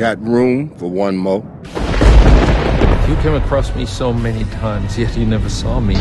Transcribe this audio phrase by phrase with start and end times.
[0.00, 1.42] Got room for one more?
[3.06, 5.94] You came across me so many times, yet you never saw me.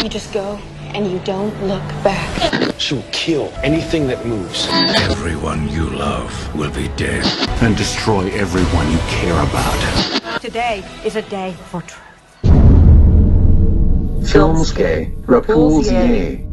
[0.00, 0.60] You just go
[0.94, 2.72] and you don't look back.
[2.78, 4.68] She'll kill anything that moves.
[5.10, 7.24] Everyone you love will be dead.
[7.62, 10.40] And destroy everyone you care about.
[10.40, 11.98] Today is a day for truth.
[14.30, 16.51] Filmske Repulsie.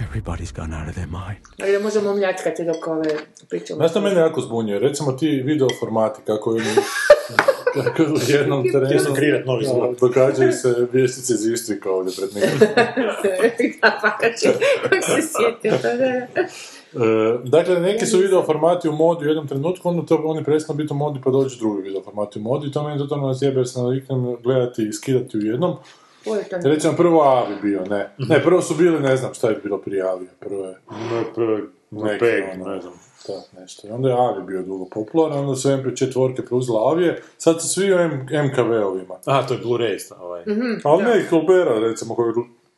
[0.00, 1.44] Everybody's gone out of their mind.
[1.62, 3.10] Ali da možemo mljačkati dok ove
[3.48, 3.76] pričamo.
[3.76, 4.78] Znaš što mene jako zbunjuje?
[4.78, 6.64] Recimo ti video formati, kako je
[7.74, 8.86] kako u jednom terenu...
[8.86, 10.00] Htio sam kreirat novi da, zvuk.
[10.00, 12.58] Događaju se vještice iz Istrika ovdje pred nekim.
[13.82, 14.48] da, pa kad će,
[14.82, 16.26] kako se sjetio toga.
[16.92, 20.76] E, dakle, neki su video formati u modi u jednom trenutku, onda to oni prestanu
[20.76, 23.60] biti u modi pa dođu drugi video formati u modi i to meni totalno nazjebe
[23.60, 25.76] jer se naviknem gledati i skidati u jednom.
[26.24, 26.70] Je.
[26.70, 28.10] Recimo, prvo Avi bio, ne.
[28.18, 30.30] Ne, prvo su bili, ne znam šta je bilo prije Avija.
[30.40, 30.74] Prvo je
[31.90, 32.92] neki, Peg, ono, ne znam.
[33.28, 33.88] Da, nešto.
[33.88, 37.68] I onda je Avi bio dugo popularan, onda su MP četvorke preuzela Avije, sad su
[37.68, 39.14] svi u M- MKV-ovima.
[39.24, 40.42] Aha, to je Blu-ray, ovaj.
[40.84, 42.32] Ali ne i Colbera, recimo, koji,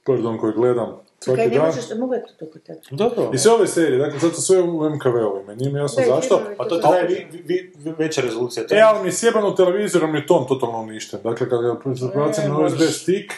[0.05, 0.89] pardon, koji gledam
[1.21, 1.67] svaki Kaj ne dan.
[1.67, 2.81] možeš, mogu ja to tebe?
[2.91, 3.31] Da, da.
[3.35, 6.37] I sve ove serije, dakle, sad su sve u MKV-ovima, nije mi jasno Da, zašto.
[6.37, 8.67] filmovi A to daje vi, vi, vi, veća rezolucija.
[8.67, 11.21] To E, ali mi je sjebano televizorom je ton totalno uništen.
[11.25, 11.77] Dakle, kad ga
[12.13, 13.33] prebacim na USB stick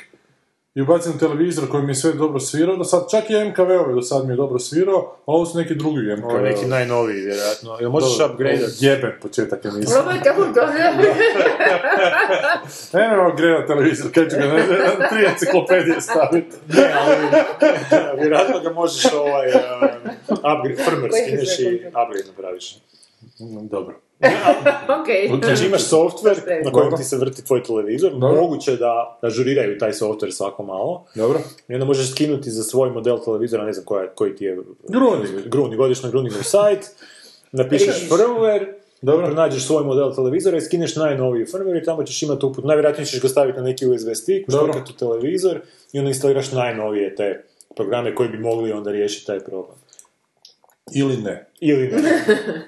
[0.75, 3.95] i ubacim na televizor koji mi je sve dobro svirao, do sad čak i MKV-ove
[3.95, 6.27] do sad mi je dobro svirao, a ovo su neki drugi MKV.
[6.27, 7.77] Ovo je neki najnoviji, vjerojatno.
[7.81, 9.97] Jel možeš upgrade Jeben početak emisije.
[10.15, 10.61] Je kako to
[12.99, 16.57] Ne, ne, greda televizor, kaj ću ga ne, ne, tri enciklopedije staviti.
[16.69, 17.17] Ne, ali
[18.21, 19.55] vjerojatno ga možeš ovaj uh,
[20.31, 22.79] upgrade, se i upgrade napraviš.
[23.71, 24.04] Dobro.
[25.01, 25.31] Okej.
[25.43, 28.41] Znači imaš software na kojem ti se vrti tvoj televizor, Dobro.
[28.41, 31.07] moguće da ažuriraju taj software svako malo.
[31.15, 31.41] Dobro.
[31.69, 34.59] I onda možeš skinuti za svoj model televizora, ne znam koja, koji ti je...
[34.89, 35.47] Gruning.
[35.47, 36.91] Gruning, godiš na Gruningov sajt,
[37.53, 38.67] napišeš firmware,
[39.03, 39.27] Dobro.
[39.27, 42.65] pronađeš svoj model televizora i skineš najnoviji firmware i tamo ćeš imati uput.
[42.65, 44.71] Najvjerojatnije ćeš ga staviti na neki USB stick, Dobro.
[44.71, 45.61] uštrkati u televizor
[45.93, 47.45] i onda instaliraš najnovije te
[47.77, 49.77] programe koji bi mogli onda riješiti taj problem.
[50.93, 51.47] Ili ne.
[51.61, 52.01] Ili ne.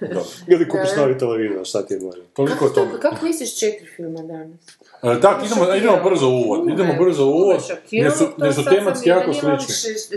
[0.15, 0.25] Dobro.
[0.47, 2.23] Ili kupiš novi televizor, šta ti je bolje.
[2.27, 3.01] Toliko o tome.
[3.01, 4.61] Kako misliš četiri filma danas?
[5.03, 6.69] E, tak, idemo, idemo brzo u uvod.
[6.71, 7.61] Idemo brzo u uvod.
[7.91, 9.75] Jer su, jer su tematski jako slični.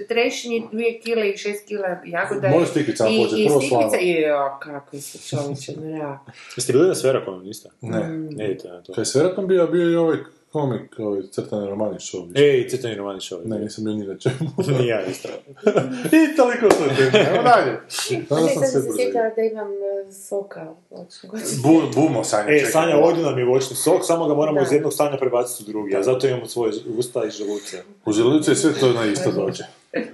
[0.08, 2.66] Trešnji, dvije kile i šest kila jagoda.
[2.66, 3.98] Stiklica i- početi, i prvo slava.
[4.00, 6.20] I jo, kako si čovječe, mrak.
[6.58, 7.70] Jeste bili na Sferakonu, niste?
[7.82, 8.08] Ne.
[8.10, 8.94] Ne idete na to.
[8.94, 10.18] Kaj Seratom bio, bio i ovaj
[10.52, 12.32] komik, ovaj crtani romani show.
[12.36, 13.42] Ej, crtani romani show.
[13.46, 14.36] Ne, nisam bio ni na čemu.
[14.80, 15.30] Ni ja isto.
[16.18, 17.26] I toliko o toj temi.
[17.26, 17.78] Evo dalje.
[17.90, 20.74] Sam sve se sjetila da imam e, soka.
[20.90, 21.36] voćnog.
[21.64, 22.66] Bu, bumo, Sanja, E.
[22.72, 24.66] Sanja, ovdje nam je voćni sok, samo ga moramo Da.
[24.66, 27.78] iz jednog stanja prebaciti u drugi, a zato imamo svoje usta i želuce.
[28.06, 29.64] U želucu je sve to na isto dođe.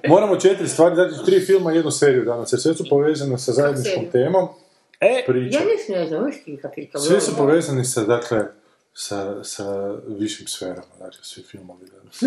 [0.07, 3.51] Moramo četiri stvari, znači tri filma i jednu seriju danas, jer sve su povezane sa
[3.51, 4.47] zajedničkom temom.
[5.00, 5.57] E, Priča.
[5.59, 6.31] Ja nisam ne znam,
[7.07, 8.45] Svi su povezani sa, dakle,
[8.97, 12.23] sa, sa višim sferama, dakle, svi filmovi danas.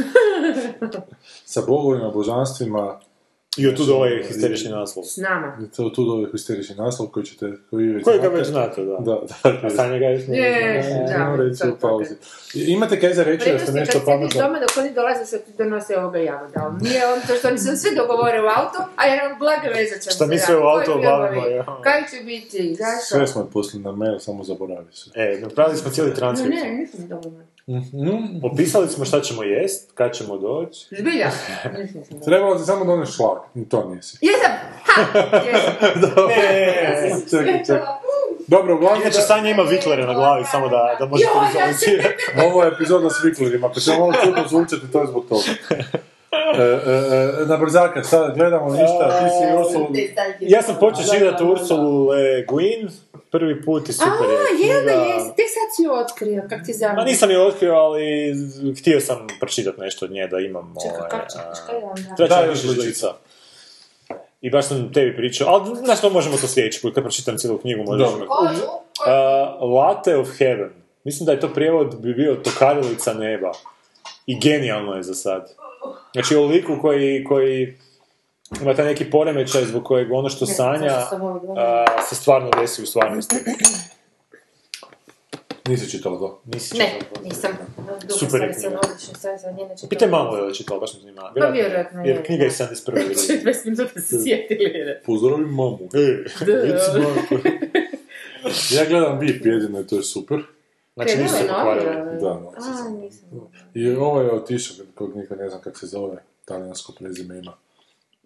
[1.52, 3.00] sa bogovima, božanstvima,
[3.56, 5.04] i od tu ovaj histerični naslov.
[5.04, 5.58] S nama.
[5.62, 8.36] i to tu dole histerični naslov koji ćete, koji već Koji ga znate.
[8.38, 8.96] već znate, da.
[9.00, 9.70] Da, A da.
[9.70, 11.00] Sanja ga još ne Je, zna.
[11.00, 11.06] da.
[11.06, 12.14] Znamo reći to, u to, pauzi.
[12.54, 14.42] Imate kaj za reći da ste nešto kad sediš pametno?
[14.42, 16.60] doma dok oni dolaze što ti donose ovoga jagoda.
[16.60, 19.68] Ali Nije on to što oni se sve dogovore u auto, a ja nam blage
[19.70, 21.80] vezat ćemo Šta mi se sve u auto obavimo, ja.
[21.82, 23.16] Kaj će biti, zašto?
[23.16, 25.10] Sve smo poslali na mail, samo zaboravi se.
[25.14, 26.56] E, napravili smo cijeli transkript.
[26.56, 27.44] ne, nisam dovoljno.
[27.68, 28.44] Mhm.
[28.52, 30.86] Opisali smo šta ćemo jest, kad ćemo doći.
[30.98, 31.30] Zbilja?
[32.24, 34.18] Trebalo ti samo donesti šlag, i to nisi.
[34.20, 34.52] Jesam!
[34.84, 35.02] Ha!
[35.46, 35.74] Jesam!
[36.28, 37.86] Ne, Čekaj, čekaj.
[38.46, 39.02] Dobro, uglavnom...
[39.02, 42.24] Inače, Sanja ima viklere na glavi, samo da, da možete vizualizirati.
[42.46, 45.42] Ovo je epizoda s viklerima, ako će malo čudno zvučati, to je zbog toga.
[46.32, 49.88] E, e, e, na brzaka, sad gledamo ništa, ti si Ursula...
[50.40, 52.88] Ja sam počeo čitati Ursulu Le Guin,
[53.30, 54.56] prvi put i super A, je.
[54.56, 54.90] knjiga.
[54.90, 55.28] jesi?
[55.36, 57.04] Tek sad si ju otkrio, kak ti Ma zamljeno.
[57.04, 58.34] nisam je otkrio, ali
[58.80, 60.74] htio sam pročitati nešto od nje da imam...
[60.82, 62.14] Čekaj, ovaj, kak čekaš, a, kaj je onda?
[62.16, 62.58] Treba još.
[64.40, 67.58] I baš sam tebi pričao, ali znaš što možemo to sljedeći put, kad pročitam cijelu
[67.58, 68.26] knjigu možeš Dobro.
[68.26, 70.70] Uh, Latte of Heaven.
[71.04, 73.52] Mislim da je to prijevod bi bio Tokarilica neba.
[74.26, 75.54] I genijalno je za sad.
[76.12, 77.78] Znači o liku koji, koji
[78.62, 80.92] ima taj neki poremećaj zbog kojeg ono što sanja
[81.56, 83.36] a, se stvarno desi u stvarnosti.
[85.68, 86.42] Nisi čitala to.
[86.44, 87.20] Nisi Ne, to?
[87.22, 87.50] nisam.
[88.18, 88.80] Super je knjiga.
[89.88, 91.32] Pitaj mamu je li čitala, baš me zanima.
[91.40, 92.64] Pa vjerojatno je, Jer knjiga je da.
[92.64, 92.92] 71.
[92.92, 93.42] godine.
[93.44, 94.72] Već smo da se sjetili.
[95.06, 95.78] Pozdravi mamu.
[95.94, 96.24] E,
[97.00, 97.48] majko.
[98.70, 100.38] Ja gledam VIP jedino i to je super.
[100.98, 101.86] Znači Kaj, nisu se pokvarili.
[101.86, 102.16] ovaj?
[102.16, 103.28] Da, novi A, nisam.
[103.74, 107.52] I ovo je otišao, kog nikad ne znam kak se zove, talijansko prezime ima.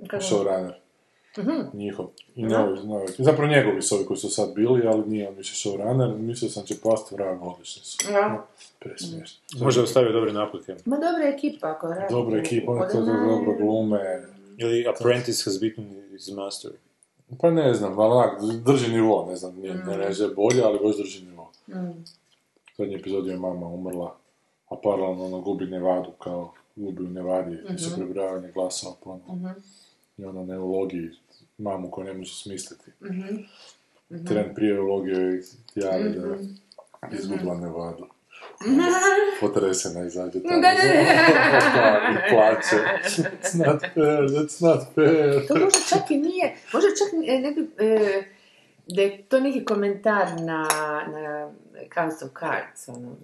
[0.09, 0.25] Kako?
[0.25, 0.73] Showrunner.
[1.73, 2.07] Njihov.
[2.35, 3.07] I novi, novi.
[3.19, 6.19] Zapravo njegovi su ovi koji su sad bili, ali nije on više showrunner.
[6.19, 8.13] Mislio sam će past vrag, odlični su.
[8.13, 8.47] Ja.
[8.79, 9.41] Presmiješno.
[9.61, 10.75] Možda je ostavio dobre naputke.
[10.85, 12.15] Ma dobra ekipa ako radi.
[12.15, 14.23] Dobra ekipa, oni to dobro glume.
[14.59, 16.71] Ili Apprentice has beaten his master.
[17.41, 20.97] Pa ne znam, ali onak, drži nivo, ne znam, nije, ne reže bolje, ali baš
[20.97, 21.51] drži nivo.
[21.69, 22.05] Mm.
[22.79, 24.17] Zadnji epizod je mama umrla,
[24.69, 29.55] a paralelno ono gubi Nevadu, kao gubi u Nevadi, mm se prebrojavanje glasova ponovno.
[30.17, 31.11] I ona ne ulogi
[31.59, 32.91] mamu koju ne može smisliti.
[34.27, 35.43] Tren prije ulogio je
[35.75, 36.39] javi da je
[37.13, 38.07] izgubila Nevadu.
[39.41, 40.61] Potresena izađe tamo.
[40.61, 40.79] Da, da,
[42.13, 42.77] I plaće.
[43.23, 45.47] It's not fair, that's not fair.
[45.49, 48.23] To možda čak i nije, možda čak e, ne bi, e,
[48.87, 50.69] da je to neki komentar na,
[51.13, 51.53] na
[51.95, 53.17] House of Cards, ono,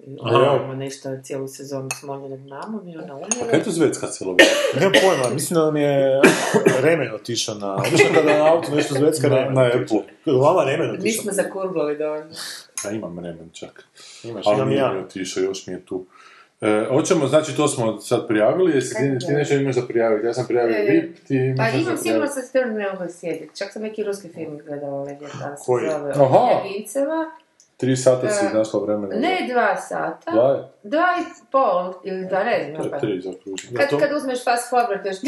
[0.64, 3.52] ono nešto cijelu sezonu s moljenom mamom i ona Kaj umjela.
[3.52, 4.54] je to zvecka cijelo vrijeme?
[4.74, 6.20] Nemam pojma, mislim da nam je
[6.80, 7.74] remen otišao na...
[7.74, 9.62] Obično kada na auto nešto zvecka Na- remen na.
[9.66, 10.32] Apple.
[10.40, 11.04] Vama remen otišao.
[11.04, 12.30] Nismo zakurglali dovoljno.
[12.86, 13.84] A imam vremen čak.
[14.24, 14.92] Imaš, Ali imam ja.
[14.92, 16.06] mi otišao, još mi je tu.
[16.60, 20.34] E, hoćemo, znači to smo sad prijavili, jesi ti, ti nešto imaš da prijaviti, ja
[20.34, 23.56] sam prijavio E, VIP, ti imaš Pa imam za sigurno stvarno ne mogu sjediti.
[23.56, 25.56] Čak sam neki ruski film gledala ovaj ljetan.
[25.56, 26.62] se zove Aha.
[27.78, 29.14] Tri sata si E, našla vremena.
[29.16, 30.30] Ne dva sata.
[30.30, 30.62] Dva je?
[30.84, 32.84] Dva i pol, ili dva, ne To znam.
[32.84, 32.98] je pa.
[32.98, 33.22] tri.
[33.70, 35.16] Da, Kad, to- kad uzmeš fast forward, još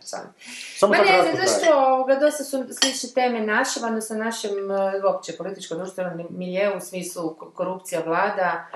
[0.00, 1.48] Samo Ma tako ne kratko znam, traje.
[1.48, 4.74] zašto ovoga, dosta su slične teme našem, ono sa našem e,
[5.04, 8.66] uopće političko-društvenom miljeu u smislu ko- korupcija vlada,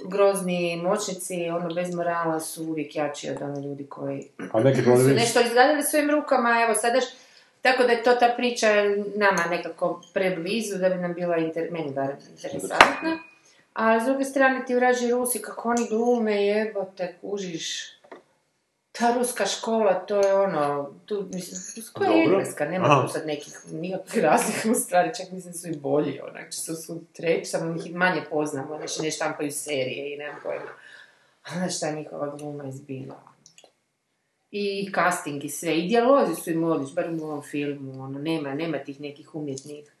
[0.00, 4.90] grozni moćnici, ono bez morala su uvijek jači od ono ljudi koji A neki su
[4.90, 7.04] nešto izgradili svojim rukama, evo sadaš,
[7.62, 8.66] tako da je to ta priča
[9.16, 12.10] nama nekako preblizu da bi nam bila inter, meni bar
[12.44, 13.18] interesantna.
[13.72, 17.90] A s druge strane ti vraži Rusi, kako oni glume, jebote, kužiš.
[18.92, 23.02] Ta ruska škola, to je ono, tu, mislim, koja je engleska, nema Aha.
[23.02, 27.00] tu sad nekih, nikakvih razlika u stvari, čak mislim su i bolji, onak, su, su
[27.12, 30.70] treći, samo ih manje poznamo, znači ne štampaju serije i nemam pojma.
[31.44, 33.29] A znaš šta je njihova gluma izbila?
[34.52, 38.54] I casting i sve, i dijalozi su im odlični, bar u ovom filmu, ono, nema,
[38.54, 39.92] nema tih nekih umjetnih.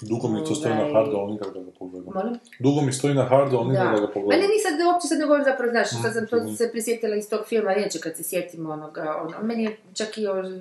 [0.00, 2.12] Dugo mi to stoji na Ovaj- hardu, ali nikak da ga pogledam.
[2.14, 2.38] Molim?
[2.60, 4.40] Dugo mi stoji na hardu, ali nikak da ga pogledam.
[4.40, 6.54] ne, nisam uopće sad ne govorim zapravo, znaš, sad sam to Mhm.
[6.54, 10.26] se prisjetila iz tog filma riječi kad se sjetim onoga, ono, meni je čak i
[10.26, 10.60] o-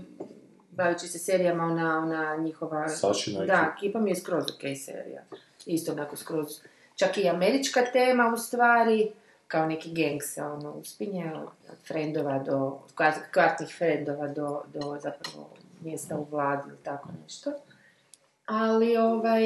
[0.71, 2.89] bavići se serijama, ona, ona njihova...
[2.89, 3.75] Sašina Da, ekipa.
[3.77, 5.23] Kipa mi je skroz ok serija.
[5.65, 6.47] Isto onako skroz,
[6.95, 9.11] čak i američka tema u stvari,
[9.53, 12.79] kao neki gang se ono uspinje, od frendova do,
[13.33, 15.49] kvartnih frendova do, do zapravo
[15.81, 17.53] mjesta u vladi ili tako nešto.
[18.45, 19.41] Ali ovaj,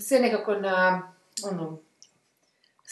[0.00, 1.12] sve nekako na,
[1.44, 1.78] ono,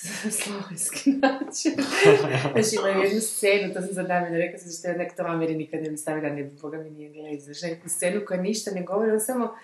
[0.41, 1.73] slovenski način.
[2.53, 5.55] Znači imaju jednu scenu, to sam sad namjerno rekla, sam što je nek to Ameri
[5.55, 7.41] nikad ne bi stavila, ne bi boga mi nije gleda.
[7.41, 9.55] Znači neku scenu koja ništa ne govori, on samo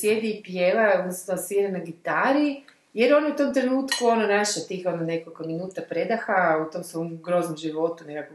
[0.00, 2.62] sjedi i pjeva, odnosno svira na gitari,
[2.94, 6.84] jer on je u tom trenutku, ono, naša tih, ono, nekoliko minuta predaha, u tom
[6.84, 8.34] svom groznom životu, nekako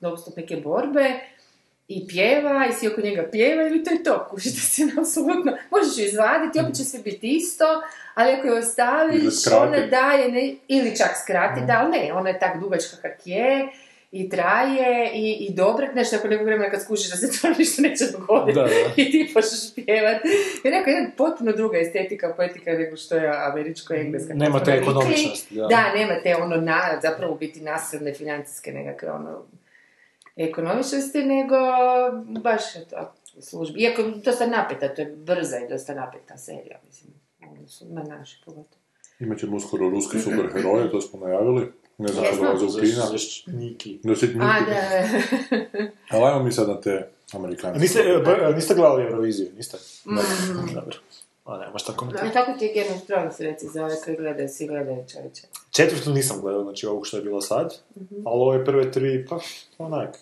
[0.00, 1.20] non stop neke borbe,
[1.88, 5.98] i pjeva, i svi oko njega pjevaju, i to je to, kužite se, apsolutno, možeš
[5.98, 7.64] ju izvaditi, opet će sve biti isto,
[8.14, 12.38] ali ako Ili ostaviš, ona daje, ne, ili čak skrati, da, ali ne, ona je
[12.38, 13.68] tak dugačka kak je,
[14.12, 15.54] i traje, i, i
[15.94, 18.68] nešto ako nekog vremena kad skužiš da se to ništa neće dogoditi, Da, da.
[19.02, 20.24] i ti počneš pjevat.
[20.64, 24.34] I neko jedna potpuno druga estetika, poetika nego što je američko-engleska.
[24.34, 25.66] Nema te ekonomičnosti, da.
[25.66, 29.42] Da, nema te ono, na, zapravo biti nasilne financijske nekakve ono,
[30.36, 31.56] ekonomičnosti, nego
[32.40, 33.80] baš je to u službi.
[33.80, 37.12] Iako je dosta napeta, to je brza i dosta napeta serija, mislim,
[37.52, 38.82] odnosu na naše pogotovo.
[39.20, 41.72] Imaćemo uskoro ruske superheroje, to smo najavili.
[41.98, 43.58] Ne znam kako dolaze u kina.
[43.58, 44.00] Niki.
[44.02, 45.08] Da se A, da,
[46.16, 47.80] Ali ajmo mi sad na te amerikanske.
[47.80, 49.76] Niste, e, niste gledali Euroviziju, niste?
[50.04, 50.74] Mm.
[50.74, 50.96] Dobro.
[51.44, 52.32] A ne, možda tako da.
[52.32, 55.42] Tako ti je Game of Thrones, reci, za ove koji gledaju, svi gledaju čovječe.
[55.70, 57.74] Četvrtu nisam gledao, znači ovog što je bilo sad,
[58.24, 59.38] ali ove prve tri, pa,
[59.78, 60.18] onak.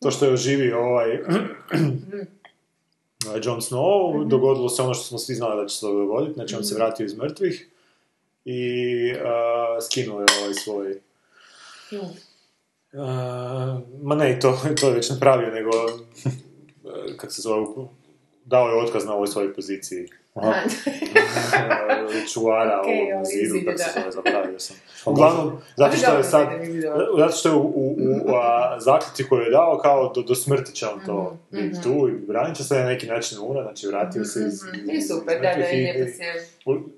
[0.00, 1.10] To što je oživio ovaj
[3.44, 6.64] Jon Snow, dogodilo se ono što smo svi znali da će se dogoditi, znači on
[6.64, 7.68] se vratio iz mrtvih
[8.44, 11.00] i uh, skinuo je ovaj svoj
[11.92, 11.96] Mm.
[12.92, 17.66] Uh, ma ne, to, to je već napravio, nego, uh, kak se zove,
[18.44, 20.08] dao je otkaz na ovoj svojoj poziciji.
[22.32, 24.76] Čuvara Ok, okay, ovo zidu, kako se zove, zapravio sam.
[25.06, 26.48] Uglavnom, zato što je sad,
[27.18, 30.72] zato što je u, u, u a, zaključci koju je dao, kao do, do smrti
[30.74, 33.86] će on to Mhm, biti tu i branit će se na neki način umra, znači
[33.86, 35.88] vratio se iz, Mhm, I super, da, da, i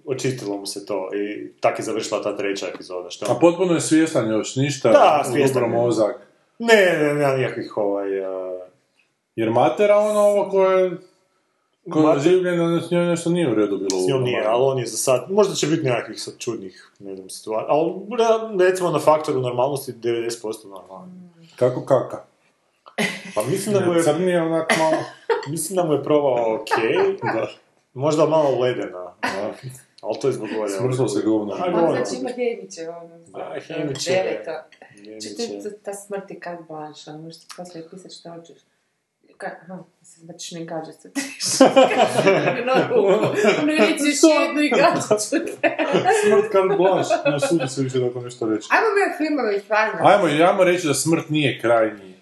[0.07, 3.11] očistilo mu se to i tak je završila ta treća epizoda.
[3.11, 6.17] Što A potpuno je svjestan još, ništa, Da, svjestan dobro mozak.
[6.59, 8.21] Ne, ne, nema nikakvih ovaj...
[8.21, 8.61] Uh,
[9.37, 10.91] Jer matera ono ovo koje
[11.91, 13.91] koje je Mater- življeno, s njoj nešto nije u redu bilo.
[13.93, 16.91] S u njom nije, ali on je za sad, možda će biti nekakvih sad čudnih,
[16.99, 17.93] ne znam, situacija, ali
[18.59, 20.31] re- recimo na faktoru normalnosti 90%
[20.65, 21.13] normalno.
[21.57, 22.23] Kako kaka?
[23.35, 24.97] Pa mislim da mu je, Crni je onak malo...
[25.49, 26.69] mislim da mu je probao ok,
[27.25, 27.49] da.
[27.95, 29.13] možda malo ledena,
[30.03, 30.71] ali to je zbog gore.
[30.71, 31.55] Smrzlo se govno.
[31.65, 31.89] Govno.
[31.93, 33.39] znači ima Hemiće, ono, Da.
[33.39, 33.75] Veleto.
[33.75, 34.01] Hemiće.
[34.05, 34.65] Čekaj, ta-
[35.85, 38.57] ta smrt je kad blanša, možeš ti poslije pisat što hoćeš.
[39.39, 41.11] Ka, aha, mislim da ćeš ne gađat se
[42.67, 43.07] Na ruku.
[43.07, 43.33] Ono
[43.65, 45.77] reći još jednu i gađat ću te.
[46.25, 48.69] Smrt kad blaš, ne sudi se više tako nešto reći.
[48.71, 49.99] Ajmo mi o filmove, stvarno.
[50.03, 52.15] Ajmo, ajmo reći da smrt nije krajnji,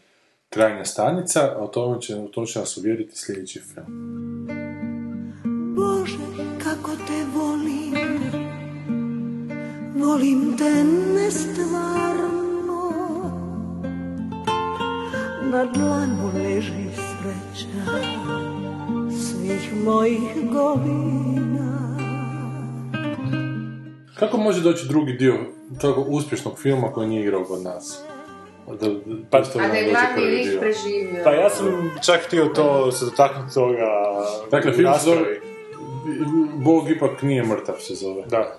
[0.49, 4.12] krajnja stanica, a o tome će, u to će nas uvjeriti sljedeći film.
[5.76, 6.19] Bože,
[6.64, 7.92] kako te volim
[9.97, 12.42] Volim te nestvarno
[15.42, 16.91] Na dlanu leži
[17.54, 17.68] sreća
[19.28, 20.21] Svih mojih
[20.52, 21.97] godina
[24.18, 25.35] Kako može doći drugi dio
[25.80, 28.02] tako uspješnog filma koji nije igrao kod nas?
[28.80, 28.94] Da, da,
[29.30, 31.25] Pa- A nam da je glavni lik preživio.
[31.25, 33.87] Pa ja sam čak htio to se dotaknuti toga
[34.50, 35.21] Dakle, film se zove
[36.54, 38.23] Bog ipak nije mrtav se zove.
[38.26, 38.56] Da,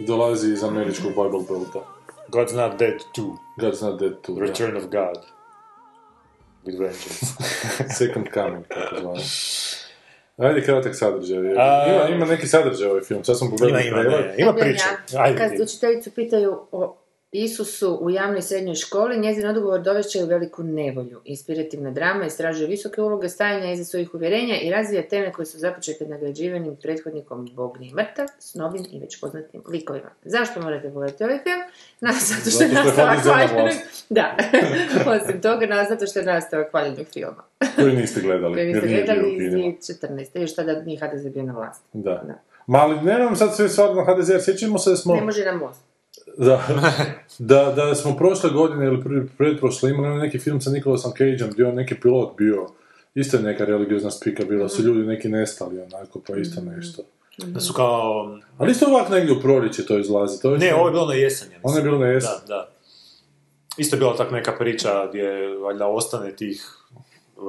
[0.00, 1.80] Dolazi iz američkog Bible Belta.
[2.28, 4.34] God's not dead too, God's not dead too.
[4.34, 4.40] da.
[4.40, 5.37] Return of God.
[6.66, 7.26] With vengeance.
[7.98, 9.20] Second coming, kako zvane.
[10.36, 11.38] Ajde, kratak sadržaj.
[11.38, 14.84] A- Ima, ima neki sadržaj ovaj film, sad sam pogledao ima, ima, ima ja, priča.
[15.18, 16.96] Ajde Kad učiteljicu pitaju o
[17.32, 21.20] Isusu u javnoj srednjoj školi, njezin odgovor dovešće u veliku nevolju.
[21.24, 26.06] Inspirativna drama istražuje visoke uloge stajanja iza svojih uvjerenja i razvija teme koje su započete
[26.06, 30.10] nagrađivanim prethodnikom Bog nije mrtav s novim i već poznatim likovima.
[30.24, 31.60] Zašto morate pogledati ovaj film?
[32.00, 33.60] Na, zato što je nastavak hvaljenog...
[33.60, 34.04] vlasti.
[34.18, 34.36] Da,
[35.12, 37.44] osim toga, na, zato što je nastavak hvaljenog filma.
[37.76, 39.74] Koji niste gledali, Koji niste gledali iz kinima.
[40.34, 40.40] 2014.
[40.40, 41.84] Još tada nije HDZ bio na vlasti.
[41.92, 42.22] Da.
[42.26, 42.42] Da.
[42.66, 45.14] Ma ali ne nam sad sve stvarno HDZ, sjećamo se da smo...
[45.14, 45.87] Ne može na most.
[46.38, 46.66] Da,
[47.38, 51.62] da, da smo prošle godine ili pred, predprošle imali neki film sa Nicolasom Cageom gdje
[51.62, 52.66] je on neki pilot bio,
[53.14, 57.02] isto je neka religiozna spika bila, su ljudi neki nestali onako, pa isto nešto.
[57.38, 58.38] Da su kao...
[58.58, 60.42] Ali isto ovak negdje u proljeće to izlazi.
[60.42, 61.52] To je Ne, ovo je bilo na jesen.
[61.52, 62.30] ja Ono je bilo na jesen.
[62.46, 62.68] Da, da.
[63.76, 66.66] Isto je bila tak neka priča gdje valjda ostane tih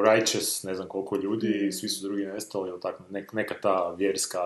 [0.05, 3.95] righteous, ne znam koliko ljudi, i svi su drugi nestali, ili tako, nek, neka ta
[3.97, 4.39] vjerska...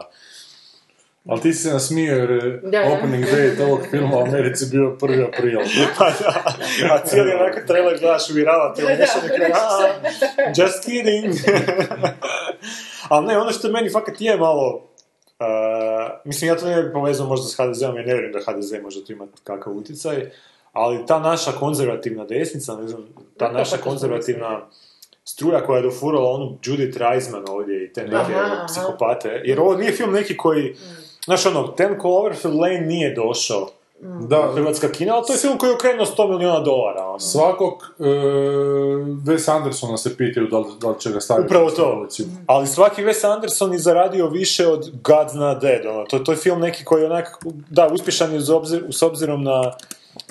[1.28, 2.94] Ali ti si se nasmio jer je Da, da.
[2.94, 5.28] opening date ovog filma u Americi bio 1.
[5.28, 5.60] april.
[5.98, 6.44] Pa da,
[6.94, 8.82] a cijeli onako trailer gledaš uvjerava te
[9.54, 9.88] "A,
[10.58, 11.34] just kidding.
[13.10, 14.76] Ali ne, ono što meni fakat je malo,
[15.40, 15.46] uh,
[16.26, 19.06] mislim ja to ne bih povezao možda s HDZ-om, jer ne vjerujem da HDZ može
[19.06, 20.30] tu imati kakav utjecaj,
[20.72, 24.62] ali ta naša konzervativna desnica, ne znam, ta Kako naša konzervativna
[25.26, 28.66] struja koja je dofurala onu Judith Reisman ovdje i te neke Aha, aha.
[28.68, 30.76] psihopate, jer ovo nije film neki koji,
[31.26, 33.70] znaš ono, Ten Cloverfield Lane nije došao
[34.04, 37.06] Da, hrvatska kina, ali to je film koji je okrenuo 100 milijuna dolara.
[37.08, 37.20] Ono.
[37.20, 38.04] svakog e,
[39.26, 41.46] Wes Andersona se pitaju da li, da li će ga staviti.
[41.46, 41.76] Upravo to.
[41.76, 42.24] stolicu.
[42.48, 45.86] Ali svaki Wes Anderson je zaradio više od God's Not Dead.
[45.86, 46.06] Ono.
[46.06, 47.38] To, to je film neki koji je onak,
[47.70, 49.72] da, uspješan je uz obzir, s obzirom na...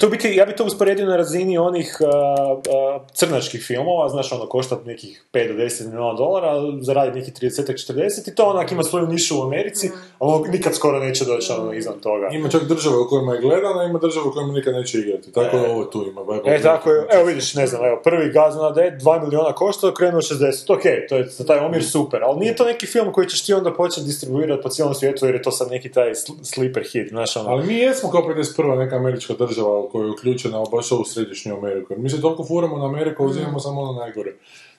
[0.00, 4.46] To bi, ja bi to usporedio na razini onih uh, uh, crnačkih filmova, znaš, ono,
[4.46, 9.06] košta nekih 5 do 10 milijuna dolara, zaradi nekih 30-40 i to onak ima svoju
[9.06, 12.28] nišu u Americi, ali ono nikad skoro neće doći ono, izvan toga.
[12.32, 15.32] Ima čak države u kojima je gledana, ima države u kojima nikad neće igrati.
[15.32, 15.70] Tako je E.
[15.70, 16.20] ovo tu ima.
[16.20, 19.94] Bible E, tako je, evo vidiš, ne znam, evo, prvi Not Dead, 2 miliona košta,
[19.94, 23.28] krenuo 60, ok, to je za taj omjer super, ali nije to neki film koji
[23.28, 26.44] ćeš ti onda početi distribuirati po cijelom svijetu, jer je to sad neki taj sl-
[26.44, 27.50] sleeper hit, znaš, ono.
[27.50, 28.78] Ali mi jesmo kao 51.
[28.78, 31.94] neka američka država u kojoj je uključena baš ovu središnju Ameriku.
[31.96, 34.34] Mi se toliko furamo na Ameriku, uzimamo samo ono najgore.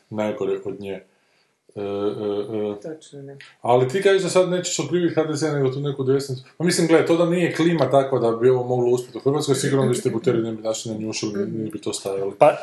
[0.10, 1.04] Najgore od nje.
[1.76, 3.38] E, e, e, Točno, ne.
[3.62, 6.44] ali ti kažeš da sad nećeš okriviti HDZ nego tu neku desnicu.
[6.58, 9.56] Pa mislim, gledaj, to da nije klima takva da bi ovo moglo uspjeti u Hrvatskoj,
[9.56, 12.32] sigurno distributeri ne bi našli na njušili, ne bi to stajali.
[12.40, 12.58] Pa,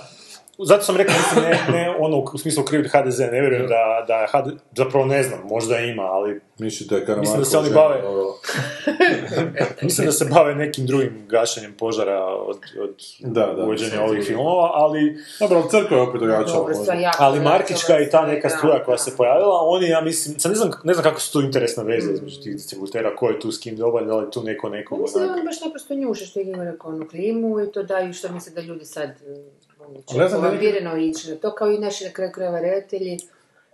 [0.64, 4.26] zato sam rekao, mislim, ne, ne ono u smislu kriviti HDZ, ne vjerujem da, da
[4.30, 7.70] HD, zapravo ne znam, možda ima, ali Mislim da je Karamarko Mislim da se oni
[7.70, 8.02] bave-
[9.82, 14.70] mislim da se bave nekim drugim gašenjem požara od, od Da, da, uvođenja ovih filmova,
[14.74, 16.70] ali Dobro, ali crkva je opet ojačala.
[17.18, 20.56] Ali jako Markićka i ta neka struja koja se pojavila, oni, ja mislim, sad ne
[20.56, 23.60] znam, ne znam kako su tu interesna veza između tih distributera, ko je tu s
[23.60, 25.38] kim dobar, da li je tu neko nekog mislim da onak...
[25.38, 28.60] on baš naprosto njuše što je rekao onu klimu i to daju što misle da
[28.60, 29.10] ljudi sad
[29.96, 32.32] će Ali ja znam da neki- povambireno ići na to kao i naši na kraju
[32.32, 33.18] krajeva redatelji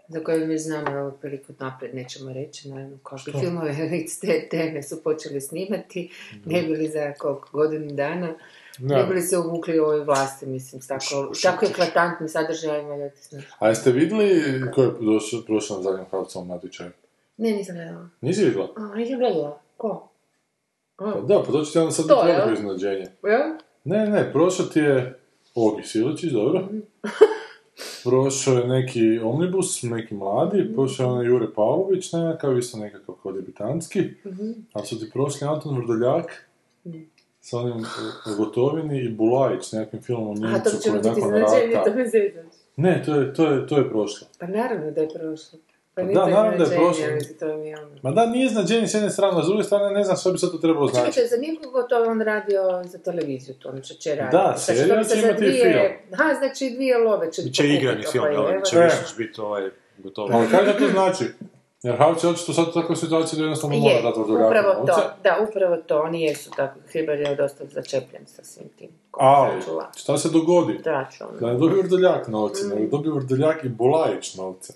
[0.09, 3.73] za koje mi znamo evo priliku naprijed nećemo reći, naravno kakve filmove
[4.05, 6.11] iz te teme su počeli snimati,
[6.45, 8.35] ne bili za koliko godinu dana.
[8.79, 8.97] Da.
[8.97, 11.05] ne bi li se uvukli u ovoj vlasti, mislim, s tako,
[11.43, 13.37] tako eklatantnim sadržajima da ti.
[13.59, 14.43] A jeste vidjeli
[14.75, 14.91] ko je
[15.47, 16.91] prošao na zadnjem Havcovom natječaju?
[17.37, 18.09] Ne, nisam gledala.
[18.21, 18.69] Nisi vidjela?
[18.77, 19.61] A, nisam gledala.
[19.77, 20.09] Ko?
[20.97, 22.55] A, Pa da, pa to ću ti onda sad To, biti veliko jel?
[22.55, 23.07] iznenađenje.
[23.25, 23.59] ja?
[23.85, 25.19] Ne, ne, prošao ti je
[25.57, 26.69] Ogi Siličić, dobro.
[28.05, 30.75] Prošao je neki omnibus, neki mladi, Mhm.
[30.75, 34.01] prošao je onaj Jure Pavlović nekakav, isto nekakav kao debitanski.
[34.27, 34.51] Mhm.
[34.73, 36.49] Ali su ti prošli Anton Vrdoljak,
[37.41, 37.85] sa onim
[38.39, 41.85] Gotovini i Bulajić s nekakvim filmom o Njemcu koji je nakon rata...
[41.85, 41.91] to.
[42.77, 44.27] Ne, to je, to, je, to je prošlo.
[44.39, 45.59] Pa naravno da je prošlo.
[45.97, 47.05] Pa nije da, naravno da je prošlo.
[47.05, 47.91] je ono.
[48.03, 50.39] Ma da, nije iznenađenje s jedne strane, a s druge strane ne znam što bi
[50.39, 51.29] sad to trebalo Čekajte, značiti.
[51.29, 54.37] za nikogo to je on radio za televiziju, to ono što će raditi.
[54.37, 58.25] Da, serija se će imati i dvije- Aha, znači dvije love će Biće igrani film,
[58.27, 58.61] evo.
[58.63, 58.83] Će E.
[58.83, 60.29] više biti ovaj gotovo.
[60.33, 61.25] Ali kaj da to znači?
[61.83, 65.01] Jer Havci očito sad u takvoj situaciji da jednostavno mora Je, dati Vrdoljaku upravo to,
[65.23, 68.89] da, upravo to, oni jesu tako, Hribar je dosta začepljen sa svim tim.
[69.13, 69.53] Ali,
[69.97, 70.79] šta se dogodi?
[70.79, 71.39] Da, ću ono.
[71.41, 72.69] Da ne dobiju Vrdoljak novce, Mm.
[72.71, 74.73] nego Vrdoljak i Bulajić novce.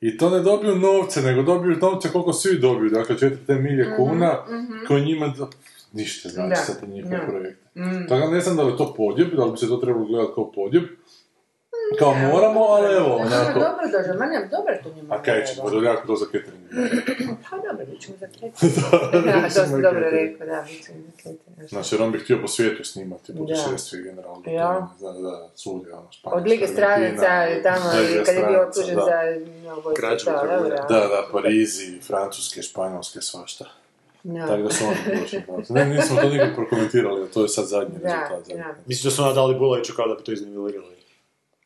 [0.00, 4.38] I to ne dobiju novce, nego dobiju novce koliko svi dobiju, dakle 4 milije kuna,
[4.88, 5.48] koji njima do...
[5.92, 7.26] ništa znači Mhm, Da, sad njihove da.
[7.26, 7.80] projekte.
[7.80, 8.08] Mm.
[8.08, 10.32] Tako da ne znam da li to podjeb, da li bi se to trebalo gledati
[10.34, 10.82] kao podjeb,
[11.98, 13.58] kao moramo, ali evo, onako.
[13.58, 15.14] dobro dođe, ma dobro to njima.
[15.14, 16.64] A kaj će, Vrdoljak to za catering.
[17.50, 19.24] Pa dobro, mi ćemo za catering.
[19.26, 21.68] Da, to si dobro rekao, da, mi ćemo za catering.
[21.68, 24.42] Znači, jer on bi htio po svijetu snimati putešestvije generalno.
[24.46, 24.88] Ja.
[25.00, 27.90] Da, da, svugdje, ono, Španjolska, Od Lige stranica tamo,
[28.26, 29.02] kad je bio optužen da.
[29.02, 29.20] za
[29.96, 30.76] Krađu dobro.
[30.88, 33.64] Da, da, Parizi, Francuske, Španjolske, svašta.
[34.22, 34.46] Da.
[34.46, 35.42] Tako da su oni prošli.
[35.74, 38.46] Ne, nismo to nikad prokomentirali, ali to je sad zadnji rezultat.
[38.46, 38.64] zadnji.
[38.86, 40.99] Mislim da su ona dali Bulajiću kao da bi to iznivelirali.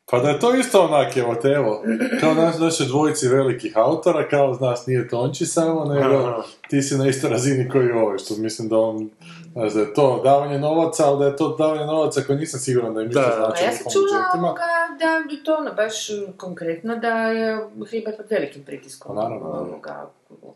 [0.07, 1.83] Pa da je to isto onak, evo te, evo,
[2.19, 6.43] kao naš, naše dvojici velikih autora, kao, znaš, nije Tonči samo, nego Aha.
[6.69, 9.09] ti si na istoj razini koji ovaj, što mislim da on,
[9.51, 12.93] znaš, da je to davanje novaca, ali da je to davanje novaca koji nisam siguran
[12.93, 13.35] da im ništa Da.
[13.35, 14.61] znači A ja sam čula ovoga
[14.99, 15.95] da bi to ono baš
[16.37, 17.57] konkretno da je
[17.89, 20.09] Hribar pod velikim pritiskom Pa naravno, ovoga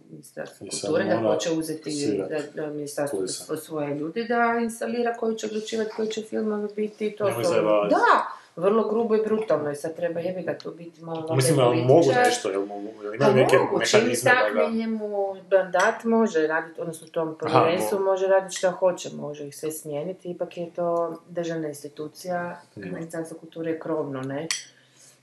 [0.10, 2.30] ministarstva kulture da hoće uzeti svirat.
[2.30, 3.20] da, da ministarstvo
[3.58, 7.50] svoje ljudi da instalira koji će odlučivati koji će filmovi biti i to Nemoj su-
[7.50, 7.96] zajebavati.
[7.96, 11.64] Da, vrlo grubo i brutalno i sad treba jebi ga tu biti malo Mislim da
[11.64, 14.70] mogu nešto, jel mogu, jel Pa imaju neke mogu, čim mehanizme da ga...
[14.76, 18.10] njemu mandat može raditi, odnosno tom povjerenstvu mogu.
[18.12, 22.94] može raditi što hoće, može ih sve smijeniti, ipak je to državna institucija, Mm.
[22.94, 24.48] Ministarstvo kulture je krovno, ne?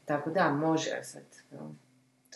[0.04, 1.22] Tako da, može sad.
[1.50, 1.74] no.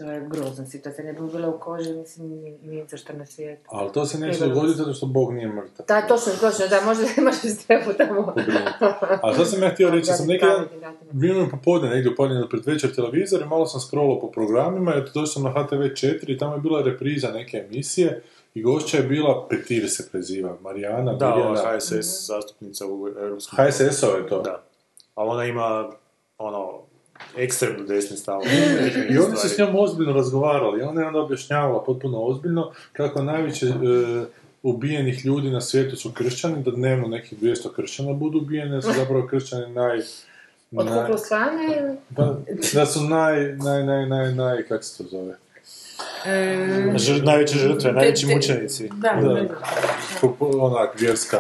[0.01, 3.27] To je grozna situacija, ne bi bila u koži, mislim, ni- nije za što na
[3.27, 3.63] svijetu.
[3.67, 5.87] Ali to se neće dogoditi zato što Bog nije mrtav.
[5.89, 8.35] Da, točno, točno, da, možda može se trebu tamo.
[9.23, 10.45] A sad sam ja htio reći, sam neki
[10.81, 14.95] dan mi popodne, negdje u podne pred večer televizor i malo sam scrollao po programima
[14.95, 18.23] i došao sam na HTV4 i tamo je bila repriza neke emisije
[18.55, 21.51] i gošća je bila Petir se preziva, Marijana Da, Mirjana.
[21.51, 21.77] ova.
[21.77, 23.59] HSS zastupnica u Europskom...
[23.59, 24.43] HSS-ov je to.
[24.43, 24.63] Da.
[25.15, 25.91] Ali ona ima,
[26.39, 26.81] ono,
[27.37, 28.41] ekstremno desni stav.
[29.11, 30.83] I oni su s njom ozbiljno razgovarali.
[30.83, 33.71] Ona je onda objašnjavala potpuno ozbiljno kako najviše e,
[34.63, 38.93] ubijenih ljudi na svijetu su kršćani, da dnevno nekih 200 kršćana budu ubijeni, da su
[39.01, 40.01] zapravo kršćani naj...
[40.77, 40.87] Od
[41.81, 41.97] ili?
[42.17, 42.37] pa,
[42.75, 45.35] da su naj, naj, naj, naj, naj, kak se to zove?
[46.99, 48.89] Žr, najveće žrtve, najveći mučenici.
[48.95, 49.35] Da, Da.
[49.35, 49.55] da.
[50.41, 51.39] Onak, vjerska,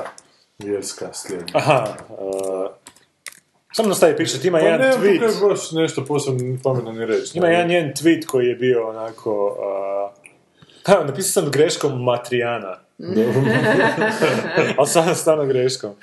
[0.59, 1.45] vjerska slijeda.
[1.53, 2.66] Aha, uh,
[3.72, 5.20] samo nastavi pričati, ima Pa jedan ne, tweet.
[5.20, 5.48] tweet.
[5.48, 7.38] baš nešto posebno pametno ni reći.
[7.38, 9.46] Ima jedan njen tweet koji je bio onako...
[9.46, 10.24] Uh,
[10.85, 12.76] ha, napisao sam greškom Matrijana.
[14.78, 15.90] Ali stvarno, stvarno greškom.
[15.90, 15.96] Uh,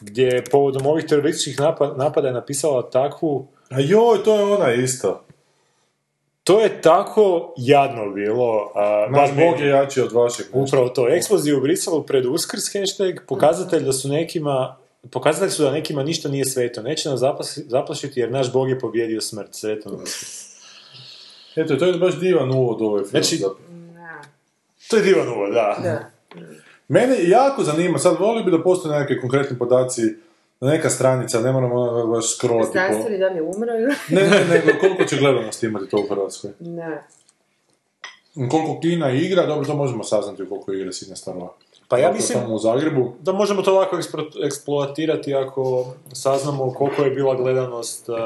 [0.00, 3.46] gdje je povodom ovih terorističkih napa- napada je napisala takvu...
[3.70, 5.24] A joj, to je ona isto.
[6.44, 8.72] To je tako jadno bilo.
[9.06, 10.46] Uh, Naš Bog je jači od vašeg.
[10.52, 11.08] Upravo to.
[11.08, 14.76] Eksplozija u Briselu pred Uskrs hashtag, pokazatelj da su nekima
[15.10, 16.82] Pokazatelj su da nekima ništa nije sveto.
[16.82, 17.20] Neće nas
[17.66, 19.54] zaplašiti jer naš Bog je pobjedio smrt.
[19.54, 19.92] Sretan.
[21.56, 23.10] Eto, to je baš divan uvod u ovaj film.
[23.10, 23.42] Znači-.
[24.90, 25.78] To je divan uvod, da.
[25.82, 26.10] Da.
[26.88, 30.02] Mene jako zanima, sad volio bi da postoje nekakvi konkretni podaci
[30.60, 32.72] na neka stranica, ne moramo ono baš scrollati po...
[32.72, 33.94] Znanstveni da li je umro ili?
[34.20, 36.50] Ne, ne, nego koliko će gledanosti imati to u Hrvatskoj.
[36.60, 37.02] Ne.
[38.34, 41.54] Koliko Kina igra, dobro, to možemo saznati koliko igra Sidney Starova.
[41.88, 43.12] Pa ja mislim u Zagrebu.
[43.20, 48.16] da možemo to ovako ekspro- eksploatirati ako saznamo koliko je bila gledanost uh,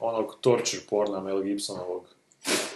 [0.00, 2.02] onog torture porna Mel Gibsonovog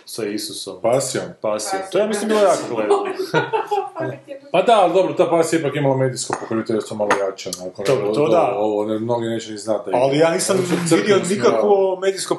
[0.04, 0.76] sa Isusom.
[0.82, 1.24] Pasijom.
[1.40, 1.90] Pasija.
[1.92, 3.04] To ja mislim bilo jako gledano.
[4.52, 7.50] Pa da, ali dobro, ta pasija ipak imala medijsko pokroviteljstvo malo jače.
[7.50, 8.54] Nakon, Dobro, to da.
[8.56, 9.90] Ovo, ne, mnogi neće ni znati.
[9.94, 10.56] Ali ja nisam
[10.90, 12.38] vidio nikakvo medijsko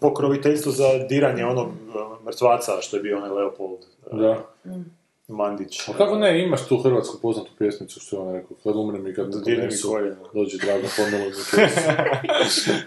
[0.00, 3.78] pokroviteljstvo za diranje onog uh, mrtvaca što je bio onaj Leopold.
[4.06, 4.36] Uh, Da.
[5.28, 5.88] Mandić.
[5.88, 9.14] A kako ne, imaš tu hrvatsku poznatu pjesmicu što je on rekao, kad umrem i
[9.14, 9.26] kad
[9.84, 10.16] koljeno.
[10.34, 11.34] dođi drago pomilo mi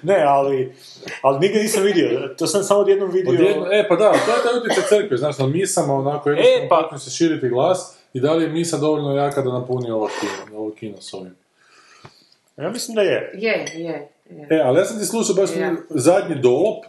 [0.13, 0.73] ne, ali,
[1.21, 3.32] ali nigdje nisam vidio, to sam samo odjednom vidio...
[3.34, 6.69] Odjedno, e, pa da, to je taj utjecaj crkve, znaš, na misama onako jednostavno E,
[6.69, 10.10] pa- počne se širiti glas i da li je misa dovoljno jaka da napuni ovo
[10.19, 11.36] kino, ovo kino s ovim.
[12.58, 13.32] Ja mislim da je.
[13.34, 14.47] Je, je, je.
[14.49, 15.75] E, ali ja sam ti slušao baš Ja.
[15.89, 16.86] zadnji dolop,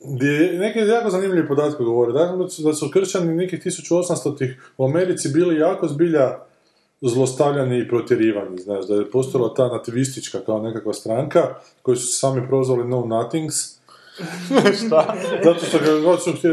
[0.00, 2.12] gdje je neke jako zanimljive podatke govore.
[2.12, 6.38] Dakle, da su, da su kršćani nekih 1800-ih u Americi bili jako zbilja
[7.00, 12.18] zlostavljani i protjerivani, znaš, da je postojala ta nativistička kao nekakva stranka, koji su se
[12.18, 13.76] sami prozvali Know Nothings,
[14.86, 15.14] Šta?
[15.44, 15.58] zato
[16.18, 16.48] što su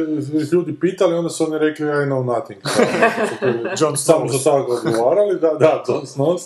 [0.56, 2.62] ljudi pitali, onda su oni rekli I know nothing.
[3.80, 6.42] John Samo su tako odgovarali, da, da, John Snows.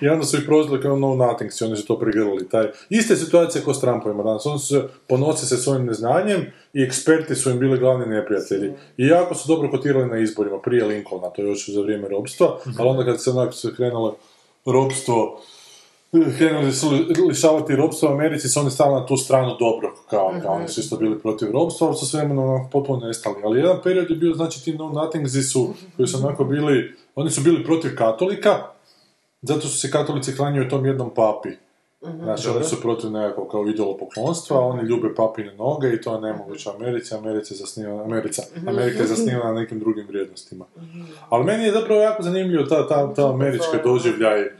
[0.00, 2.48] I onda su ih prozvali kao know nothing, oni su to prigrlili.
[2.48, 4.46] Taj, iste situacije kao s Trumpovima danas.
[4.46, 8.72] Oni su se, ponose se svojim neznanjem i eksperti su im bili glavni neprijatelji.
[8.96, 12.58] I jako su dobro kotirali na izborima, prije Lincolna, to je još za vrijeme robstva,
[12.78, 14.16] ali onda kad se onako se krenulo
[14.66, 15.40] robstvo,
[16.38, 20.34] krenuli su li- lišavati robstva u Americi, su oni stali na tu stranu dobrog, kao,
[20.42, 23.36] kao oni su isto bili protiv robstva, ali su s vremenom potpuno nestali.
[23.44, 27.30] Ali jedan period je bio, znači, ti know nothingsi su, koji su onako bili, oni
[27.30, 28.62] su bili protiv katolika,
[29.42, 31.50] zato su se katolici klanjaju tom jednom papi.
[32.22, 36.70] Znači, oni su protiv nekakvog kao idolopoklonstva, oni ljube papine noge i to je nemoguće
[36.76, 40.64] Americi, America je zasnivana, America, Amerika je zasnivana na nekim drugim vrijednostima.
[41.28, 44.50] Ali meni je zapravo jako zanimljivo ta, ta, ta američka doživljaj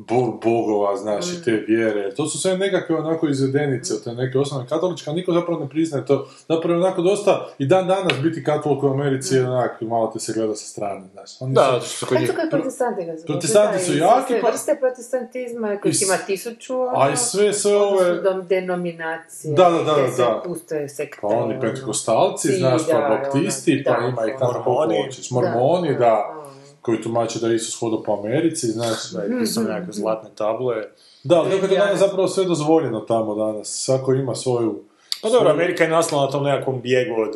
[0.00, 2.14] bo- bogova, znaš, i te vjere.
[2.14, 5.68] To su sve nekakve onako izvedenice od te neke osnovne katoličke, a niko zapravo ne
[5.68, 6.28] priznaje to.
[6.48, 10.18] Zapravo je onako dosta, i dan danas biti katolik u Americi je onak, malo te
[10.20, 11.30] se gleda sa strane, znaš.
[11.40, 12.30] Oni Da, su- zato što su kod A njih...
[12.30, 13.12] to protestanti ga.
[13.26, 17.52] Protestanti su i jaki, pa- vrste protestantizma, koji I ima tisuću, ono, A i sve,
[17.52, 18.20] sve ove...
[18.44, 19.54] denominacije.
[19.54, 20.42] Da, da, da, da, da.
[20.44, 21.18] puste sekte.
[21.20, 24.38] Pa oni pentekostalci, znaš, pa baptisti, pa da, ima ih da.
[24.38, 25.02] tamo Mormoni.
[25.04, 25.30] hoćeš.
[25.30, 26.39] Mormoni, da.
[26.82, 29.10] Koji tumače da je Isus hodao po Americi, znaš.
[29.10, 30.76] Da, i pisao nekakve zlatne table.
[31.24, 33.68] Da, ali kako je to Ja, danas zapravo sve dozvoljeno tamo danas.
[33.84, 34.82] Svako ima svoju...
[35.22, 37.34] Pa dobro, Amerika je nastala na tom nekakvom bijegu od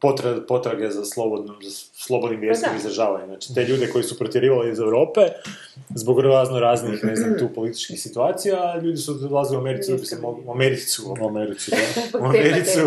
[0.00, 2.78] potra- potrage za, slobodnom, za slobodnim vjerskim Pa da.
[2.78, 3.28] izražavanjem.
[3.28, 5.20] Znači, te ljude koji su protjerivali iz Europe,
[5.94, 10.06] zbog razno raznih, ne znam, tu političkih situacija, ljudi su odlazili u Americi, da bi
[10.06, 12.18] se mogli, u Americu, U Americi, da.
[12.20, 12.80] u Americu,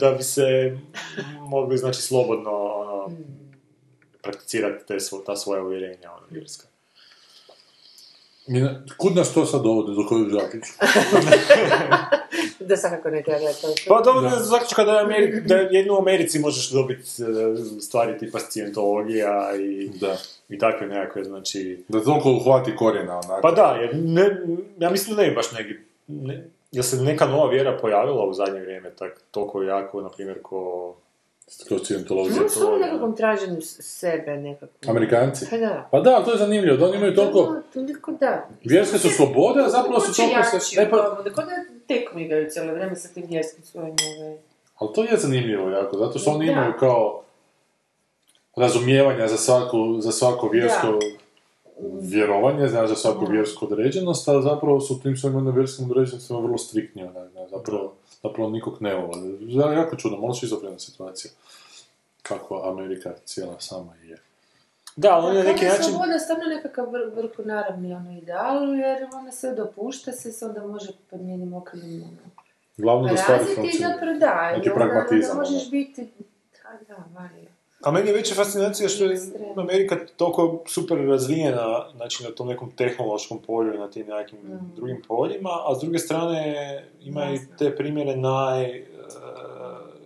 [0.00, 0.78] da bi se
[1.48, 3.10] mogli, znači, slobodno ono,
[4.24, 6.66] prakticirati te svo, ta svoja uvjerenja, ono, vjerska.
[8.96, 10.72] Kud nas to sad dovodi, do koju zaključu?
[12.60, 13.68] Da svakako ne treba gledati to.
[13.88, 14.36] Pa dobro, da.
[14.36, 17.24] zaključka da, je Ameri- da jednu u Americi možeš dobiti e,
[17.80, 20.16] stvari tipa scientologija i, Da.
[20.48, 21.84] i takve nekakve, znači...
[21.88, 23.40] Da toliko uhvati korijena, onako.
[23.42, 24.36] Pa da, jer ne,
[24.78, 25.74] ja mislim da ne baš neki...
[26.06, 30.38] Ne, jel se neka nova vjera pojavila u zadnje vrijeme tak, toliko jako, na primjer,
[30.42, 30.94] ko...
[31.68, 32.40] Kao scientologija.
[32.40, 34.72] Oni su u nekakvom traženju sebe nekako.
[34.88, 35.46] Amerikanci?
[35.50, 35.88] Pa da.
[35.90, 37.52] Pa da, to je zanimljivo, da oni imaju toliko...
[37.52, 38.48] Da, toliko da.
[38.64, 40.38] Vjerske su slobode, a zapravo su toliko.
[40.38, 43.94] Jači, E, pa, ono, da kod da tek migaju cijelo vrijeme sa tim vjerskim svojim
[44.18, 44.36] ovaj...
[44.78, 46.52] ali to je zanimljivo jako, zato što oni Da.
[46.52, 47.22] imaju kao
[48.56, 50.98] razumijevanja za svako, za svako vjersko
[52.00, 57.02] vjerovanje, znaš, za svaku vjersku određenost, a zapravo su tim svojim vjerskim određenostima vrlo striktni,
[57.02, 57.92] onak, znaš, zapravo,
[58.24, 59.18] zapravo nikog ne vole.
[59.40, 61.32] Ja, jako čudno, malo šizofrena situacija.
[62.22, 64.18] Kakva Amerika cijela sama je.
[64.96, 65.84] Da, ali oni na neki način...
[65.84, 70.46] Sloboda je stvarno nekakav vr, vrhu naravni ono ideal, jer ona sve dopušta se, se
[70.46, 72.30] onda može pod njenim okriljem ono,
[72.76, 73.94] Glavno da stvari razviti i funkcioniraju.
[73.94, 75.70] zapravo da, i onda možeš ono.
[75.70, 76.12] biti,
[76.62, 77.50] da, da, Marija.
[77.84, 79.20] A meni je veća fascinacija što je.
[79.56, 84.76] Amerika toliko super razvijena, znači na tom nekom tehnološkom polju i na tim nekim Mm.
[84.76, 88.84] drugim poljima, a s druge strane ima i te primjere naj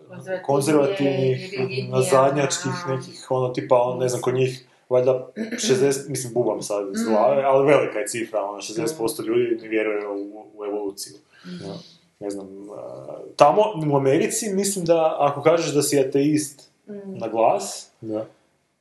[0.09, 6.63] Konzervativnije, konzervativnih, nazadnjačkih nekih, ono tipa, on, ne znam, kod njih, valjda 60, mislim, bubam
[6.63, 11.15] sad iz glave, ali velika je cifra, ono, 60% ljudi ne vjeruje u, u evoluciju.
[11.45, 11.75] Ja.
[12.21, 13.63] Ne znam, a, tamo,
[13.93, 16.68] u Americi, mislim da ako kažeš da si ateist
[17.07, 18.27] na glas, Da.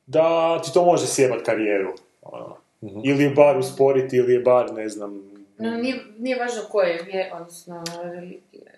[0.06, 0.22] da
[0.62, 1.92] ti to može sjebat karijeru.
[2.22, 2.56] Ono.
[2.82, 3.00] Mhm.
[3.04, 5.28] Ili je bar usporiti, ili je bar, ne znam...
[5.58, 7.84] No, nije, nije važno koje je, odnosno.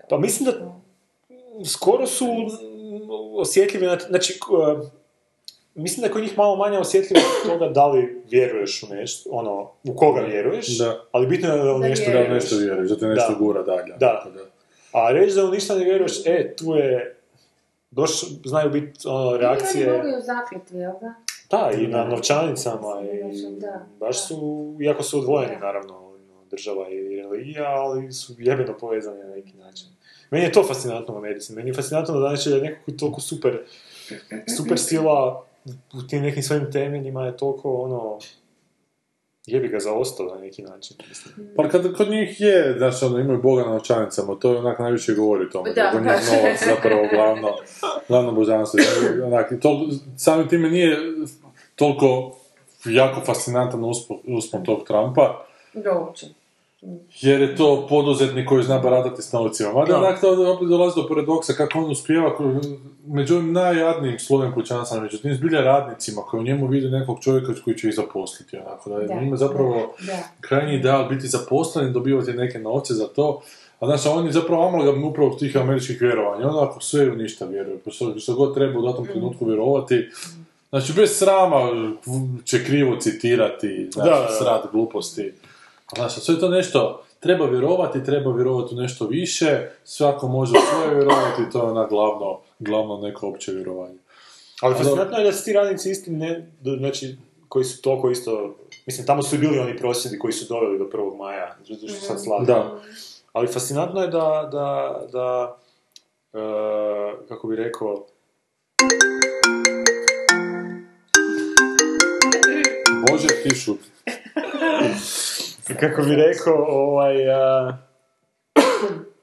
[0.08, 0.74] Pa mislim da
[1.66, 2.26] skoro su
[3.34, 3.98] osjetljivi na...
[3.98, 4.86] Znači, k-
[5.74, 9.30] mislim da je kod njih malo manje osjetljivo od toga da li vjeruješ u nešto,
[9.32, 11.04] ono, u koga vjeruješ, Da.
[11.12, 12.42] ali bitno je da u Da nešto Da vjeruješ.
[12.42, 13.38] nešto vjeruješ, da te nešto Da.
[13.38, 13.92] gura dalje.
[13.92, 14.22] Da.
[14.24, 14.30] Tako
[14.92, 17.16] A reći da u ništa ne vjeruješ, e, tu je...
[17.90, 18.11] Doš,
[18.44, 19.87] znaju biti ono, Oni reakcije...
[19.87, 21.14] i u zakljetvi, jel da?
[21.50, 27.16] Da, i na novčanicama i Da, baš su, iako su odvojeni naravno ono, država i
[27.16, 29.88] religija, ali su jebeno povezani na neki način.
[30.31, 31.53] Meni je to fascinantno u Americi.
[31.53, 33.59] Meni je fascinantno da znači da je nekako toliko super,
[34.57, 35.44] super sila
[35.94, 38.18] u tim nekim svojim temeljima je toliko ono,
[39.52, 40.96] jebi ga zaostao na neki način.
[41.08, 41.48] Mislim.
[41.56, 45.14] Pa kad kod njih je, znaš, ono, imaju Boga na novčanicama, to je onak najviše
[45.14, 46.26] govori o tome, Da, da, kod njih baš.
[46.32, 47.48] novac zapravo glavno,
[48.08, 48.80] glavno božanstvo.
[49.26, 50.96] Onak, to, samim time nije
[51.74, 52.36] toliko
[52.84, 56.26] jako fascinantan uspon, uspon tog Trumpa, Da, uopće.
[57.20, 59.72] Jer je to poduzetnik koji zna baratati s novcima.
[59.72, 59.98] Mada Da.
[59.98, 62.36] onak to opet dolazi do paradoksa kako on uspijeva
[63.06, 67.52] među ovim najjadnijim slojem kućanstva, među tim zbilja radnicima koji u njemu vide nekog čovjeka
[67.64, 68.56] koji će ih zaposliti.
[68.56, 70.18] Onako, da je Da, njima zapravo Da.
[70.40, 73.40] krajnji ideal biti zaposlen, dobivati neke novce za to,
[73.80, 76.48] a znaš, a on je zapravo amalgam upravo tih američkih vjerovanja.
[76.48, 80.08] On ako sve u ništa vjeruje, pa što, što god treba u datom trenutku vjerovati,
[80.70, 81.68] znači bez srama
[82.44, 84.36] će krivo citirati, znači, Da, da, da.
[84.38, 85.32] srat gluposti.
[85.96, 90.94] Znaš, sve to nešto, treba vjerovati, treba vjerovati u nešto više, svako može u svoje
[90.94, 93.98] vjerovati, to je ona glavno, glavno neko opće vjerovanje.
[94.61, 97.16] Ali fascinantno je da su ti radnici isti, ne, znači,
[97.48, 98.55] koji su toliko isto,
[98.87, 101.18] mislim, tamo su i bili oni prosvjedi koji su doveli do 1.
[101.18, 102.46] maja, zato što sad slavimo.
[102.46, 102.81] Da.
[103.33, 105.57] Ali fascinantno je da, da, da
[106.33, 108.07] e, kako bi rekao,
[113.11, 113.90] Bože, ti šuti.
[115.80, 117.72] kako bi rekao, ovaj, a,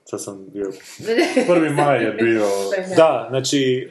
[0.06, 0.72] sad sam bio,
[1.48, 2.44] Prvi maj je bio...
[2.98, 3.90] da, znači,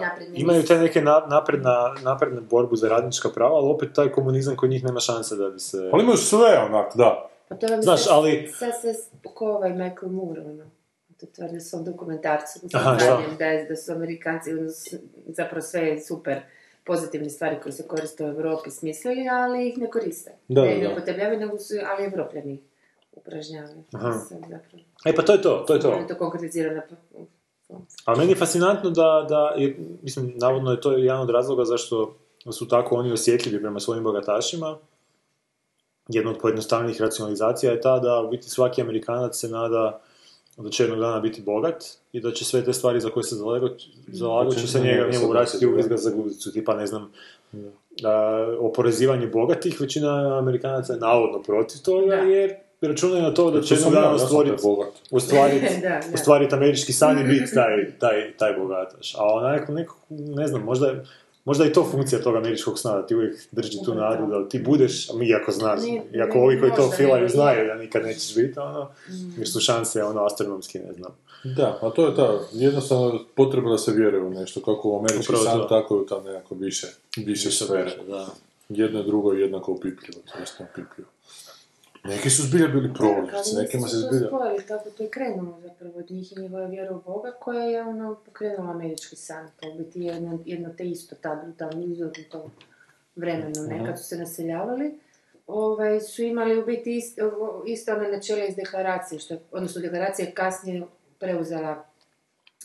[0.00, 4.56] napredne imaju te neke na, napredna, napredne borbu za radnička prava, ali opet taj komunizam
[4.56, 5.90] kod njih nema šanse da bi se...
[5.92, 7.28] Ali imaju sve onak, da.
[7.48, 8.92] Pa to vam Znaš, ali- Sad sve
[9.34, 10.64] ko ovaj Michael Moore, ono.
[11.20, 12.60] To tvrdi u svom dokumentarcu.
[12.72, 13.22] Aha, da.
[13.38, 14.68] da, je- da su Amerikanci ono,
[15.26, 16.40] zapravo sve super
[16.84, 20.30] pozitivne stvari koje se koriste u Europi smislili, ali ih ne koriste.
[20.48, 22.62] Da, ne, da, ne upotrebljavaju, nego su, ali Evropljani
[23.12, 23.84] upražnjavaju.
[23.92, 24.12] Aha.
[24.12, 24.84] Zapravo.
[25.04, 25.92] E, pa to je to, to je to.
[25.92, 26.82] Je to konkretizirano
[28.04, 32.16] Ali meni je fascinantno da, da je, mislim, navodno je to jedan od razloga zašto
[32.52, 34.78] su tako oni osjetljivi prema svojim bogatašima.
[36.08, 40.00] Jedna od pojednostavljenih racionalizacija je ta da u biti svaki Amerikanac se nada
[40.56, 43.34] da će jednog dana biti bogat i da će sve te stvari za koje se
[43.36, 43.68] zalago
[44.54, 47.12] će se njega, njemu vratiti u izgaz za guzicu, tipa ne znam,
[48.04, 52.22] a, oporezivanje bogatih, većina Amerikanaca je navodno protiv toga Da.
[52.22, 54.68] jer računaju na to da će jednog dana ostvariti da.
[56.12, 59.14] ostvariti američki san i biti taj, taj, taj bogataš.
[59.14, 61.04] A onako, neko, ne znam, možda, je-
[61.44, 64.48] možda je i to funkcija tog američkog sna, da ti uvijek drži tu nadu, da
[64.48, 65.80] ti budeš, a mi iako znaš,
[66.14, 67.66] iako ovi koji to filaju znaju je.
[67.66, 68.88] da nikad nećeš biti, ono,
[69.36, 71.12] jer su šanse, ono, astronomski, ne znam.
[71.44, 75.32] Da, a to je ta, jednostavno potreba da se vjeruje u nešto, kako u američki
[75.32, 75.64] Upravo san, to.
[75.64, 77.92] tako i u tam nekako više, više sfere.
[78.08, 78.26] Da.
[78.68, 81.10] Jedno i drugo je jednako upipljivo, to jest upipljivo.
[82.04, 84.26] Neki su zbilja bili proljevici, nekima se zbilja...
[84.26, 87.82] spojili, kako to je krenulo zapravo od njih i njegove vjere u Boga, koja je
[87.82, 89.48] ono pokrenula američki san.
[89.60, 92.50] To u biti jedno, jedno te isto, ta brutalno izvorno to
[93.16, 94.98] vremenu, nekad su se naseljavali.
[95.46, 97.22] Ovaj, su imali u biti isto,
[97.66, 100.82] isto one načela iz deklaracije, što je, odnosno deklaracija je kasnije
[101.18, 101.84] preuzela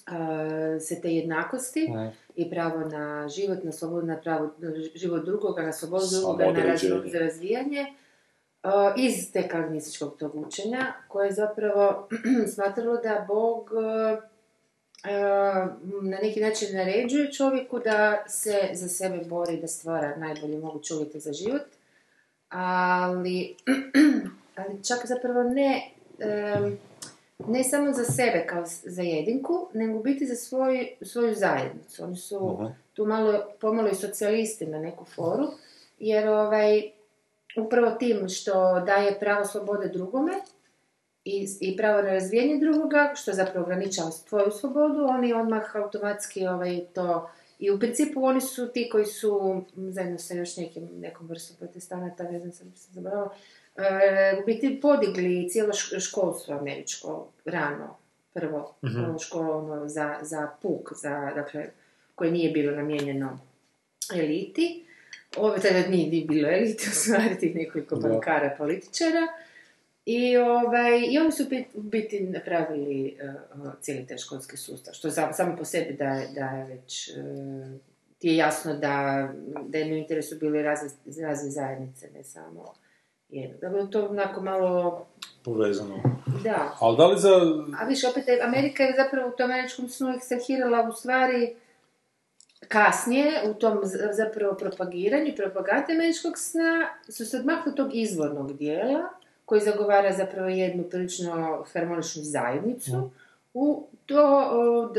[0.06, 1.89] a, se te jednakosti
[2.36, 7.19] i pravo na život, na slobodu, na pravo na život drugoga, na slobodu drugoga, na
[7.19, 7.86] razvijanje
[8.97, 12.08] iz te kalvinističkog tog učenja, koje je zapravo
[12.53, 14.23] smatralo da Bog uh,
[15.03, 15.71] uh,
[16.03, 21.19] na neki način naređuje čovjeku da se za sebe bori, da stvara najbolje moguće uvjete
[21.19, 21.62] za život,
[22.49, 23.56] ali,
[24.58, 25.91] ali čak zapravo ne,
[27.47, 32.03] ne samo za sebe kao za jedinku, nego biti za svoj, svoju zajednicu.
[32.03, 32.60] Oni su
[32.93, 35.47] tu malo, pomalo i socijalisti na neku foru,
[35.99, 36.91] jer ovaj,
[37.62, 40.34] upravo tim što daje pravo slobode drugome
[41.26, 46.80] i, i pravo na razvijanje drugoga, što zapravo ograničava tvoju slobodu, oni odmah automatski ovaj,
[46.93, 47.30] to...
[47.60, 52.24] I u principu oni su ti koji su, zajedno sa još nekim, nekom vrstom protestanata,
[52.24, 53.30] ne znam, sam se zaboravila,
[53.76, 57.96] e, u biti podigli cijelo školstvo američko rano,
[58.34, 61.70] prvo, ono školo ono, za, za puk, za, dakle,
[62.15, 63.39] koje nije bilo namijenjeno
[64.15, 64.87] eliti.
[65.38, 68.10] Ovo tada nije ni bilo eliti, u stvari tih nekoliko Da.
[68.10, 69.28] bankara političara.
[70.06, 73.18] I, ovaj, I oni su bit- biti napravili
[73.56, 77.10] uh, cijeli taj školski sustav, što za, samo po sebi da, je- da je već,
[77.10, 77.80] uh,
[78.20, 79.28] ti je jasno da,
[79.62, 80.90] da je u interesu bili razne,
[81.22, 82.74] razne zajednice, ne samo
[83.30, 83.58] jedno.
[83.60, 85.06] Dakle, to onako malo,
[85.44, 86.00] Povezano.
[86.44, 87.30] da, Ali da li za...
[87.80, 91.56] a više, opet, je- Amerika je zapravo u tom američkom snu ekstrahirala u stvari
[92.67, 93.80] kasnije, u tom
[94.12, 99.10] zapravo propagiranju, propagande američkog sna, su se odmakli od tog izvornog dijela,
[99.45, 103.10] koji zagovara zapravo jednu prilično harmoničnu zajednicu,
[103.53, 104.93] u to,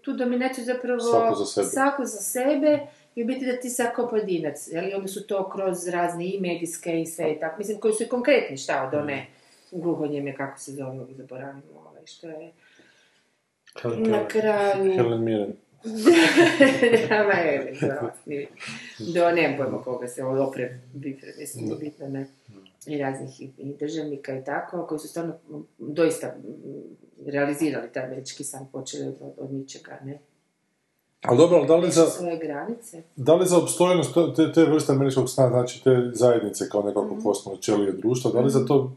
[0.00, 1.66] tu dominaciju zapravo Svako za sebe.
[1.66, 2.78] svako za sebe
[3.14, 6.26] i u biti da ti sad kao pojedinac, jel, i onda su to kroz razne
[6.26, 9.26] i medijske i sve i tako, mislim, koji su i konkretni, šta od one
[9.70, 12.52] gluhonjeme, kako se zove, zaboravimo, ovaj, što je
[13.82, 14.92] Helen na kraju...
[14.94, 15.52] Helen Mirren.
[17.20, 17.72] Ama je.
[19.14, 20.80] Do, nemam pojma koga se ovo opre,
[21.38, 22.26] mislim, bitno ne.
[22.86, 25.38] I raznih i, i državnika i tako, koji su stvarno
[25.78, 26.34] doista
[27.26, 30.18] realizirali taj američki san, počeli od, od ničega, ne?
[31.22, 33.02] Ali dobro, ali da li za, Svoje granice.
[33.16, 37.04] da li za opstojnost to- te, te vrste američkog sna, znači te zajednice kao nekako
[37.06, 37.20] Mhm.
[37.24, 38.92] osnovno ćelije društva, da li za to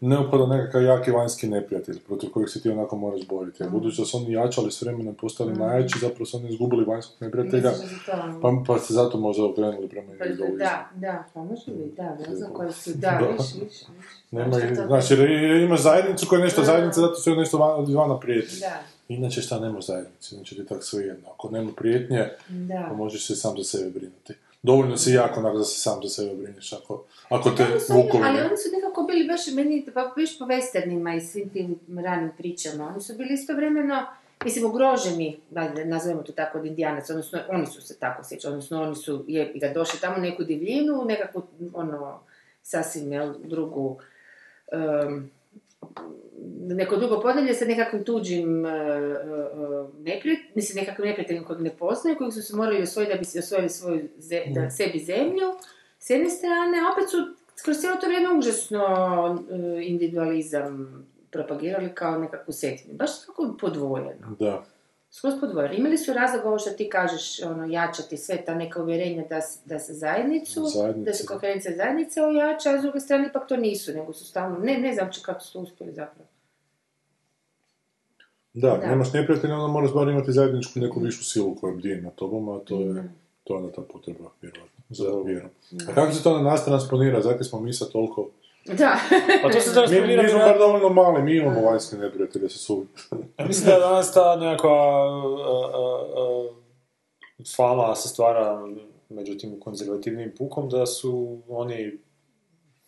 [0.00, 3.62] neophodan nekakav jaki vanjski neprijatelj protiv kojeg se ti onako moraš boriti?
[3.62, 3.72] Mhm.
[3.72, 7.70] budući da su oni jačali s vremenom, postali najjači, zapravo su oni izgubili vanjskog neprijatelja,
[8.42, 10.58] pa, pa se zato možda okrenuli prema Pa, individualizmu.
[10.58, 13.44] da, da, pa može biti, da, ne znam koji su, da, Da.
[14.32, 15.14] Nema, to- znači,
[15.64, 16.66] imaš zajednicu koja je nešto Da.
[16.66, 18.60] zajednica, zato su joj nešto van, izvana prijeti.
[18.60, 18.80] Da,
[19.10, 21.28] Inače šta nema zajednice, znači ti tako sve jedno.
[21.34, 22.86] Ako nema prijetnje, da.
[22.88, 24.34] pa možeš se sam za sebe brinuti.
[24.62, 28.24] Dovoljno si jak onak da se sam za sebe brineš ako, ako te vukovi...
[28.24, 32.30] ali oni su nekako bili baš meni, pa baš po westernima i svim tim ranim
[32.38, 32.86] pričama.
[32.86, 34.06] Oni su bili istovremeno,
[34.44, 38.82] mislim, ugroženi, da nazovemo to tako, od indijanaca, odnosno oni su se tako sjećali, odnosno
[38.82, 41.42] oni su jebi ga došli tamo neku divljinu, nekakvu,
[41.74, 42.20] ono,
[42.62, 43.98] sasvim, jel, drugu,
[44.72, 45.30] em,
[46.68, 48.70] neko drugo podalje sa nekakvim tuđim uh,
[49.98, 53.38] neprijateljem, mislim nekakvim neprijateljem kojeg ne poznaju, kojeg su se morali osvojiti da bi se
[53.38, 55.46] osvojili svoju ze- da, sebi zemlju,
[55.98, 57.16] s jedne strane, a opet su
[57.64, 58.84] kroz cijelo to vrijeme užasno
[59.50, 62.88] e, individualizam propagirali kao nekakvu sektu.
[62.92, 64.36] Baš tako podvojeno.
[64.38, 64.64] Da.
[65.12, 65.74] Skroz podvojeno.
[65.74, 69.78] Imali su razlog ovo što ti kažeš, ono, jačati sve ta neka uvjerenja da, da
[69.78, 73.92] se zajednicu, Zajednice, da se konferencija zajednice ojača, a s druge strane ipak to nisu,
[73.92, 76.28] nego su stalno, ne, ne znam kako su to uspjeli zapravo.
[78.54, 78.86] Da, Da.
[78.86, 82.58] nemaš neprijatelja, onda moraš bar imati zajedničku neku višu silu koja bdije nad tobom, a
[82.58, 83.10] to je,
[83.44, 85.50] to je onda ta potreba, vjerovatno, za vjerom.
[85.88, 88.28] A kako se to na nas transponira, zakaj smo mi sad toliko...
[88.66, 89.00] Da.
[89.42, 92.58] Pa to se Mi, transponira mi smo bar dovoljno mali, mi imamo vanjske neprijatelje sa
[92.58, 92.86] su...
[93.46, 95.16] Mislim da je danas ta nekakva a,
[95.74, 96.48] a, a,
[97.56, 98.66] fama se stvara
[99.08, 101.98] među tim konzervativnim pukom da su oni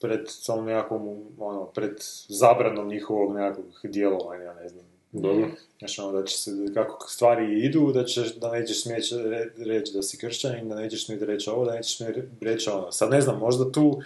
[0.01, 1.95] pred tom nekakvom, ono, pred
[2.29, 4.85] zabranom njihovog nekakvog djelovanja, ja ne znam.
[5.13, 5.49] Dobro.
[5.79, 9.93] Znači, ono, da će se, kako stvari idu, da, ćeš, da nećeš smjeti re- reći
[9.95, 12.93] da si kršćanin, da nećeš smjeti reći ovo, da nećeš smjeti reći ono.
[12.93, 14.01] Sad ne znam, možda tu,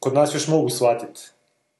[0.00, 1.20] kod nas još mogu shvatiti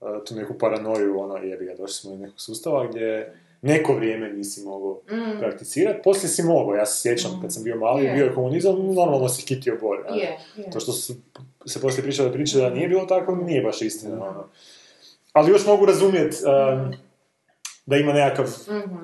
[0.00, 4.32] uh, tu neku paranoju, ono, jebi ga, došli smo iz nekog sustava gdje neko vrijeme
[4.32, 5.38] nisi mogao Mm.
[5.40, 8.12] prakticirati, poslije si mogao, ja se sjećam kad sam bio mali, Je.
[8.12, 9.98] bio je komunizam, normalno si kitio bor.
[10.08, 10.14] a?
[10.14, 10.70] Je, je.
[10.70, 11.14] To što su
[11.66, 14.14] se poslije pričali priče da nije bilo tako, nije baš istina.
[14.14, 14.44] Ono.
[15.32, 16.94] Ali još mogu razumjeti um,
[17.86, 18.96] da ima nekakav Mhm.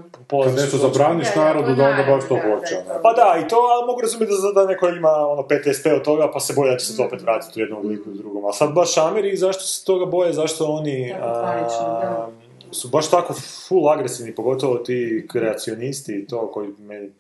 [0.45, 2.77] Kad nešto zabraniš da, narodu, da onda baš to hoće.
[3.03, 6.31] Pa da, i to, ali mogu razumjeti da, da neko ima ono PTSP od toga,
[6.33, 8.45] pa se boje da će se to opet vratiti u jednom obliku i u drugom.
[8.45, 12.27] A sad baš Ameri, zašto se toga boje, zašto oni a,
[12.71, 13.35] su baš tako
[13.69, 17.11] full agresivni, pogotovo ti kreacionisti i to koji meni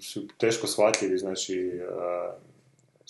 [0.00, 2.32] su teško shvatljivi, znači a,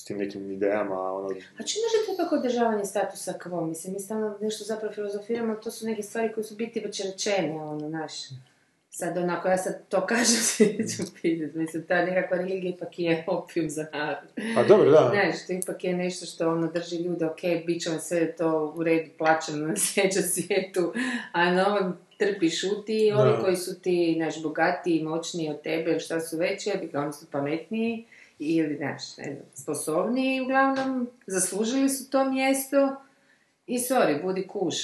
[0.02, 3.68] s tim nekim idejama, ono, A čini može to kako održavanje statusa quo?
[3.68, 7.62] Mislim, mi stalno nešto zapravo filozofiramo, to su neke stvari koje su biti već rečene,
[7.62, 8.12] ono, naš.
[8.90, 11.58] Sad onako, ja sad to kažem, svi ću pitati.
[11.58, 14.28] Mislim, ta nekakva religija ipak je opijum za narod.
[14.56, 15.10] A dobro, da.
[15.12, 18.74] Znaš, to ipak je nešto što ono drži ljude, ok, bit će vam sve to
[18.76, 20.92] u redu, plaćeno na sljedećem svijetu,
[21.32, 23.40] a na ovom trpi šuti i ovi Da.
[23.42, 27.12] koji su ti, znaš, bogatiji, moćniji od tebe ili šta su veći, ja bih oni
[27.12, 28.06] su pametniji
[28.46, 32.96] ili, znaš, ne znam, sposobniji, uglavnom, zaslužili su to mjesto
[33.66, 34.76] i sorry, budi kuš.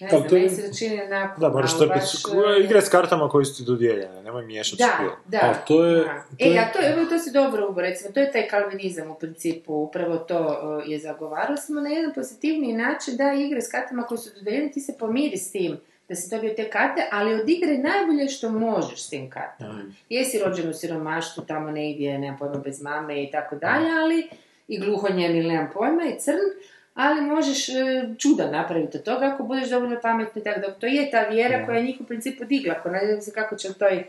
[0.00, 2.14] Ne Da, znam, meni se čini onako, Da, moraš trpiti, baš,
[2.58, 5.38] e, igre s kartama koji su ti dodijeljene, nemoj miješati da, da.
[5.40, 6.04] A to je- da.
[6.30, 8.48] to E, je- a to, je, evo, to si dobro ubo, recimo, to je taj
[8.48, 13.60] kalvinizam u principu, upravo to uh, je zagovarao smo na jedan pozitivniji način da igre
[13.60, 15.76] s kartama koje su dodeljene, ti se pomiri s tim
[16.08, 19.82] da si dobio te karte, ali odigraj najbolje što možeš s tim kartama.
[20.08, 24.28] Jesi rođen u siromaštvu, tamo negdje, nemam pojma, bez mame i tako dalje, ali
[24.68, 26.46] i gluhonjem ili nemam pojma, i crn,
[26.94, 27.74] ali možeš e,
[28.18, 31.78] čuda napraviti od toga ako budeš dovoljno pametni, tako da to je ta vjera koja
[31.78, 34.04] je njih u principu digla, ako ne znam se kako će u toj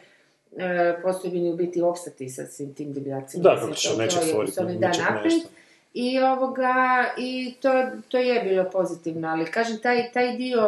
[0.57, 3.43] e, u biti opstati sa svim tim divljacima.
[3.43, 5.23] Da, kako će, neće stvoriti naprijed.
[5.23, 5.49] nešto.
[5.99, 7.69] I ovoga, i to,
[8.07, 10.63] to je bilo pozitivno, ali kažem, taj, taj dio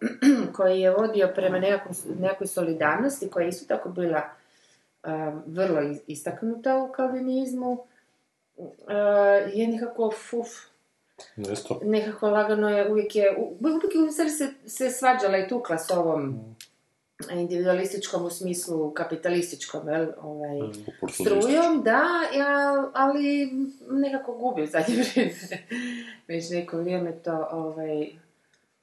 [0.56, 4.22] koji je vodio prema nekakvom, nekakvoj solidarnosti, koja je isto tako bila
[5.04, 7.72] um, vrlo is- istaknuta u kalvinizmu,
[8.56, 8.68] uh,
[9.52, 10.48] je nekako fuf,
[11.36, 11.80] Nesto.
[11.84, 15.90] nekako lagano je, uvijek je, uvijek je u stvari se, se svađala i tukla s
[15.90, 16.54] ovom
[17.30, 20.60] individualističkom u smislu kapitalističkom, jel, ovaj,
[21.12, 22.04] strujom, da,
[22.36, 23.48] ja, ali
[23.90, 25.34] nekako gubi u zadnje vrijeme.
[26.28, 28.10] Već neko vrijeme to, ovaj,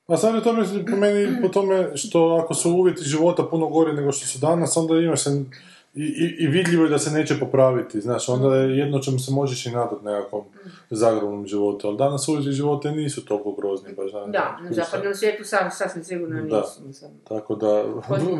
[0.07, 3.67] A sad je to mislim, po meni po tome što ako su uvjeti života puno
[3.67, 5.43] gori nego što su danas, onda ima se
[5.93, 9.31] i, i, i vidljivo je da se neće popraviti, znaš, onda je jedno čemu se
[9.31, 10.43] možeš i nadat nekakvom
[10.89, 14.25] zagrobnom životu, ali danas uvjeti života nisu toliko grozni, baš znaš.
[14.27, 16.57] da, na zapadnom svijetu sam, sasvim sigurno Da.
[16.57, 16.87] nisu.
[16.87, 17.11] Mislim.
[17.27, 17.83] Tako da,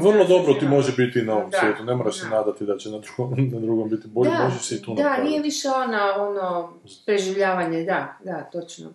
[0.02, 2.36] vrlo dobro ti može biti i na ovom Da, svijetu, ne moraš se da.
[2.36, 5.04] nadati da će na drugom, na drugom biti bolje, da, možeš se i tu da,
[5.04, 5.30] napraviti.
[5.30, 6.74] nije više ona, ono,
[7.06, 8.93] preživljavanje, da, da, točno.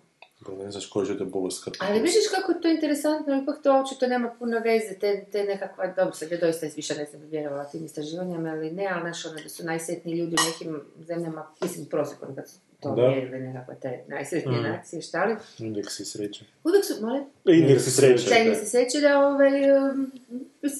[0.55, 1.73] Da ne znaš koja će te bolest kad...
[1.79, 5.87] Ali vidiš kako je to interesantno, ipak to očito nema puno veze, te, te nekakva,
[5.87, 9.35] dobro sad ja doista više ne znam vjerovala tim istraživanjima ili ne, ali znaš ono
[9.43, 13.07] da su najsretniji ljudi u nekim zemljama, mislim prosjekom kad su to Da.
[13.09, 14.63] mjerili nekakve te najsretnije Mm.
[14.63, 15.35] nacije, šta li?
[15.59, 16.45] Indeksi sreće.
[16.63, 18.43] Uvijek su, molim, Indeksi sreće.
[18.49, 20.11] Mi se sjeća da ovaj, um,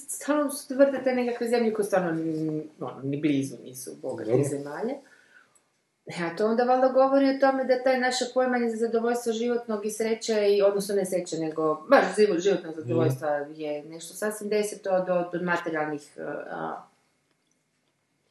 [0.10, 4.94] stalno su tvrde te nekakve zemlje koje stvarno ni, ono, ni blizu nisu bogate zemalje.
[6.08, 9.92] A to onda valjda govori o tome da taj naše pojmanje za zadovoljstvo životnog i
[9.92, 15.30] sreće, i, odnosno ne sreće, nego baš život, životnog zadovoljstva je nešto sasvim deseto do,
[15.34, 16.18] do materijalnih
[16.52, 16.82] a,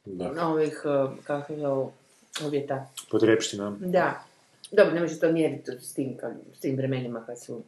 [0.05, 0.47] Da.
[0.47, 1.93] ovih, a, kako je ovo,
[2.45, 2.89] uvjeta.
[3.11, 3.77] Podrepština.
[3.79, 4.23] Da.
[4.71, 7.61] Dobro, ne može to mjeriti s tim, kad, s tim vremenima kad su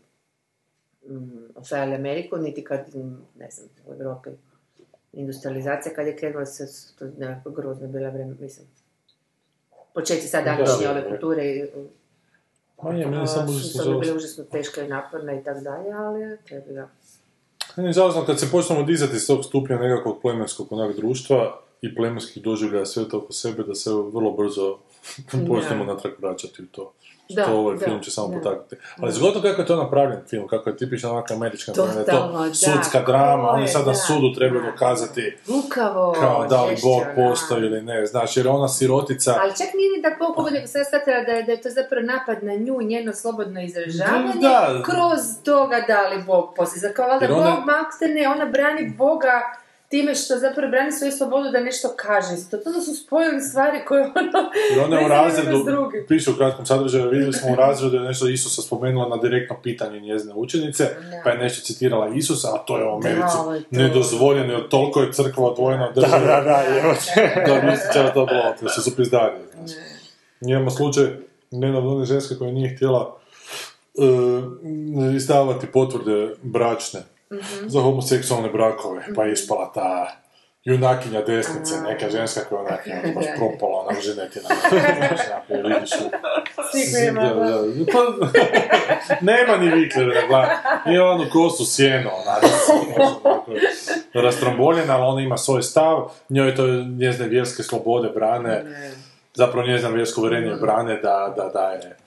[1.07, 4.30] mm, osvajali Ameriku, niti kad, mm, ne znam, u Europi
[5.14, 8.68] industrializacija, kad je krenula se, to nekako grozno bila vreme, mislim,
[9.93, 11.09] početci sad današnje Da, ove da.
[11.09, 11.63] kulture i,
[12.83, 16.71] Ma je, meni samo užasno bile užasno teška i naporna i tako dalje, ali treba
[16.71, 16.89] ga.
[17.75, 22.43] Meni je kad se počnemo dizati s tog stupnja nekakvog plemenskog onak društva i plemenskih
[22.43, 24.77] doživljaja sveta oko sebe, da se vrlo brzo
[25.49, 26.93] počnemo natrag vraćati u to.
[27.30, 28.34] Da, Što ovaj da, film će samo da.
[28.34, 28.75] potaknuti.
[28.97, 32.11] Ali zgodno kako je to napravljen film, kako je tipična onaka američka da je da,
[32.11, 34.71] to sudska drama, to oni sad na da, sudu trebaju da.
[34.71, 39.36] dokazati Lukavo, kao da li Bog postoji ili ne, znaš, jer ona sirotica...
[39.41, 42.43] Ali čak nije ni da Bog nego shvatila da je, da je to zapravo napad
[42.43, 44.82] na nju, njeno slobodno izražavanje, Da.
[44.86, 46.80] kroz toga da li Bog postoji.
[46.80, 49.41] Zato kao valjda Jer ona- Bog maltene, ona brani Boga
[49.89, 52.27] time što zapravo brani svoju slobodu da nešto kaže.
[52.51, 54.49] Totalno su spojili stvari koje ono...
[54.75, 55.65] I ona ne u razredu,
[56.07, 59.55] piše u kratkom sadržaju, vidjeli smo u razredu da je nešto Isusa spomenula na direktno
[59.63, 61.21] pitanje njezine učenice, Da.
[61.23, 63.61] pa je nešto citirala Isusa, a to je u Americi Da, to.
[63.71, 66.25] nedozvoljeno, jer toliko je crkva odvojena od Da, države.
[66.25, 67.43] da, da, evo te.
[67.47, 69.71] da bi se cijelo to bilo, to su su pizdarije, znaš.
[70.41, 71.05] Imamo slučaj
[71.51, 73.15] nedavno one ženske koja nije htjela
[73.93, 76.99] uh, izdavati potvrde bračne
[77.34, 77.67] Mhm.
[77.67, 80.15] za homoseksualne brakove, pa je ispala ta
[80.63, 84.49] junakinja desnice, neka ženska koja onak je baš propala, onak ženetina.
[87.91, 87.99] Pa,
[89.32, 90.49] nema ni vikleve na glavi.
[90.95, 93.45] I onu kosu sjeno, onako,
[94.13, 96.67] rastromboljena, ali ona ima svoj stav, njoj to
[96.99, 98.65] njezine vjerske slobode brane,
[99.34, 101.97] zapravo njezina vjersko uvjerenje brane da, da, da je...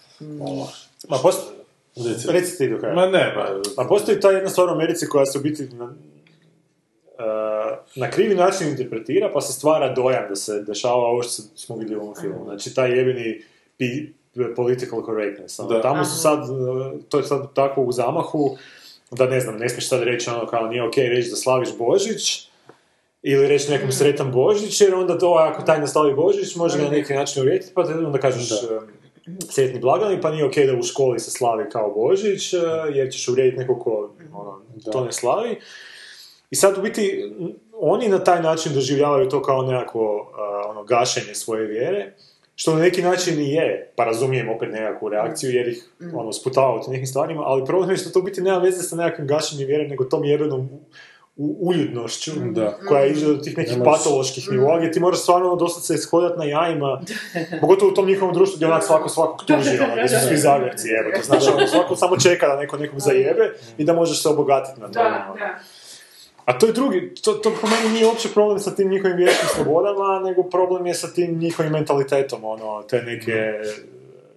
[0.40, 0.68] Ovo,
[1.08, 1.61] Ma postoji...
[1.97, 2.28] reci.
[2.30, 2.95] Reci ti do kraja.
[2.95, 5.95] Ma ne, ba, A postoji ta jedna stvar u Americi koja se u biti na,
[7.18, 11.76] eh, na krivi način interpretira, pa se stvara dojam da se dešava ovo što smo
[11.76, 12.45] vidjeli u ovom filmu.
[12.45, 13.43] Znači, taj jebeni
[13.78, 14.12] pi-
[14.57, 15.61] political correctness.
[15.61, 15.68] ono.
[15.68, 15.82] Da.
[15.82, 18.57] Tamo su sad, eh, to je sad tako u zamahu,
[19.11, 22.49] da ne znam, ne smiješ sad reći ono kao nije ok reći da slaviš Božić,
[23.22, 26.84] ili reći nekom sretan Božić, jer onda to ako taj ne slavi Božić, može ga
[26.84, 28.57] na neki način uvjetiti, pa te onda kažeš eh,
[29.50, 32.58] sretni blagdani, pa nije ok da u školi se slavi kao Božić, eh,
[32.94, 34.60] jer ćeš uvrijediti nekog ko ono,
[34.92, 35.56] to ne slavi.
[36.50, 37.32] I sad u biti
[37.72, 42.12] oni na taj način doživljavaju to kao nekako a, ono, gašenje svoje vjere,
[42.54, 46.82] što na neki način i je, pa razumijem opet nekakvu reakciju jer ih ono, sputavaju
[46.86, 49.68] u nekim stvarima, ali problem je što to u biti nema veze sa nekakvim gašenjem
[49.68, 50.68] vjere, nego tom jebenom
[51.36, 52.78] u, uljudnošću Da.
[52.88, 57.00] koja ide do tih nekih patoloških nivoa gdje ti moraš stvarno doslovce ishodati na jajima,
[57.60, 60.88] pogotovo u tom njihovom društvu gdje onak svako svakog tuži, ono, gdje su svi zavjerci,
[60.88, 64.28] evo, to znači ono, svako samo čeka da neko nekog zajebe i da možeš se
[64.28, 64.88] obogatiti na.
[64.88, 65.38] Da, ono.
[65.38, 65.58] da.
[66.44, 69.48] A to je drugi, to, to po meni nije uopće problem sa tim njihovim vjerskim
[69.54, 73.52] slobodama, nego problem je sa tim njihovim mentalitetom, ono, te neke,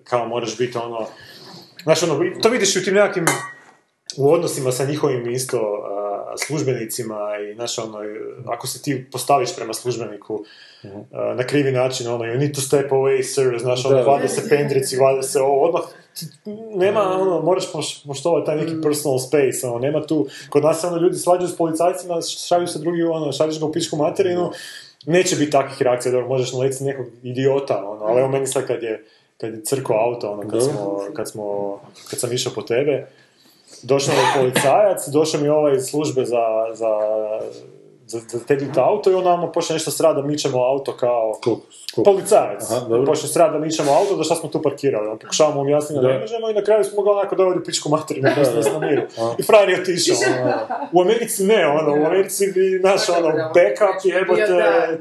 [0.04, 1.08] kao moraš biti ono,
[1.84, 3.26] znaš ono, to vidiš i u tim nekakvim,
[4.18, 5.58] u odnosima sa njihovim isto
[6.48, 7.20] službenicima
[7.52, 8.00] i znaš ono,
[8.48, 10.44] ako se ti postaviš prema službeniku
[10.84, 14.02] a, na krivi način, ono, you need to step away, sir, znaš, ono, Da.
[14.04, 15.82] vade se pendrici, vade se ovo, odmah,
[16.76, 20.88] nema, ono, moraš poš- poštovati taj neki personal space, ono, nema tu, kod nas se
[20.88, 22.16] ono ljudi svađaju s policajcima,
[22.48, 24.52] šalju se drugi, ono, šalješ ga u pičku materinu,
[25.06, 28.84] neće biti takvih reakcija, dobro, možeš naletiti nekog idiota, ono, ali evo meni sad kad
[28.84, 29.06] je,
[29.38, 33.08] kad je crko auto, ono, kad smo, kad smo, kad sam išao po tebe,
[33.86, 36.92] došao mi je policajac, došao mi ovaj iz službe za, za,
[38.08, 41.40] za, za tegnuti auto i on nama počne nešto srada, mičemo auto kao...
[42.06, 42.72] Policajac.
[42.72, 43.04] Aha.
[43.06, 45.08] Počne srada, da mičemo auto, da šta smo tu parkirali.
[45.08, 48.30] On pokušavamo objasniti da ne možemo i na kraju smo ga onako doveli pičku materinu,
[48.36, 49.02] da smo na miru.
[49.40, 50.16] I frajer je otišao.
[50.42, 50.54] ono.
[50.92, 54.46] U Americi ne, ono, u Americi bi naš ono, backup, jebote,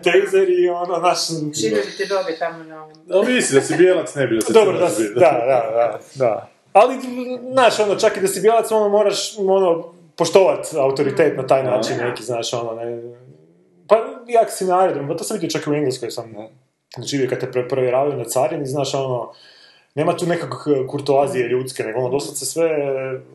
[0.05, 1.19] taser i ono, naš...
[1.61, 2.89] Širili ti noge tamo na.
[3.11, 5.31] Ali misli da si bijelac, ne bi da si Dobro, da, da,
[5.75, 6.54] da, da.
[6.75, 6.95] Ali,
[7.53, 11.97] znaš, ono, čak i da si bijelac, ono, moraš, ono, poštovat autoritet na taj način
[11.97, 13.03] neki, znaš, ono, ne...
[13.87, 13.97] Pa,
[14.29, 16.35] jak si na aerodromu, pa to sam vidio čak i u Engleskoj sam
[17.07, 19.33] živio kad te provjeravaju na carini, znaš, ono,
[19.95, 22.71] nema tu nekakve kurtoazije ljudske, nego ono, doslovce sve,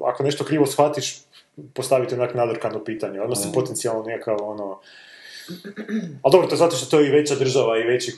[0.06, 1.18] ako nešto krivo shvatiš,
[1.74, 4.80] postaviti onak nadrkano pitanje, odmah si potencijalno nekakav, ono,
[6.22, 8.14] ali dobro, to je zato što to je i veća država i veći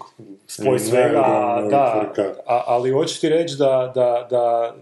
[0.48, 1.22] spoj svega,
[1.70, 2.14] da,
[2.48, 4.76] ali hoću ti reći da, da, da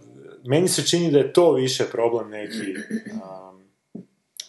[0.45, 2.75] meni se čini da je to više problem neki
[3.13, 3.63] um,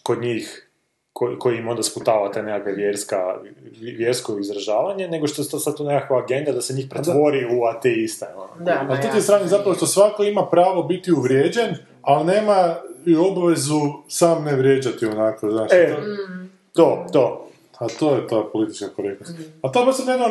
[0.03, 0.67] kod njih
[1.13, 3.39] ko, koji im onda sputava te nekakve vjerska,
[3.81, 7.65] vjersko izražavanje, nego što je to sad tu nekakva agenda da se njih pretvori u
[7.65, 8.27] ateiste.
[8.37, 8.65] Ono.
[8.65, 12.75] Da, ma A to ti strani zapravo što svako ima pravo biti uvrijeđen, ali nema
[13.07, 15.73] i obvezu sam ne vrijeđati onako, znaš.
[15.73, 16.51] E, Mm.
[16.75, 17.47] to, to.
[17.79, 19.33] A to je ta politička korektnost.
[19.63, 20.27] A to baš sam jedno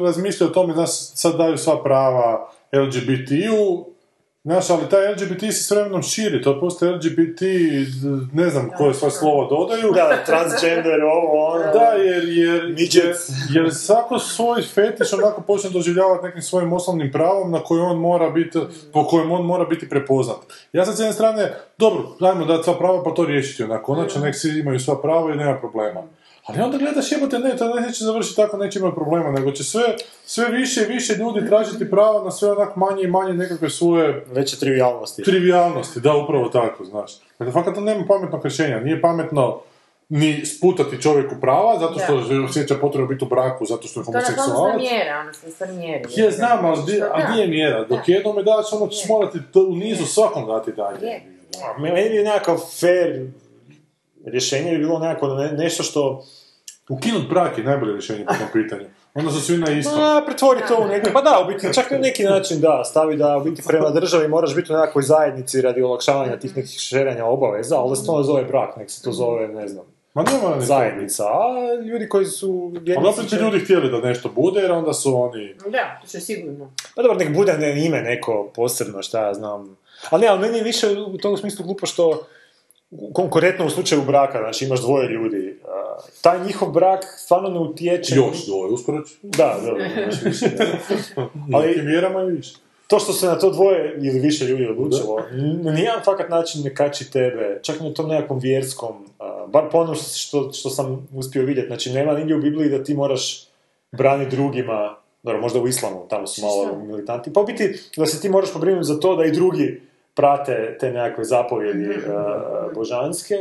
[0.00, 3.91] razmišljao o tome, znaš, sad daju sva prava LGBT-u,
[4.44, 7.40] znaš, ali taj LGBT se s vremenom širi, to postoje LGBT,
[8.32, 9.92] ne znam koje svoje slovo dodaju.
[9.92, 11.72] Da, transgender, ovo, ono.
[11.72, 13.16] Da, jer, jer, jer,
[13.50, 18.30] jer svako svoj fetiš onako počne doživljavati nekim svojim osnovnim pravom na koji on mora
[18.30, 18.58] biti,
[18.92, 20.38] po kojem on mora biti prepoznat.
[20.72, 24.20] Ja sad s jedne strane, dobro, dajmo dati sva prava pa to riješiti onako, konačno
[24.20, 26.02] nek svi imaju sva prava i nema problema.
[26.44, 29.82] Ali onda gledaš jebote, ne, to neće završiti tako, neće imati problema, nego će sve,
[30.24, 34.24] sve više i više ljudi tražiti prava na sve onak manje i manje nekakve svoje
[34.26, 35.22] Veće trivialnosti.
[35.22, 37.12] trivialnosti, da, upravo tako, znaš.
[37.38, 38.80] Dakle, fakat to nema pametnog rješenja.
[38.80, 39.60] Nije pametno
[40.08, 42.44] ni sputati čovjeku prava, zato što Da.
[42.44, 44.76] osjeća potrebu biti u braku, zato što je To je homoseksualac.
[44.76, 46.04] mjera, ono se stvar mjeri.
[46.10, 47.78] Je, znam, ali gdje je mjera?
[47.80, 48.12] Dok Da.
[48.12, 51.06] jednome daš, ono ćeš morati to u nizu svakom dati dalje.
[51.06, 51.22] Je.
[51.76, 53.26] A Meni bi nekakav fair
[54.26, 56.24] rješenje bi bilo nekako ne- nešto što
[56.88, 58.84] Ukinut brak je najbolje rješenje po tom pitanju.
[59.14, 60.00] Onda su svi na istom.
[60.00, 63.16] A, pretvori to u neki, pa da, u biti, čak na neki način da, stavi
[63.16, 67.24] da u biti prema državi moraš biti u nekakvoj zajednici radi olakšavanja tih nekih šerenja
[67.24, 70.22] obaveza, ali da se to ne zove brak, nek se to zove, ne znam, Ma
[70.22, 72.72] nema ni zajednica, a ljudi koji su...
[72.96, 75.54] Ali opet će ljudi htjeli da nešto bude, jer onda su oni...
[75.54, 76.72] Da, to će sigurno.
[76.96, 79.76] Pa dobro, nek bude ne, ime neko posebno, šta ja znam.
[80.10, 82.26] Ali ne, ali meni je više u tom smislu glupo što
[83.12, 85.58] konkurentno u slučaju braka, znači imaš dvoje ljudi,
[86.20, 88.14] taj njihov brak stvarno ne utječe...
[88.16, 89.14] Još dvoje, uskoro će.
[89.22, 90.64] Da, da, imaš više, da.
[91.56, 92.54] Ali- i više.
[92.86, 95.22] to što se na to dvoje ili više ljudi odlučilo,
[95.62, 99.06] na nijedan fakat način ne kači tebe, čak i na tom nekakvom vjerskom,
[99.48, 102.94] bar po onom što, što sam uspio vidjeti, znači nema nigdje u Bibliji da ti
[102.94, 103.46] moraš
[103.92, 108.20] braniti drugima, dobro, možda u islamu, tamo su malo militanti, pa u biti da se
[108.20, 109.80] ti moraš pobrinuti za to da i drugi
[110.14, 113.34] prate te nekakve zapovjedi a, božanske.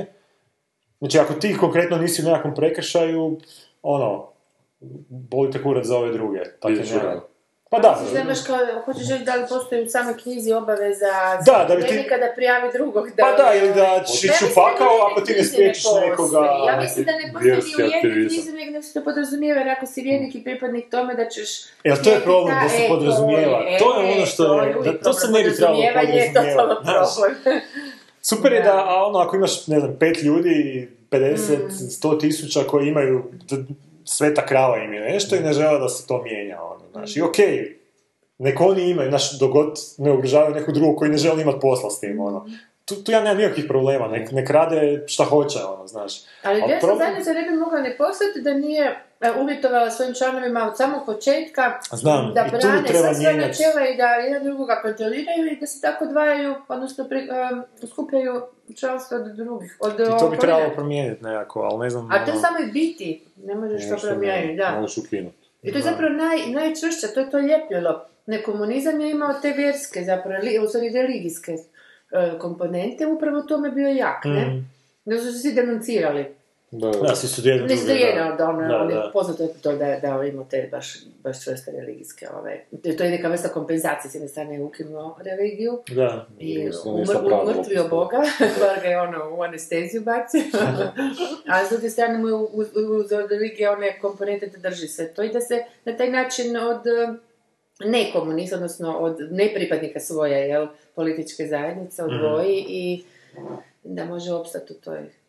[1.00, 3.38] Znači, ako ti konkretno nisi u nekakvom prekršaju,
[3.82, 4.28] ono,
[5.10, 6.40] boli te kurac za ove druge.
[6.60, 7.31] Tako rad.
[7.72, 11.14] Pa da, Ti nemaš kao, hoćeš reći da li postoji u samoj knjizi obaveza
[11.46, 11.88] Da, da bi ti-
[12.36, 13.06] prijavi drugog.
[13.10, 15.22] Da, Pa da, ili da ćeš Ne ići u mislim da pakao ni u ako
[15.22, 16.40] ti ne spriječiš nekoga.
[16.68, 19.70] Ja mislim da ne postoji ni u jednoj knjizi, nego da se to podrazumijeva, jer
[19.70, 21.50] ako si vjernik i pripadnik tome da ćeš...
[21.84, 23.58] Jel to je problem da se e, podrazumijeva?
[23.60, 26.14] je, To je e, ono što to je- da- to se ne bi trebalo Podrazumijevanje
[26.16, 27.50] je totalno podrazumijevati.
[28.30, 30.56] Super je da, a ono, ako imaš, ne znam, pet ljudi,
[31.12, 31.70] 50, Mm.
[31.70, 33.24] 100 tisuća koji imaju
[34.12, 37.16] sveta krava im je nešto i ne žele da se to mijenja, ono, znaš.
[37.16, 37.20] Mm.
[37.20, 37.78] I okej,
[38.38, 42.00] nek oni imaju, znaš, dogod ne ugrožavaju nekog drugog koji ne želi imati posla s
[42.00, 42.40] tim, ono.
[42.40, 42.52] Mm.
[42.86, 46.14] Tu, tu ja nemam nikakvih problema, nek, nek rade šta hoće, ono, znaš.
[46.44, 49.04] Ali A vjerska problem- zajednica ne bi mogla ne postati da nije
[49.42, 53.48] uvjetovala svojim članovima od samog početka Znam, da brane svoja mijenjati.
[53.48, 58.42] načela i da jedan drugoga kontroliraju i da se tako odvajaju, odnosno pri, um, skupljaju
[58.76, 59.78] članstvo od drugih.
[59.80, 62.12] Od I to bi trebalo promijeniti nekako, ali ne znam...
[62.12, 64.80] A to je ono- samo i biti, ne možeš to promijeniti, da.
[64.80, 65.38] Možeš ukinuti.
[65.64, 68.06] I to je zapravo naj, najčvršće, to je to ljepilo.
[68.26, 74.26] Ne, komunizam je imao te vjerske, zapravo, li, religijske e, komponente, upravo tome bio jak,
[74.26, 74.46] ne?
[74.46, 74.70] Mm.
[75.06, 76.36] Da su se svi denuncirali.
[76.72, 77.00] Da, da.
[77.00, 79.10] Da, svi su jedno su jedan od ono, Da, da.
[79.14, 82.66] poznato je to da, da ima te baš, baš čvrste religijske, ove,
[82.98, 86.28] to je neka vrsta kompenzacije, s jedne strane je ukinuo religiju Da.
[86.40, 87.88] i umr, umrtvio.
[87.90, 88.18] Boga,
[88.62, 90.42] bar ga je ono u anesteziju bacio,
[91.52, 95.14] a s druge strane mu je uz, uz od religije one komponente da drži se
[95.14, 97.14] to i da se na taj način od eh,
[97.86, 103.04] nekomunista, odnosno od nepripadnika svoje jel, političke zajednice odvoji i
[103.84, 105.21] da može opstati u toj...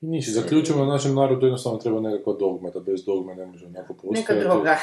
[0.00, 3.66] I niš, zaključimo da našem narodu jednostavno treba nekakva dogma, da bez dogme ne može
[3.66, 4.32] onako postojati.
[4.32, 4.76] Neka droga.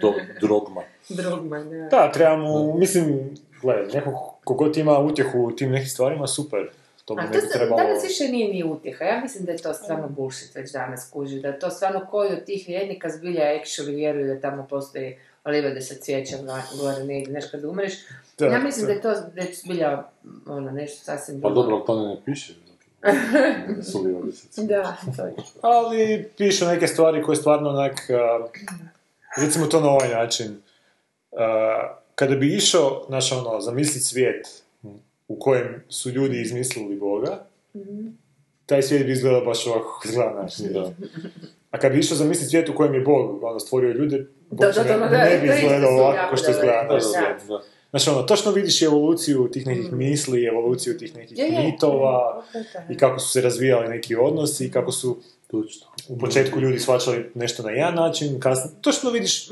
[0.00, 0.82] Do, drogma.
[1.08, 1.88] Drogma, da.
[1.90, 6.70] Da, trebamo, mislim, gledaj, neko kogod ima utjehu u tim nekim stvarima, super.
[7.04, 7.76] To bi A ne to se, trebalo...
[7.76, 9.04] danas više nije ni utjeha.
[9.04, 11.40] Ja mislim da je to stvarno bullshit već danas kuži.
[11.40, 15.94] Da to stvarno koji od tih vjernika zbilja actually vjeruju da tamo postoji livade sa
[15.94, 17.92] cvijećem na- gore negdje, znaš kad umreš.
[18.38, 18.92] Da, ja mislim da.
[18.92, 20.04] da je to već zbilja
[20.46, 21.62] ono, nešto sasvim Pa drugo.
[21.62, 22.54] dobro, ali to ne piše.
[23.76, 24.66] Da su livade sa cvijećem.
[24.66, 25.34] Da, to je.
[25.60, 28.46] Ali pišu neke stvari koje stvarno onak, a,
[29.42, 30.56] recimo to na ovaj način.
[31.32, 34.62] A, kada bi išao, znaš ono, zamisli svijet
[35.28, 37.44] u kojem su ljudi izmislili Boga,
[38.66, 40.72] taj svijet bi izgledao baš ovako kako naš svijet.
[40.72, 40.92] Da.
[41.70, 44.72] A kad bi išao zamisliti svijet u kojem je Bog ono, stvorio ljude, Bog Da,
[44.72, 47.08] da, da, ne, da, ne bi izgledao ovako kao što izgleda Da, naš da.
[47.08, 47.48] svijet.
[47.48, 47.62] Da.
[47.90, 51.62] Znaš ono, točno vidiš evoluciju tih nekih misli, evoluciju tih nekih Je, je.
[51.62, 52.86] mitova Ok, da.
[52.90, 55.16] i kako su se razvijali neki odnosi i kako su
[55.46, 55.86] Točno.
[56.08, 59.48] u početku ljudi shvaćali nešto na jedan način, kasnije, točno vidiš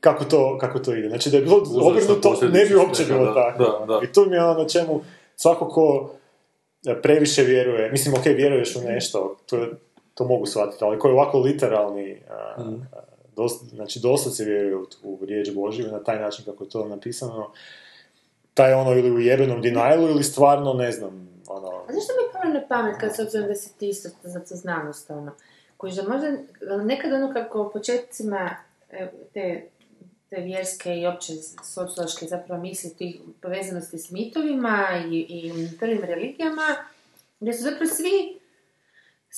[0.00, 1.08] kako to, kako to ide.
[1.08, 3.62] Znači da je bilo obrnuto, ne bi uopće bilo da, tako.
[3.62, 4.00] da, da.
[4.04, 5.00] I tu mi je ono na čemu
[5.36, 6.10] svako ko
[6.86, 9.70] e, previše vjeruje, mislim, ok, vjeruješ u nešto, to, je-
[10.14, 12.62] to mogu shvatiti, ali ko je ovako literalni, a, a,
[13.36, 17.52] dos, znači doslovce vjeruje u, riječ Božju na taj način kako je to napisano,
[18.54, 21.68] taj ono ili u jebenom denialu ili stvarno, ne znam, ono...
[21.68, 24.54] A zašto mi palo na pamet kad se obzirom da si ti isto za to
[24.54, 25.32] znanost, ono,
[25.76, 26.28] koji da možda
[26.84, 28.56] nekad ono kako u početcima
[28.90, 29.66] e, te,
[30.30, 31.32] te vjerske i opće
[31.74, 36.76] sociološke zapravo misli tih povezanosti s mitovima i, i prvim religijama,
[37.40, 38.38] gdje su zapravo svi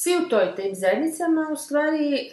[0.01, 2.30] svi u toj tim zajednicama u stvari e,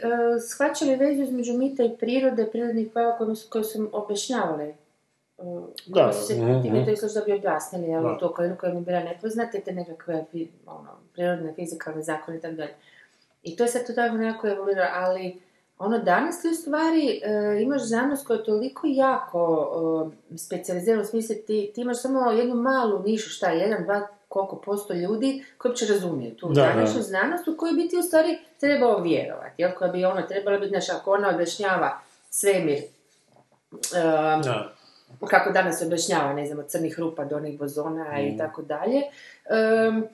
[0.49, 3.17] shvaćali vezu između mita i prirode, prirodnih pojava
[3.49, 4.73] koje su, objašnjavali
[5.85, 6.85] Da, da, su se mhm, ti mhm.
[7.13, 8.17] da bi objasnili, ali Da.
[8.17, 10.25] to koje, koje mi bila nepoznate, te nekakve
[10.65, 12.73] ono, prirodne, fizikalne zakone i tako dalje.
[13.43, 15.41] I to je sad to tako nekako evoluira, ali
[15.79, 19.41] ono danas ti u stvari e, imaš znanost koja je toliko jako
[20.31, 24.55] e, specijalizirana u smislu ti, ti imaš samo jednu malu nišu, šta, jedan, dva, koliko
[24.55, 29.01] posto ljudi koji uopće razumiju tu Da, znanost u koju bi ti u stvari trebao
[29.01, 32.87] vjerovati, jel, koja bi ono trebala biti, znaš, ako ona objašnjava svemir, e,
[34.43, 34.73] Da.
[35.29, 38.27] kako danas objašnjava, ne znam, od crnih rupa do onih bozona Mm.
[38.27, 39.01] i tako dalje.
[39.89, 40.07] Um,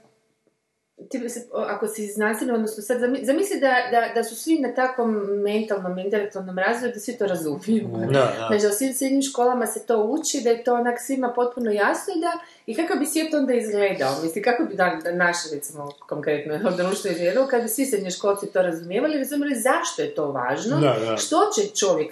[1.09, 4.73] ti se, ako si znanstveno, odnosno sad zami- zamisli da, da, da su svi na
[4.73, 5.11] takvom
[5.43, 7.87] mentalnom, intelektualnom razvoju, da svi to razumiju.
[8.11, 8.47] Da, da.
[8.49, 12.13] Znači, u svim srednjim školama se to uči, da je to onak svima potpuno jasno
[12.17, 12.31] i da,
[12.65, 17.11] i kako bi svijet onda izgledao, mislim, kako bi da, da naše, recimo, konkretno društvo
[17.11, 21.17] izgledalo, kad bi svi srednjoškolci to razumijevali, razumijeli zašto je to važno, Da, da.
[21.17, 22.11] što će čovjek,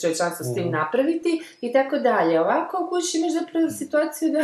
[0.00, 2.40] čovječanstvo s tim napraviti i tako dalje.
[2.40, 4.40] Ovako, kući imaš zapravo situaciju da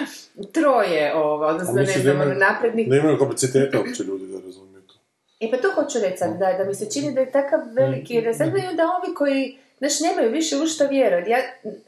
[0.56, 4.94] troje, ovo, odnosno, ne znam, ono, naprednik imaju kapaciteta uopće ljudi da razumiju to.
[5.40, 8.20] E pa to hoću reći sad, da, da mi se čini da je takav veliki
[8.20, 11.30] rezerv i onda ovi koji, znaš, nemaju više u što vjerovati.
[11.30, 11.38] Ja,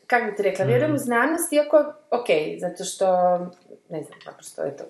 [0.07, 2.27] kako bi ti rekla, vjerujem u znanost, iako, ok,
[2.59, 3.07] zato što,
[3.89, 4.85] ne znam, naprosto, eto,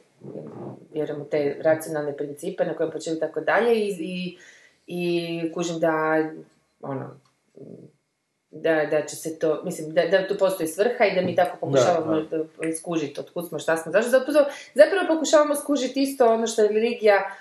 [0.93, 4.39] vjerujem u te racionalne principe na kojem počeju i tako dalje i, i,
[4.87, 6.25] i kužim da,
[6.83, 7.21] ono,
[8.55, 11.57] da, da će se to, mislim, da, da tu postoji svrha i da mi tako
[11.61, 12.39] pokušavamo da,
[12.81, 16.69] skužiti od kud smo, šta smo, zašto zapravo, zapravo pokušavamo skužiti isto ono što je
[16.69, 17.37] religija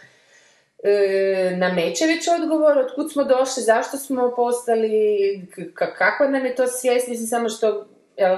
[0.84, 4.92] e, nameće već odgovor, od kud smo došli, zašto smo postali,
[5.76, 7.86] k- kakva nam je to svijest, mislim samo što
[8.18, 8.38] jel,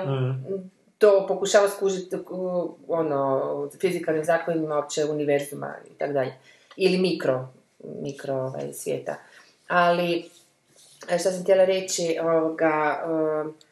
[0.97, 6.33] to pokušava skužiti u, ono, fizikalnim zakonima opće univerzuma i tako dalje.
[6.77, 7.47] Ili mikro,
[8.01, 9.15] mikro ovaj, svijeta.
[9.67, 10.29] Ali,
[11.09, 13.65] e, što sam htjela reći, ovoga, e,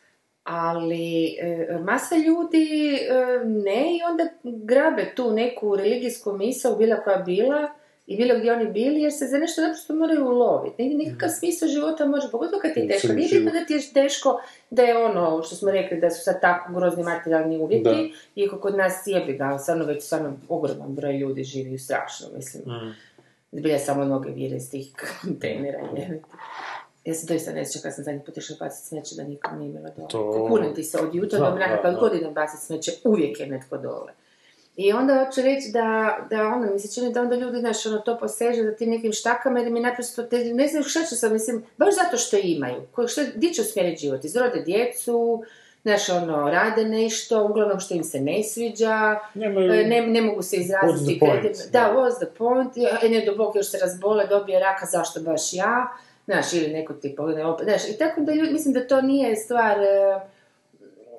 [0.44, 3.00] ali e, masa ljudi
[3.46, 7.68] ne i onda grabe tu neku religijsku misao, bila koja bila,
[8.08, 10.84] i bilo gdje oni bili, jer se za nešto naprosto moraju uloviti.
[10.84, 13.08] Nik- Nikakav smisao života može, pogotovo kad ti je teško.
[13.10, 16.42] Nije bitno da ti je teško, da je ono što smo rekli, da su sad
[16.42, 17.90] tako grozni materijalni uvjeti,
[18.36, 22.64] iako kod nas jebi ga, stvarno već stvarno ogroman broj ljudi živi strašno, mislim.
[22.68, 22.96] Mm.
[23.52, 25.80] Zbilja samo noge vire iz tih kontejnera.
[27.06, 29.72] Ja se doista ne sjećam kad sam zadnji put išla baciti smeće da nikom nije
[29.72, 30.08] bilo dole.
[30.10, 32.00] To- Kunem ti se od jutra Da, do mraka, da, kad da.
[32.00, 34.12] god idem baciti smeće, uvijek je netko dole.
[34.76, 35.88] I onda hoću reći da,
[36.30, 39.12] da ono, mi se čini da onda ljudi, znaš, ono, to poseže za tim nekim
[39.12, 42.82] štakama, jer mi naprosto, te, ne znaju šta će sam, mislim, baš zato što imaju.
[42.92, 44.26] Ko, što, gdje će usmjeriti život?
[44.26, 45.44] Izrode djecu,
[45.84, 50.42] znaš, ono, rade nešto, uglavnom što im se ne sviđa, Nemaju- e, ne, ne mogu
[50.42, 51.12] se What's izraziti.
[51.12, 51.42] the point?
[51.42, 51.72] kreativno.
[51.72, 52.72] Da, what's the point?
[53.04, 55.88] E, ne, do Bog još se razbole, dobije raka, zašto baš ja?
[56.26, 59.36] Znaš, ili neko ti pogleda opet, znaš, i tako da ljudi, mislim da to nije
[59.36, 60.20] stvar, e,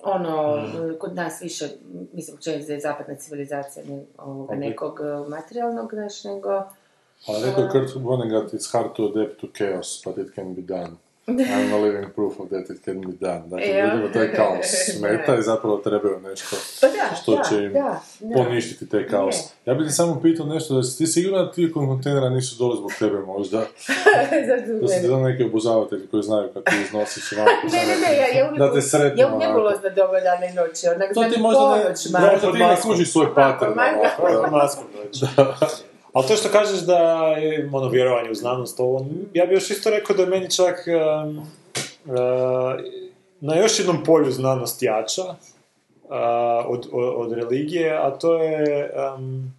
[0.03, 0.99] ono, Mm.
[0.99, 1.69] kod nas više,
[2.13, 6.49] mislim, čovjek da je zapadna civilizacija, ne ovoga, nekog e, materijalnog, znaš, nego...
[7.29, 10.63] Ali rekao je Kurt Vonnegut, it's hard to adapt to chaos, but it can be
[10.63, 10.91] done.
[11.27, 13.43] I'm a living proof of that it can be done.
[13.47, 13.87] Dakle, Ja.
[13.87, 14.67] ljudima taj kaos
[14.99, 18.35] smeta i zapravo trebaju nešto Pa da, što da, će im da, da.
[18.35, 19.35] poništiti taj kaos.
[19.67, 22.77] Ja bih ti samo pitao nešto, da si ti sigurno da ti kontejnera nisu dole
[22.77, 23.61] zbog tebe možda?
[24.81, 25.09] To su ti ne.
[25.09, 27.47] da neki obuzavatelji koji znaju kad ti iznosiš van.
[27.73, 29.49] Ne, ne, ne, ja, ja uvijek, Da te sretnu ja uvijek onako.
[29.49, 31.85] nebulozno doba dana i noći, onak To ti i možda ne,
[32.31, 33.73] možda ti ne kužiš svoj pattern.
[34.19, 34.85] Ovako,
[35.37, 35.69] da.
[36.15, 36.99] Ali to što kažeš da
[37.39, 40.77] je ono vjerovanje u znanost, ovo, ja bi još isto rekao da je meni čak
[40.87, 42.15] um, uh,
[43.41, 45.37] na još jednom polju znanost jača uh,
[46.67, 49.55] od, od, od religije, a to je um,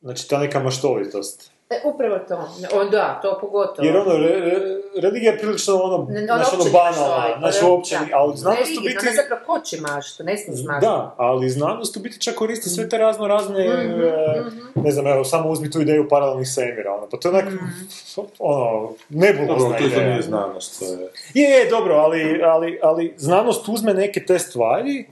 [0.00, 1.55] znači ta neka maštovitost.
[1.70, 2.48] E, upravo to.
[2.72, 3.86] O, da, to pogotovo.
[3.86, 4.60] Jer ono, re, re-
[4.96, 8.06] religija je prilično ono, Ne, znaš, ono banalna, maštovit, znaš, da, uopće, da.
[8.14, 9.06] ali znanost u Religija, biti...
[9.08, 10.80] Ona zapravo koči maštu, ne smiješ maštu.
[10.82, 14.44] Da, ali znanost u biti čak koristi sve te razno razne, Mhm, e,
[14.76, 17.56] ne znam, evo, samo uzmi tu ideju paralelnih svemira, ono, pa to je onak, Mhm.
[18.38, 20.08] ono, Dobro, nebulozna to isto ideja.
[20.08, 20.78] nije znanost.
[20.78, 21.08] To je...
[21.34, 25.06] Je, je, dobro, ali, ali, ali znanost uzme neke te stvari,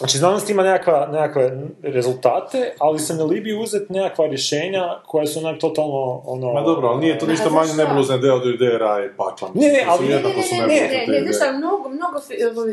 [0.00, 5.38] znači znanost ima nekakva, nekakve rezultate, ali se ne libi uzeti nekakva rješenja koja su
[5.38, 6.52] onak totalno, ono...
[6.52, 7.84] Ma dobro, ali nije to ništa znaš manje šta?
[7.84, 9.48] nebulozna ideja od ideje raja i pakla.
[9.54, 11.32] Ne, ne, ali- ne, ne, ne, nebulozne Ne, ne, ne, znaš ideje.
[11.32, 12.18] šta, mnogo, mnogo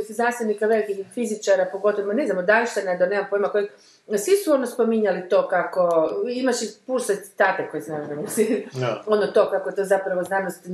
[0.09, 3.69] znanstvenika, velikih fizičara, pogotovo, ne znam, od Einsteina do nemam pojma kojeg,
[4.09, 5.89] svi su ono spominjali to kako,
[6.31, 9.03] imaš i pulsa citate koje znam, mislim, Da.
[9.07, 10.65] ono to kako je to zapravo znanost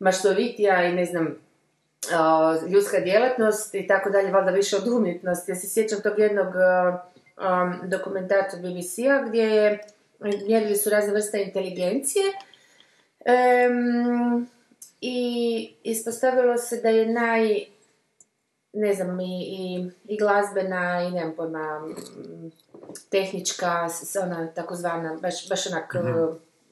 [0.00, 1.36] najmaštovitija i ne znam,
[2.12, 5.50] a, ljudska djelatnost i tako dalje, valjda više od umjetnosti.
[5.50, 6.56] Ja se sjećam tog jednog
[7.36, 9.78] a, dokumentarca BBC-a gdje je,
[10.46, 12.24] mjerili su razne vrste inteligencije
[13.24, 14.46] Em,
[15.00, 17.64] i ispostavilo se da je naj,
[18.72, 21.88] ne znam, i, i, i glazbena i nemam pojma,
[23.10, 23.88] tehnička,
[24.22, 25.94] ona takozvana, baš, baš onak,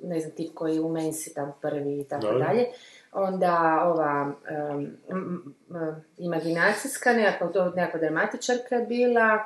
[0.02, 2.38] ne znam, tip koji je u mensi tam prvi i tako Dobro.
[2.38, 2.66] dalje.
[3.12, 9.38] Onda ova em, m- m- imaginacijska, nekakva, to nekakva dramatičarka je bila,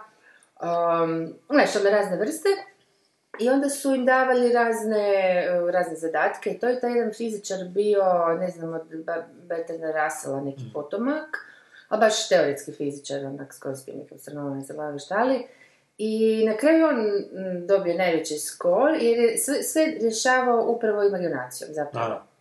[0.63, 2.49] um, one razne vrste.
[3.41, 5.03] I onda su im davali razne,
[5.73, 8.03] razne zadatke i to je taj jedan fizičar bio,
[8.41, 8.83] ne znam, od
[9.49, 11.47] Bertranda Russella neki potomak,
[11.89, 15.47] a baš teoretski fizičar, onak skoro spio nekog crnova, ne znam šta ali.
[15.99, 21.71] I na kraju on mm, dobio najveći skor jer je sve, sve rješavao upravo imaginacijom
[21.73, 22.09] zapravo.
[22.09, 22.34] Da.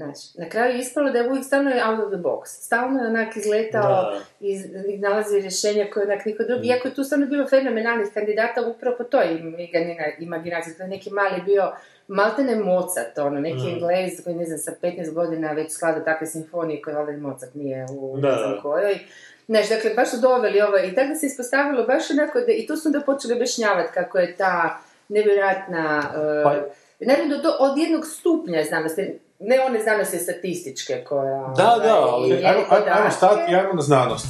[0.00, 2.40] Znači, na kraju je ispalo da je uvijek stalno out of the box.
[2.46, 4.18] Stalno je onak izletao Da.
[4.40, 4.52] i
[4.88, 6.68] i nalazio rješenja koje onak niko drugi.
[6.68, 10.74] Iako je tu stvarno bilo fenomenalnih kandidata upravo po toj imagina- imaginaciji.
[10.74, 11.72] To je neki mali bio
[12.08, 16.82] maltene Mozart, ono, neki Englez koji ne znam sa 15 godina već sklada takve simfonije
[16.82, 18.60] koje valjda Mozart nije u Da, ne znam da.
[18.60, 18.98] kojoj.
[19.46, 22.66] Znaš, dakle, baš su doveli ovo i tako da se ispostavilo baš onako da, i
[22.66, 24.78] tu su onda počeli objašnjavati kako je ta
[25.08, 26.66] nevjerojatna, uh, Pa-
[27.00, 31.52] naravno do, od jednog stupnja znanosti, ne one znanosti statističke koja...
[31.56, 32.46] Da, da, ovaj, ali mjeri
[32.90, 34.26] Ajmo, stati, ajmo na znanost.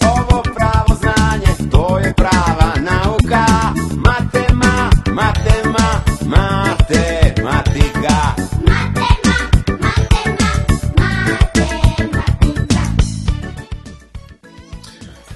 [0.00, 3.44] ovo pravo znanje, to je prava nauka.
[3.96, 5.88] Matema, matema,
[6.20, 6.55] matematika.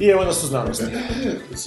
[0.01, 0.85] I evo nas u znanosti.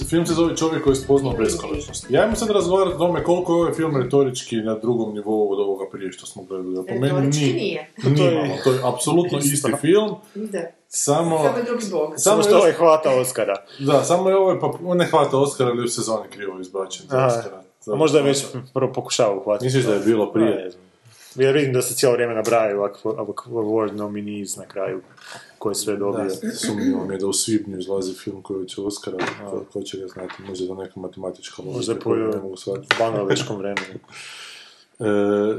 [0.06, 2.06] Film se zove Čovjek koji je spoznao beskonačnost.
[2.10, 5.60] Ja imam sad razgovarati o tome koliko je ovaj film retorički na drugom nivou od
[5.60, 6.76] ovoga prije što smo gledali.
[6.78, 7.92] Po meni Retorički nije.
[8.04, 8.60] nije.
[8.64, 10.58] To je apsolutno isti film, Da.
[10.88, 11.38] samo...
[11.38, 12.12] Samo je drugi bog.
[12.16, 13.54] Samo što je- ovaj hvata Oscara.
[13.78, 17.06] Da, samo je ovaj, pa on ne hvata Oscara ili je u sezoni krivo izbačen.
[17.06, 17.62] Oscara.
[17.86, 19.64] A možda je već prvo pokušao uhvatiti.
[19.64, 20.70] Misliš da je bilo prije?
[21.34, 22.88] Ja vidim da se cijelo vrijeme nabrajaju
[23.46, 25.00] award nominees na kraju,
[25.58, 26.24] koje sve dobio.
[26.24, 29.18] Da, sumnjivo mi je da u svibnju izlazi film koji će Oscara,
[29.50, 32.16] ko, ko će ga znati, možda da neka matematička Možda po
[32.98, 33.98] bangladeškom vremenu.
[34.96, 35.04] E,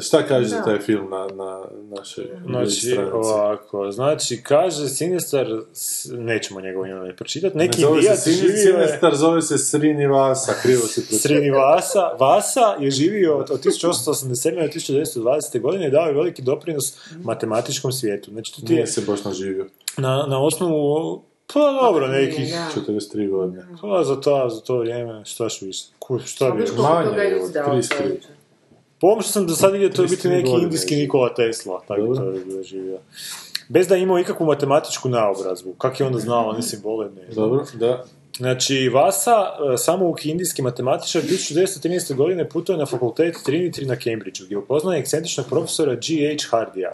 [0.02, 0.64] šta kaže za Da.
[0.64, 3.08] taj film na, na našoj Znači, stranici?
[3.14, 8.34] ovako, znači, kaže Sinistar, s- nećemo njegovo ime pročitati, Ne neki zove se indijat Sin-
[8.34, 8.88] živio je...
[8.88, 11.20] Sinistar, zove se Srinivasa, krivo si pročitao.
[11.20, 14.56] Srinivasa Vasa je živio od, od 1887.
[14.56, 14.68] do
[15.22, 15.62] 1920.
[15.62, 18.32] godine i dao je veliki doprinos matematičkom svijetu.
[18.32, 19.66] Znači, to ti je Nije se baš naživio.
[19.98, 22.82] na, na osnovu, pa dobro, nekih, Da.
[22.82, 23.66] 43 godine.
[23.82, 27.40] pa za to, za to vrijeme, šta ću više, Ku- šta A bi Manje je
[27.40, 28.18] izdao, 33.
[29.00, 30.96] Po ovom što sam do sad vidio, to je biti 33 neki godine indijski.
[30.96, 33.00] Nikola Tesla, tako to je živio.
[33.70, 35.74] Bez da je imao ikakvu matematičku naobrazbu.
[35.74, 37.10] Kak je onda znao one simbole?
[37.10, 37.36] Ne.
[37.36, 38.04] Dobro, da.
[38.38, 39.32] Znači, Vasa,
[39.74, 42.16] e, samouki indijski matematičar, 1913.
[42.16, 46.50] godine putuje na fakultet Trinity na Cambridgeu, gdje upoznaje ekscentričnog profesora G.H.
[46.50, 46.92] Hardija.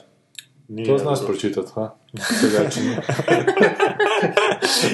[0.71, 1.89] Nije To znaš pročitat, ha?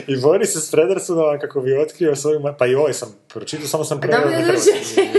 [0.07, 2.39] I bori se s Fredersonom kako bi otkrio svoju...
[2.39, 4.53] ma- Pa i ovaj sam pročitao, samo sam preveo na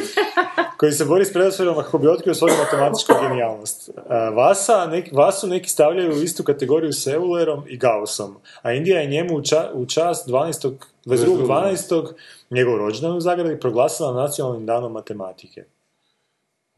[0.79, 3.89] koji se bori s Fredersonom kako bi otkrio svoju matematičku genijalnost.
[3.89, 3.95] Uh,
[4.37, 9.07] Vasa, nek, Vasu neki stavljaju u istu kategoriju s Eulerom i Gaussom, a Indija je
[9.07, 10.73] njemu u, ča, u čast 12.
[11.07, 12.13] 22.12.
[12.51, 15.65] njegov rođendan u Zagrebi proglasila nacionalnim danom matematike.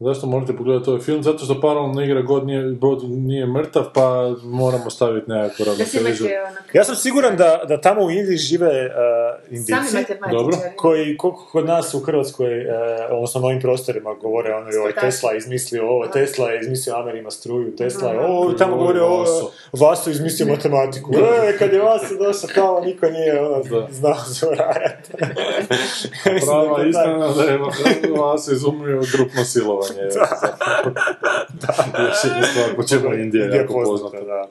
[0.01, 1.23] Zašto morate pogledati ovaj film?
[1.23, 5.25] Zato što paralelno igra god nije, god nije mrtav, pa moramo staviti
[5.55, 6.25] si ravnotežu.
[6.25, 6.55] ono...
[6.73, 8.91] Ja sam siguran da, da tamo u Indiji žive uh,
[9.49, 10.31] Indijci, matematičari.
[10.31, 10.57] Dobro.
[10.75, 12.71] koji koliko kod nas u Hrvatskoj, uh,
[13.11, 14.93] odnosno na ovim prostorima govore ono, joj.
[15.01, 18.27] Tesla je izmislio ovo, Tesla je izmislio Amerima struju, Tesla je Aha.
[18.27, 19.51] ovo, tamo Govori govore ovo, Vaso.
[19.71, 21.11] Vaso je izmislio matematiku.
[21.13, 23.87] E, kad je Vaso došao tamo, niko nije ono, Da.
[23.91, 25.11] znao zavarajati.
[26.45, 27.57] Prava istina da je
[28.17, 29.90] vas izumio grupno silovanje.
[29.99, 30.95] Evo, zapravo.
[32.07, 34.47] Još jedna stvar po čemu je Indija Indija jako poznata, da.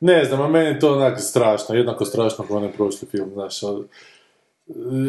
[0.00, 3.60] Ne znam, a meni je to onak strašno, jednako strašno kao onaj prošli film, znaš,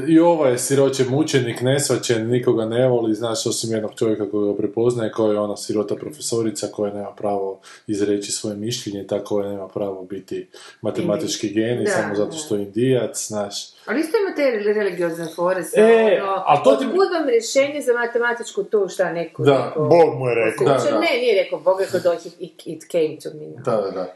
[0.08, 4.58] i ovaj je siroće mučenik, nesvaćen, nikoga ne voli, znaš, osim jednog čovjeka koji ga
[4.58, 9.68] prepoznaje, koja je ona sirota profesorica koja nema pravo izreći svoje mišljenje, tako koja nema
[9.68, 10.48] pravo biti
[10.82, 13.70] matematički genij, samo zato što je indijac, znaš.
[13.86, 18.88] Ali isto ima te religiozne fore, E, ono, to ti- vam rješenje za matematičku tu,
[18.90, 19.88] šta neko Da, rekao?
[19.88, 20.66] Bog mu je rekao.
[20.68, 21.00] Da.
[21.00, 23.64] Ne, nije rekao Bog, rekao da it, it, came to me.
[23.66, 24.14] Da, da, da.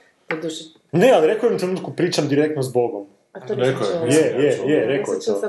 [0.92, 3.15] Ne, ali rekao je u trenutku pričam direktno s Bogom.
[3.36, 4.44] A to Rekao nisam je, čula.
[4.44, 5.42] Je, je, je, rekao je to.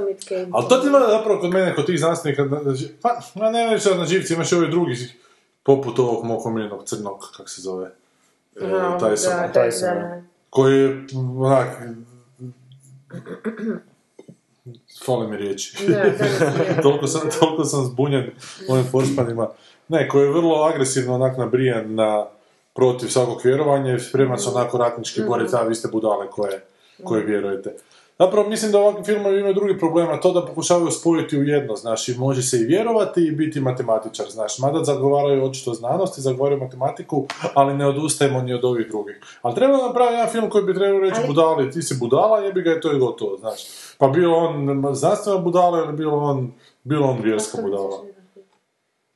[0.53, 2.49] Ali to ti ima zapravo kod mene, kod tih znanstvenika,
[3.03, 4.97] pa, na, ne neću sad na živci, imaš i ovaj drugi,
[5.63, 7.91] poput ovog mog omiljenog crnog, kak se zove,
[8.61, 10.23] e, No, taj sam, da, taj da, sam, da.
[10.51, 11.07] koji je,
[11.39, 11.69] onak,
[15.05, 15.87] fale mi riječi.
[15.89, 16.83] Da, da, da.
[16.83, 18.31] toliko, sam, toliko sam zbunjen
[18.69, 19.49] ovim forspanima.
[19.89, 22.27] Ne, koji je vrlo agresivno onak nabrijan na
[22.75, 26.65] protiv svakog vjerovanja i spreman se onako ratnički boriti, a vi ste budale koje,
[27.05, 27.75] koje vjerujete.
[28.19, 31.77] Zapravo mislim da ovakvi filmovi imaju drugi problem, a to da pokušavaju spojiti u jedno,
[31.77, 36.21] znaš, i može se i vjerovati i biti matematičar, znaš, mada zagovaraju očito znanost i
[36.21, 39.21] zagovaraju matematiku, ali ne odustajemo ni od ovih drugih.
[39.43, 42.63] Ali treba napraviti jedan film koji bi trebao reći Ali- budali, ti si budala, jebi
[42.63, 43.61] ga je to je gotovo, znaš.
[43.99, 46.53] Pa bilo on znanstvena budala ili bilo on,
[46.85, 48.05] bilo on vjerska budala.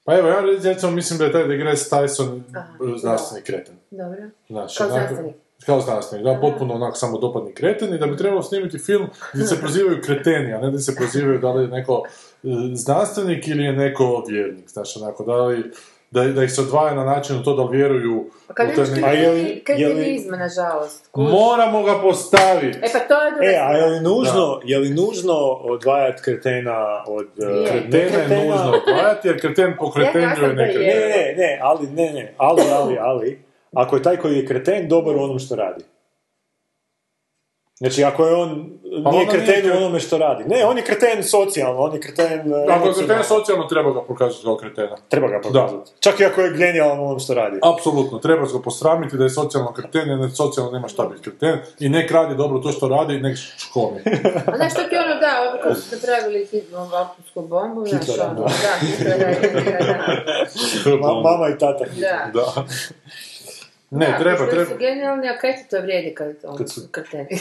[0.05, 2.41] Pa evo, ja recimo mislim da je taj Degrassi Tyson
[2.97, 3.75] znanstveni kreten.
[3.91, 4.21] Dobro.
[4.49, 5.37] Znaš, Kao znanstvenik.
[5.67, 9.61] Kao znanstvenik, da, potpuno onako samodopadni kreten i da bi trebalo snimiti film gdje se
[9.61, 13.73] prozivaju kreteni, a ne da se prozivaju da li je neko e, znanstvenik ili je
[13.73, 15.65] neko vjernik, znaš, onako, da li,
[16.11, 19.05] da, da ih se odvaja na način u to da vjeruju Pa kad u neki-
[19.05, 19.63] A je li-
[20.31, 21.09] nažalost.
[21.13, 21.31] kužiš.
[21.33, 22.79] Moramo ga postaviti!
[22.79, 27.05] E pa to je druga E, a je li nužno, je li nužno odvajati kretena
[27.07, 27.27] od...
[27.39, 27.67] uh, Je.
[27.67, 28.45] Kretena je nekretena?
[28.45, 30.85] nužno odvajati, jer kreten po kretenju Ja da nekretenju.
[30.85, 34.89] Ne, ne, ne, ali, ne, ne, ali, ali, ali, ako je taj koji je kreten
[34.89, 35.85] dobar u onom što radi.
[37.77, 38.71] Znači, ako je on,
[39.05, 40.45] Pa nije kreten u onome što radi.
[40.45, 42.53] Ne, on je kreten socijalno, on je kreten...
[42.53, 44.97] uh, Ako je kreten socijalno, treba ga pokazati kao kretena.
[45.09, 45.91] Treba ga pokazati.
[46.01, 47.59] Čak i ako je genijalan u onom što radi.
[47.65, 51.59] Apsolutno, treba ga posramiti da je socijalno kreten, jer ne- socijalno nema šta biti kreten
[51.79, 54.01] i nek radi dobro to što radi, nek škomi.
[54.47, 58.35] A znaš što ti ono da, ovo kad su napravili hitnu atomsku bombu, znaš ono,
[58.35, 58.43] da.
[58.43, 58.51] da,
[58.81, 59.95] Hitlera, Hitlera,
[60.85, 60.97] da.
[60.97, 61.85] Ma- mama i tata.
[62.01, 62.31] Da.
[62.35, 62.65] Da.
[63.91, 64.65] Ne, Da, treba, treba.
[64.67, 67.29] su genijalni, a kaj ti to vrijedi kad, on, Kad su- kreteni?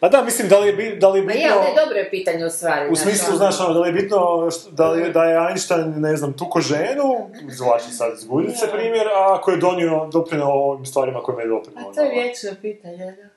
[0.00, 1.42] Pa da, mislim, da li je, bi- da li je Ma bitno...
[1.42, 2.90] je, ali dobro je pitanje u stvari.
[2.90, 3.36] U smislu, ono.
[3.36, 4.18] znaš, ono, da li je bitno
[4.52, 7.08] što- da, li, je- da je Einstein, ne znam, tuko ženu,
[7.48, 11.90] zvači sad iz Guljice primjer, a ako je donio, doprinao ovim stvarima kojima je doprinao.
[11.90, 13.28] A to je vječno pitanje, da.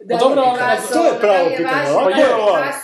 [0.00, 2.26] Da Pa dobro, ali- to je pravo da li pitanje, li je je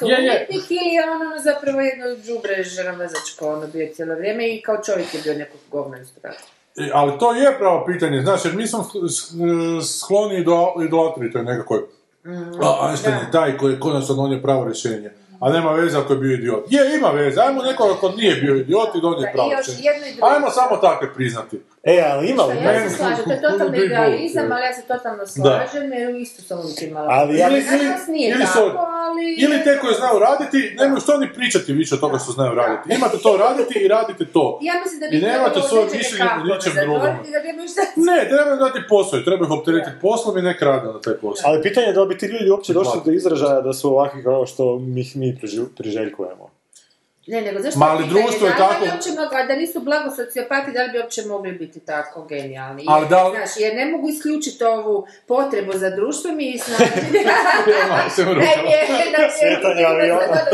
[0.02, 0.30] Je, je.
[0.30, 4.76] umjetnik ili je on ono zapravo jedno džubre žeromazačko ono bio cijelo vrijeme i kao
[4.78, 6.42] čovjek je bio nekog govna isto tako.
[6.76, 11.32] E, Ali to je pravo pitanje, znaš, jer mi smo sk- sk- skloni do idolatriji
[11.32, 11.80] toj nekakvoj.
[12.62, 15.10] A Einstein je taj koji je konačno donio pravo rješenje.
[15.40, 16.64] A nema veze ako je bio idiot.
[16.70, 17.40] Je, ima veze.
[17.40, 19.88] Ajmo nekoga ko nije bio idiot i donio pravo rješenje.
[20.22, 21.60] Ajmo samo takve priznati.
[21.86, 22.54] E, ali ima li?
[22.64, 26.58] Ja se slažem, to je totalni idealizam, ali ja se totalno slažem, jer isto sam
[26.58, 27.08] uvijek imala.
[27.10, 27.62] Ali ja- Ili,
[28.08, 29.34] nije ili, tako, ali...
[29.38, 32.94] ili te koji znaju raditi, nemaju što ni pričati više od toga što znaju raditi.
[32.94, 34.58] Imate to raditi i radite to.
[34.62, 36.72] Ja mislim da bi I nemate trebalo svoje mišljenje o kako ničem
[37.72, 37.82] šta...
[37.96, 41.14] Ne, treba im dati posao i treba ih opteretiti poslom i nek rade na taj
[41.14, 41.50] posao.
[41.50, 44.22] Ali pitanje je da li bi ti ljudi uopće došli do izražaja da su ovakvi
[44.22, 45.38] kao što mi, mi
[45.76, 46.53] priželjkujemo.
[47.26, 50.72] Ne, nego zašto Ma, ali društvo je tako- uopće mogu- a da nisu blago sociopati,
[50.72, 52.82] da li bi uopće mogli biti tako genijalni?
[52.82, 56.58] Jer, Ali da Znaš, jer ne mogu isključiti ovu potrebu za društvom i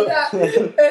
[0.06, 0.30] da,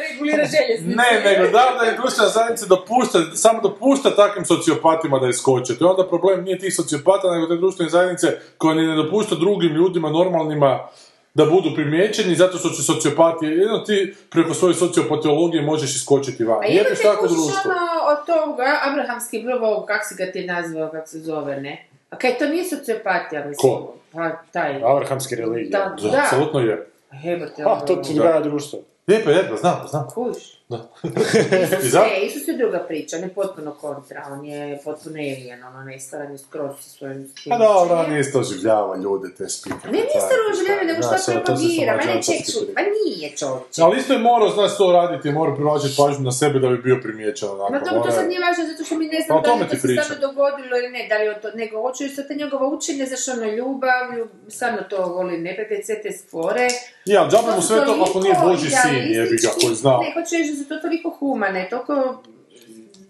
[0.04, 0.96] regulira željeznice.
[0.96, 5.78] Ne, nego da, da je društvena zajednica dopušta, samo dopušta takvim sociopatima da iskoče.
[5.78, 8.28] To je onda problem nije tih sociopata, nego te društvene zajednice
[8.58, 10.88] koje ne dopušta drugim ljudima, normalnima,
[11.34, 16.58] da budu primijećeni zato što će sociopati, jedno ti preko svoje sociopatologije možeš iskočiti van.
[16.58, 17.72] A baš tako društvo.
[17.72, 17.78] ono
[18.12, 21.86] od tog a, abrahamski brvo, kak si ga ti nazvao, kak se zove, ne?
[22.10, 23.74] A kaj to nije sociopatija, mislim.
[23.74, 23.94] Ko?
[24.14, 24.76] Pa, taj.
[24.84, 25.70] Abrahamske religije.
[25.70, 26.88] Da, Da, apsolutno je.
[27.24, 28.80] Jebote, A, to ono, ti druga društvo.
[29.08, 30.08] Lijepo, lijepo, znam, znam.
[30.14, 30.59] Kuš.
[30.70, 30.90] Da.
[31.04, 35.84] Isus, je, Isus je druga priča, on je potpuno kontra, on je potpuno alien, ono,
[35.84, 39.86] nestvaran je skroz sa svojim A dobro, on isto oživljava ljude, te spike.
[39.86, 42.74] Ne, nije staro oživljavanje, nego što Znaš, to propagira, samo mene prije.
[42.76, 43.82] pa nije čovječe.
[43.84, 46.98] Ali isto je morao, znaš, to raditi, mora privlačiti pažnju na sebe da bi bio
[47.04, 47.72] primijećen onako.
[47.74, 49.64] Ma dobro, to mora- sad nije važno zato što mi ne Pa znamo da tome
[49.64, 52.36] li to se stvarno dogodilo ili ne, da li je to, nego hoću sad te
[52.42, 56.68] njegova učenje, zašto ono ljubav, ljub, stvarno to voli neprijatelj, sve te stvore.
[57.14, 59.94] Ja, džabe mu sve to ako nije Boži sin, jebi ga, koji zna.
[60.04, 62.24] Ne, hoću da su to toliko humane, toliko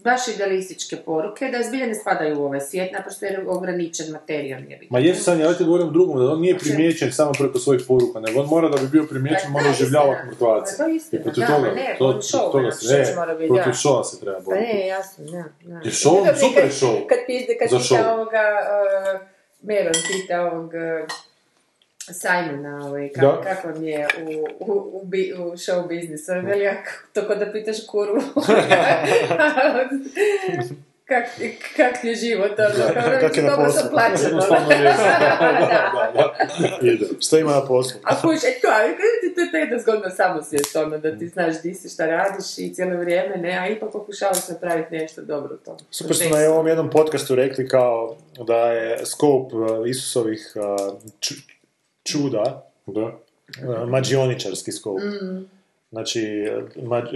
[0.04, 4.62] baš idealističke poruke, da zbilja ne spadaju u ovaj svijet, naprosto jer je ograničen materijom,
[4.70, 4.88] jebi ga.
[4.90, 8.20] Ma jesu Sanja, ja ti govorim drugom, da on nije primjećen samo preko svojih poruka,
[8.20, 10.78] nego on mora da bi bio primjećen, Pa mora je oživljavati mrtvace.
[10.78, 13.54] To je istina, da, toga, ne, to, showa, toga znači, se, ne, što mora biti,
[13.54, 14.66] protiv šova se treba Pa boriti.
[14.66, 15.76] ne, jasno, da, da.
[15.84, 17.08] Jer show, super je show.
[17.08, 18.14] Kad, pizde, kad pita show.
[18.14, 18.46] ovoga,
[19.14, 19.22] uh,
[19.62, 21.29] Meron pita ovog uh,
[22.14, 23.42] Simona, ovaj, kak, Da.
[23.44, 24.30] kak vam je u,
[24.60, 28.22] u, u, bi, u show biznisu, veli, "Ak, to kod da pitaš kurvu.
[31.10, 31.26] kak,
[31.78, 33.72] kak ti je život, ono, kao da kak je na poslu.
[33.72, 34.70] sam plaćen, ono.
[36.14, 36.34] Da,
[36.82, 37.06] da, da.
[37.20, 38.00] Što ima na poslu?
[38.04, 38.68] A kuć, e to,
[39.22, 42.74] ti to je jedna zgodna samosvijest, ono, da ti znaš di si, šta radiš i
[42.74, 45.78] cijelo vrijeme, ne, a ipak pokušavaš napraviti nešto dobro u tom.
[45.92, 46.44] Super su procesu.
[46.44, 48.16] na ovom jednom podcastu rekli kao
[48.48, 50.96] da je scope uh, Isusovih uh,
[52.04, 53.02] čuda Da.
[53.02, 55.02] uh, mađioničarski scope.
[55.02, 55.46] Mm.
[55.92, 56.22] Znači,
[56.78, 57.14] uh, mađ-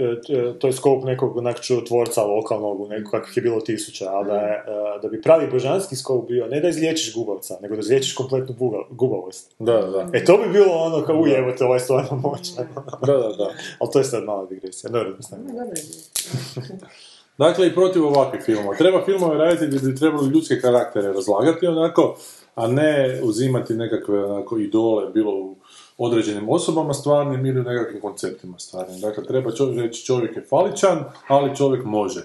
[0.48, 4.26] uh, to je scope nekog onak čudotvorca lokalnog, u nekog kakvih je bilo tisuća, ali
[4.26, 4.62] da, je,
[4.94, 8.54] uh, da bi pravi božanski scope bio, ne da izliječiš gubavca, nego da izliječiš kompletnu
[8.54, 9.54] buga- gubavost.
[9.58, 10.08] Da, da.
[10.12, 12.66] E to bi bilo ono kao ujebote, ovaj je stvarno moćan.
[13.00, 13.50] Da, da, da.
[13.78, 14.90] ali to je sad mala digresija.
[14.90, 15.16] No, dobro je.
[17.38, 18.76] Dakle, i protiv ovakvih filmova.
[18.76, 22.16] Treba filmove raditi gdje bi trebali ljudske karaktere razlagati onako,
[22.54, 25.56] a ne uzimati nekakve onako idole, bilo u
[25.98, 29.00] određenim osobama stvarnim ili u nekakvim konceptima stvarnim.
[29.00, 32.24] Dakle, treba čovjek reći čovjek je faličan, ali čovjek može.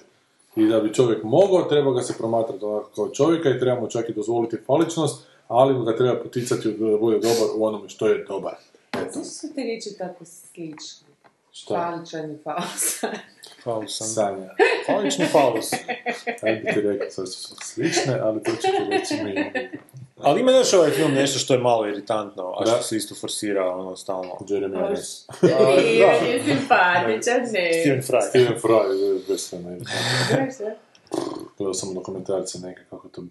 [0.56, 4.10] I da bi čovjek mogao, treba ga se promatrati onako kao čovjeka i trebamo čak
[4.10, 8.56] i dozvoliti faličnost, ali ga treba poticati da bude dobar u onome što je dobar.
[8.94, 11.08] Zašto su te riječi tako slične?
[11.52, 11.76] Šta?
[11.76, 13.10] Faličan i falsan.
[13.64, 14.08] Fausan.
[14.08, 14.50] Sanja.
[14.88, 15.74] Falični faus.
[16.44, 19.52] Ajde bi ti rekao, sad su slične, ali to ću ti reći mi.
[20.18, 22.72] Ali ima još ovaj film nešto što je malo iritantno, a Da.
[22.72, 24.38] što se isto forsira ono stalno.
[24.40, 25.26] Jeremy Irons.
[25.84, 26.08] Nije,
[26.38, 26.44] da.
[26.46, 27.74] simpatičan, ne.
[27.74, 28.30] Steven Fry.
[28.30, 29.78] Steven Fry, je beskreno.
[30.30, 30.66] Znaš šta?
[31.58, 33.22] Gledao sam dokumentarce neke kako to...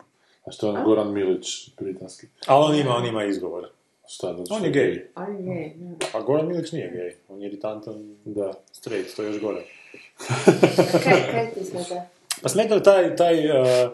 [0.44, 2.26] A što je ono Goran Milić, britanski.
[2.46, 3.68] Ali on ima, on ima izgovor.
[4.06, 5.06] Šta da On je gej.
[5.14, 5.96] Ali ne, ne.
[6.14, 7.16] A Goran Milić nije gej.
[7.28, 8.52] On je iritantan Da.
[8.72, 9.64] straight, to je još gore.
[11.04, 12.06] Kaj, kaj ti smeta?
[12.42, 13.90] Pa taj, taj uh,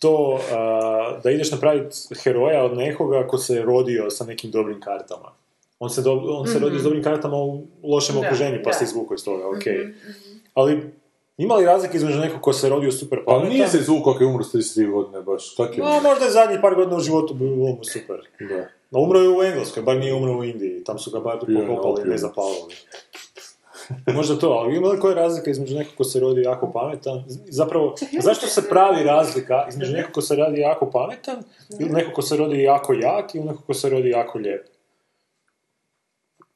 [0.00, 4.80] to uh, da ideš napraviti heroja od nekoga ko se je rodio sa nekim dobrim
[4.80, 5.32] kartama.
[5.78, 8.76] On se, do, on se rodio s dobrim kartama u lošem Da, okruženju, pa da.
[8.76, 9.64] se izvukao iz toga, ok.
[10.54, 10.92] Ali
[11.38, 13.52] ima li razlike između nekog ko se rodio super Pa pametan?
[13.52, 15.54] nije se zvukao kad je umro s 33 godine baš.
[15.56, 18.16] Kak je No, možda je zadnjih par godina u životu bilo mu super.
[18.40, 18.68] Da.
[18.90, 20.84] No, umro je u Engleskoj, bar nije umro u Indiji.
[20.84, 22.74] Tam su ga bar pokopali, ne zapalili.
[24.16, 27.24] Možda to, ali ima li koja je razlika između nekog ko se rodi jako pametan?
[27.48, 31.42] Zapravo, zašto se pravi razlika između nekog ko se rodi jako pametan
[31.80, 34.66] ili nekog ko se rodi jako jak ili nekog ko se rodi jako lijep?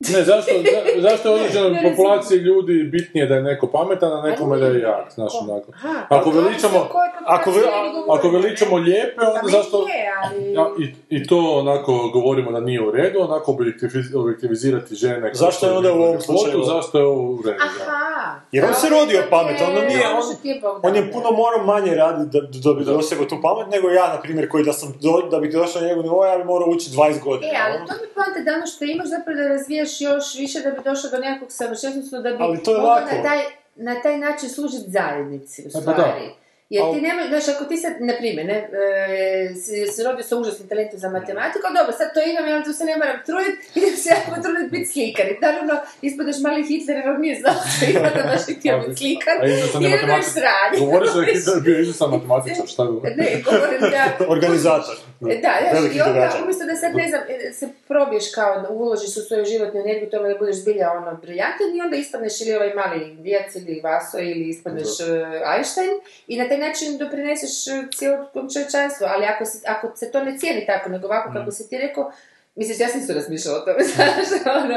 [0.09, 4.59] Ne, zašto, za, zašto je određenoj populaciji ljudi bitnije da je neko pametan, a nekome
[4.59, 5.73] da je jak, znaš, onako.
[6.09, 6.89] Ako pa veličamo,
[7.27, 7.63] ako, ve-
[8.11, 9.87] ako veličamo lijepe, onda Pa zašto...
[10.25, 10.53] ali...
[10.53, 15.31] Ja, i, I to onako govorimo da nije u redu, onako objektiviz- objektivizirati žene.
[15.35, 17.59] Zašto što je onda u ovom slučaju- Zašto je ovo u redu?
[17.59, 17.65] da.
[17.85, 18.41] Aha.
[18.53, 22.41] Jer on se rodio pametan, on nije- on- je On puno morao manje raditi da,
[22.65, 25.49] da bi dosegao tu pamet nego ja, na primjer, koji da sam do, da bi
[25.51, 27.53] došao na njegov nivo, ja bi morao učiti 20 godina.
[27.53, 27.87] E, ali ono.
[27.87, 31.11] to mi poanta da ono što imaš zapravo da razvijaš još više da bi došao
[31.11, 33.17] do nekakvog savršenstva, da bi Ali to je lako.
[33.17, 33.39] na taj,
[33.77, 36.27] na taj način služiti zajednici, u pa stvari.
[36.29, 36.44] da.
[36.71, 40.37] Jer ti nemoj, znaš, ako ti sad, na primjer, ne, e, si, si rodio sa
[40.37, 43.97] užasnim talentom za matematiku, dobro, sad to imam, ja tu se ne moram truditi, idem
[43.97, 45.27] se jako potruditi biti slikar.
[45.27, 48.75] I naravno, ispadaš mali Hitler jer on nije znao što ima da baš je htio
[48.79, 49.35] biti slikar.
[49.43, 50.77] A izvrstan je Jer je matematik- sranje.
[50.85, 53.11] Govoriš da je Hitler bio izvrstan matematičar, šta je?
[53.21, 54.03] Ne, govorim da...
[54.37, 54.97] Organizator.
[55.33, 59.13] E, Da, Veliki i onda, umjesto da sad, ne znam, e, se probiješ kao uložiš
[59.17, 62.73] u svoju životnu energiju tome da budeš zbilja ono briljantan i onda ispadneš ili ovaj
[62.75, 65.07] mali indijac ili Vaso ili ispadneš uh,
[65.55, 65.91] Einstein
[66.27, 70.39] i na taj način doprineseš uh, cijelom čovječanstvu, ali ako, si, ako se to ne
[70.39, 72.13] cijeni tako, nego ovako kako si ti rekao,
[72.55, 74.75] misliš, ja sam isto razmišljala o tome, znaš, ono,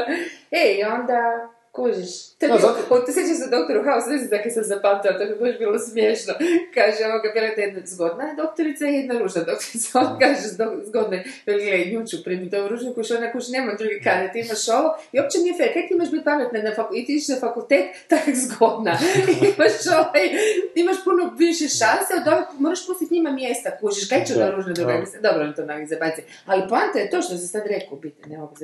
[0.50, 2.12] ej, onda, kužiš.
[2.38, 5.18] To je Da, bilo, zato- ti sjećaš se doktoru House, ne znam tako sam zapamtila,
[5.18, 6.32] to je baš bilo smiješno.
[6.74, 9.88] Kaže, ovoga, bila je to jedna zgodna doktorica i jedna ružna doktorica.
[10.00, 10.40] On kaže,
[10.84, 14.30] zgodna, je, veli, gledaj, nju ću primiti ovu ružnu kuću, ona kuć nema drugi kane,
[14.32, 17.06] ti imaš ovo i uopće nije fair, kaj ti imaš biti pametna na faku, i
[17.06, 18.94] ti na fakultet, tak zgodna.
[19.50, 20.26] imaš ovaj,
[20.74, 24.72] imaš puno više šanse, od ove, moraš pustiti njima mjesta, kužiš, kaj će Da, ružna
[24.72, 25.28] druga, da.
[25.28, 26.22] dobro on to onak zabaci.
[26.46, 28.54] Ali poanta je to što si sad rekao, biti, ne mogu.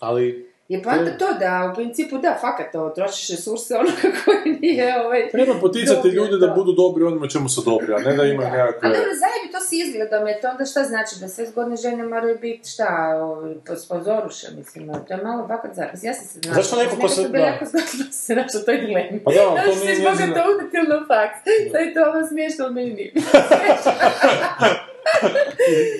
[0.00, 5.00] Ali Je poanta to da, u principu, da, fakat to, trošiš resurse ono kako nije,
[5.00, 5.30] ovaj...
[5.30, 8.48] Treba poticati ljude da budu dobri u onome čemu su dobri, a ne da imaju
[8.48, 8.88] A nekakve...
[8.88, 11.20] dobro, zajebi to s izgledom, je to onda šta znači?
[11.20, 15.48] Da sve zgodne žene moraju biti šta, ovaj, po sponzoruše, mislim, no, to je malo
[15.48, 16.02] fakat zapis.
[16.02, 16.54] Ja sam se našla.
[16.54, 17.38] Zašto neko ko se- da.
[17.38, 19.20] jako zgodno se našla toj dilemi.
[19.24, 21.38] Pa da, to Znači, nije si njezina- to udati ili na faks.
[21.72, 23.12] Sad je to ovo smiješno, ali meni nije.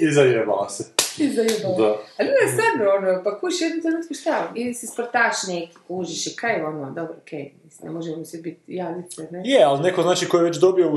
[0.00, 0.84] I, i zajebala se.
[1.18, 1.76] I zajebala.
[1.78, 1.96] Da.
[2.18, 6.36] Ali ne, stvarno, ono, pa kuš jednu trenutku šta, ili si sportaš neki, kužiš i
[6.36, 9.42] kaj ono, dobro, okej, mislim, ne možemo svi biti jadice, ne?
[9.44, 10.96] Je, ali neko znači ko je već dobio u,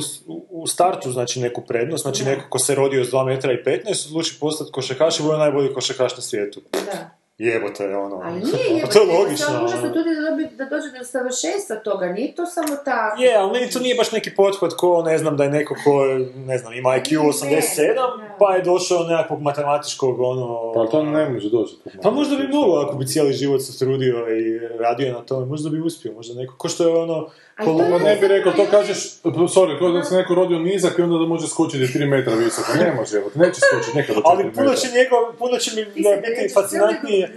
[0.50, 2.30] u- startu znači neku prednost, znači Da.
[2.30, 5.74] neko ko se rodio s 2 metra i 15 odluči postati košarkaš i bude najbolji
[5.74, 6.62] košarkaš na svijetu.
[6.72, 7.10] Da.
[7.38, 8.22] Jebote, ono.
[8.24, 9.46] Ali nije, je, to je logično.
[9.46, 9.94] Samo užasno ono.
[9.94, 13.22] tudi da, dobi, da dođe do savršenstva toga, nije to samo tako.
[13.22, 16.06] Je, ali meni to nije baš neki pothvat ko, ne znam, da je neko ko,
[16.36, 17.96] ne znam, ima IQ 87,
[18.40, 20.74] pa je došao nekakvog matematičkog, ono...
[20.74, 21.76] Pa to ne može doći.
[22.04, 25.70] Pa možda bi mogao ako bi cijeli život se trudio i radio na tome, možda
[25.70, 27.30] bi uspio, možda neko, ko što je ono...
[27.58, 30.60] Ali to Pa je- ne bi rekao, to kažeš, sorry, kao da se neko rodio
[30.60, 32.72] nizak i onda da može skočiti 3 metra visoko.
[32.76, 34.58] Ne može, evo, neće skočiti nekada do 4 Ali metra.
[34.58, 36.10] puno će njegov, puno će mi biti
[36.54, 37.24] fascinantnije,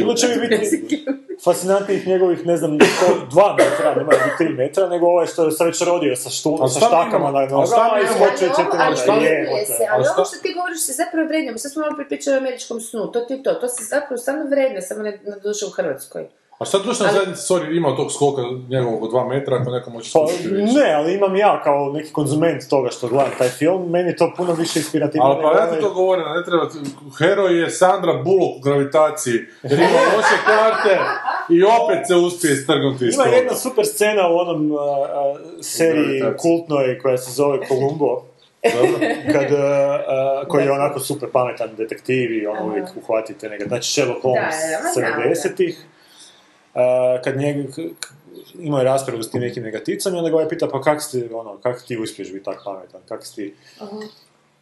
[0.00, 1.04] puno će mi biti
[1.44, 5.50] fascinantnijih njegovih, ne znam, sto- dva metra, ne mora biti tri metra, nego ovaj što
[5.50, 8.16] se već rodio sa, štu, Ali sa štakama na Ali šta mi i imamo?
[8.18, 11.58] skočio Ali četiri ovo- ali metra, ali Ali ovo što ti govoriš se zapravo vrednuje.
[11.58, 13.54] Sad smo malo pričali o američkom snu, to ti je to.
[13.54, 16.24] To se zapravo stvarno vrednuje, samo ne na duše u Hrvatskoj.
[16.62, 19.90] A šta društvena Ali- zajednica, sorry, ima tog skoka njegovog od 2 metra, ako neko
[19.90, 20.20] može Pa,
[20.80, 24.32] ne, ali imam ja kao neki konzument toga što gledam taj film, meni je to
[24.36, 25.26] puno više inspirativno.
[25.26, 26.68] Ali pa ja ti ovaj- to govorim, ne treba,
[27.18, 30.98] heroj je Sandra Bullock u gravitaciji, jer ima loše karte.
[31.50, 33.36] I opet se uspije strgnuti iz Ima toga.
[33.36, 34.78] jedna super scena u onom a,
[35.62, 38.22] seriji kultnoj koja se zove Columbo,
[38.74, 38.98] Dobro.
[39.34, 44.22] kad, a, koji je onako super pametan detektiv i ono uvijek uhvatite nekad, znači Sherlock
[44.22, 44.54] Holmes
[44.94, 45.92] Da, da, ma znam, 70-ih, a,
[47.24, 47.66] kad njeg,
[48.58, 51.28] imao je raspravu s tim nekim negativcem i onda ga ovaj pita pa kak si,
[51.32, 53.54] ono, kak ti uspiješ biti tak pametan, kak si ti...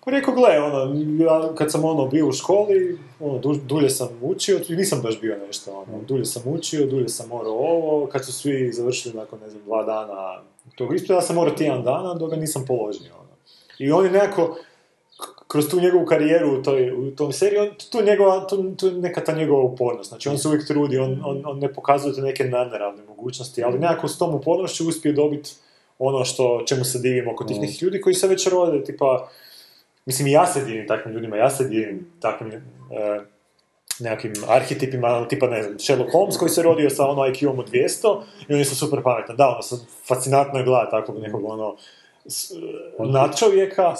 [0.04, 0.94] Pa rekao, gle, ono,
[1.24, 5.38] ja kad sam ono bio u školi, ono, du- dulje sam učio, nisam baš bio
[5.46, 9.50] nešto, ono, dulje sam učio, dulje sam morao ovo, kad su svi završili nakon, ne
[9.50, 10.42] znam, dva dana
[10.74, 13.28] tog ispita, ja sam morao tjedan dana, dok ga nisam položio, ono.
[13.78, 14.56] I on je nekako,
[15.50, 19.32] kroz tu njegovu karijeru u, toj, u tom seriji, on, tu, njegova, tu, neka ta
[19.32, 23.02] njegova upornost, znači on se uvijek trudi, on, on, on ne pokazuje te neke nadnaravne
[23.04, 25.50] mogućnosti, ali nekako s tom upornošću uspije dobiti
[25.98, 29.28] ono što, čemu se divimo kod tih nekih ljudi koji se već rode, tipa,
[30.06, 32.60] Mislim, i ja se divim takvim ljudima, ja se divim takvim e,
[33.98, 37.70] nekakvim arhetipima, ono, tipa, ne znam, Sherlock Holmes koji se rodio sa ono IQ-om od
[37.70, 39.36] 200 i on je super pametan.
[39.36, 39.60] Da, ono,
[40.08, 41.76] fascinantno je gledati takvog nekog, ono,
[42.26, 42.52] s-
[42.98, 43.94] nadčovjeka.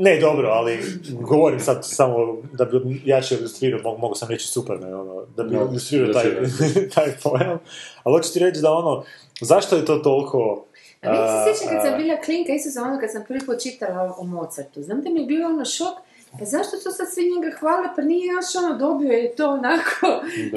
[0.00, 0.78] Ne, dobro, ali
[1.10, 2.16] govorim sad samo
[2.52, 6.24] da bi jače ilustrirao, mogu, mogu sam reći Superman, ono, da bi Da, ilustrirao taj,
[6.94, 7.58] taj pojam.
[8.02, 9.04] Ali hoću ti reći da ono,
[9.40, 10.64] zašto je to toliko...
[11.02, 13.60] A meni se sjeća kad sam bila klinka, isto sam ono kad sam prvi put
[13.60, 14.82] čitala o, Mozartu.
[14.82, 15.94] Znam da mi je bio ono šok,
[16.38, 20.06] pa zašto to sad svi njega hvale, pa nije još ono dobio je to onako,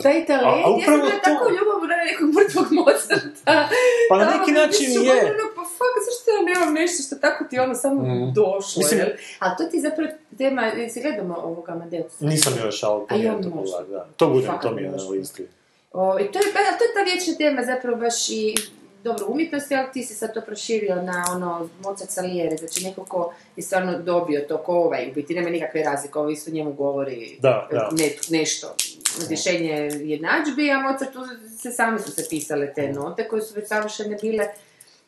[0.03, 0.45] taj talent.
[0.45, 3.68] A- a ja sam bila to- tako ljubomorna na nekog mrtvog Mozarta.
[4.10, 5.38] Pa na Da, neki način je.
[5.56, 8.32] Pa fuck, zašto ja nemam nešto što tako ti ono samo Mhm.
[8.34, 9.10] došlo, Mislim- jel?
[9.40, 12.16] Ali to ti je zapravo tema, si gledamo ovog Amadeusa?
[12.22, 13.52] Nisam još, ali A ja to možda.
[13.78, 14.08] pogledati, da.
[14.18, 15.48] To bude, Fakat to mi je na listi.
[15.94, 18.56] O, i to je, pa, to je ta vječna tema zapravo baš i
[19.04, 23.34] dobro umjetnosti, ali ti si sad to proširio na ono Mozart Salieri, znači neko ko
[23.56, 27.38] je stvarno dobio to ko ovaj, u biti nema nikakve razlike, ovo isto njemu govori
[27.40, 27.90] Da, da.
[27.94, 28.76] ne- nešto,
[29.22, 31.20] rješenje jednadžbi, a Mozartu
[31.58, 34.48] se sami su se pisale te note koje su već savršene bile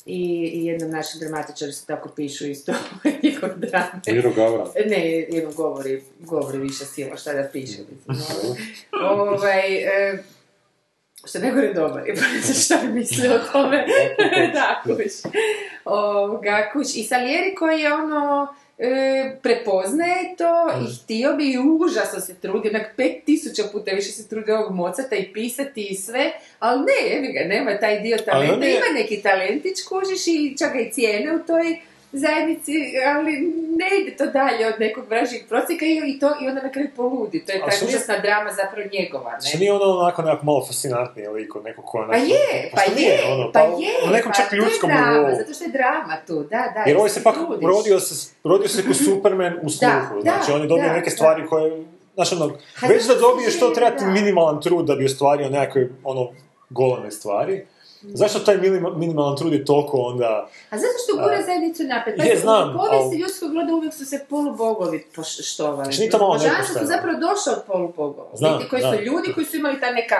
[0.05, 2.73] i, i jednom našem dramatičaru se tako pišu isto
[3.23, 4.01] njihov drame.
[4.07, 4.67] Miro Gavran.
[4.85, 7.77] Ne, jednom govori, govori više sila šta da piše.
[8.07, 8.55] Mislim,
[9.01, 10.23] ovaj, e,
[11.25, 12.03] što ne gore dobar,
[12.65, 13.85] šta bi mislio o tome.
[14.53, 15.31] da, kuš.
[15.85, 16.95] Ovoga, kuš.
[16.95, 22.69] I Salieri koji je ono, e, prepoznaje to i htio bi i užasno se trudi,
[22.69, 27.17] onak pet tisuća puta više se trudi ovog mocata i pisati i sve, ali ne,
[27.17, 31.39] evi ga, nema taj dio talenta, ima neki talentić, kužiš i čak i cijene u
[31.47, 31.79] toj
[32.11, 32.71] zajednici,
[33.15, 33.31] ali
[33.81, 37.45] ne ide to dalje od nekog vražijeg prosjeka i, to i onda na kraju poludi.
[37.45, 39.59] To je ta užasna drama zapravo njegova, Što ne?
[39.59, 42.99] nije ono onako nekako malo fascinantniji lik od nekog ko je Pa je, pa što
[42.99, 45.69] je, ono, pa u je, nekom pa čak to je ljudskom drama, zato što je
[45.69, 46.83] drama tu, da, da.
[46.87, 47.67] Jer ovaj se pak trudiš.
[47.67, 51.15] rodio se, rodio se ko Superman u sluhu, znači on je dobio da, neke da.
[51.15, 54.11] stvari koje, znači ono, Ha, već da dobiješ to treba ti da.
[54.11, 56.31] minimalan trud da bi ostvario nekakve, ono,
[56.69, 57.65] goleme stvari.
[58.13, 60.49] Zašto taj minima- minimalan trud je toliko onda...
[60.69, 62.19] A zato što gura zajednicu naprijed.
[62.19, 65.83] je, znam, u povijesti ljudskog roda uvijek su se polubogovi poštovali.
[65.83, 68.29] Znači, nije to malo su zapravo došli od polubogova.
[68.33, 70.15] Znam, koji su ljudi koji su imali ta neka,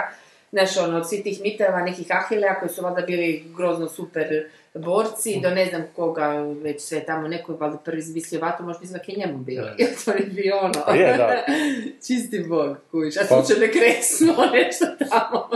[0.56, 5.40] znaš, ono, od svih tih miteva, nekih Ahilea koji su valjda bili grozno super borci,
[5.44, 6.28] do ne znam koga,
[6.62, 9.64] već sve tamo, neko je valjda prvi izmislio vatru, možda mislim da je njemu bio.
[9.78, 10.74] I to je bio ono.
[10.86, 11.46] Pa je, da.
[12.08, 13.18] Čisti bog, kuć.
[13.18, 15.48] A Pa- slučajno kresno, nešto tamo.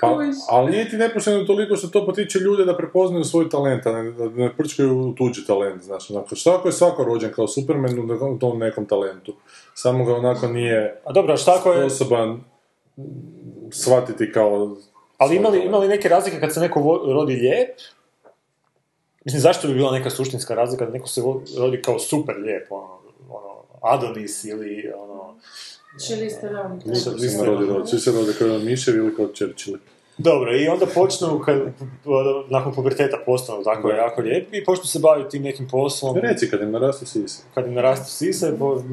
[0.00, 0.36] Pa, Kuć.
[0.50, 4.10] ali nije ti nepošteno toliko što to potiče ljude da prepoznaju svoj talent, a ne,
[4.10, 5.82] da ne prčkaju tuđi talent.
[5.82, 7.98] Znači, onako, što ako je svako rođen kao Superman
[8.34, 9.34] u tom nekom talentu?
[9.74, 11.90] Samo ga onako nije A dobro, a šta ako je...
[11.90, 12.40] sposoban
[13.72, 14.76] shvatiti kao...
[15.18, 17.68] Ali imali, imali neke razlike kad se neko vo- rodi lijep?
[19.24, 22.72] Mislim, zašto bi bila neka suštinska razlika da neko se vo- rodi kao super lijep,
[22.72, 22.98] ono,
[23.30, 25.34] ono Adonis ili ono...
[26.06, 26.80] Čili ste vam.
[26.80, 29.78] Svi se- rode kao miševi ili kao čerčili.
[30.18, 31.56] Dobro, i onda počnu, kad,
[32.48, 33.94] nakon puberteta postanu tako Da.
[33.94, 36.16] jako lijepi i počnu se baviti tim nekim poslom.
[36.16, 37.42] Reci kad im narastu sise.
[37.54, 38.52] Kad im narastu sise,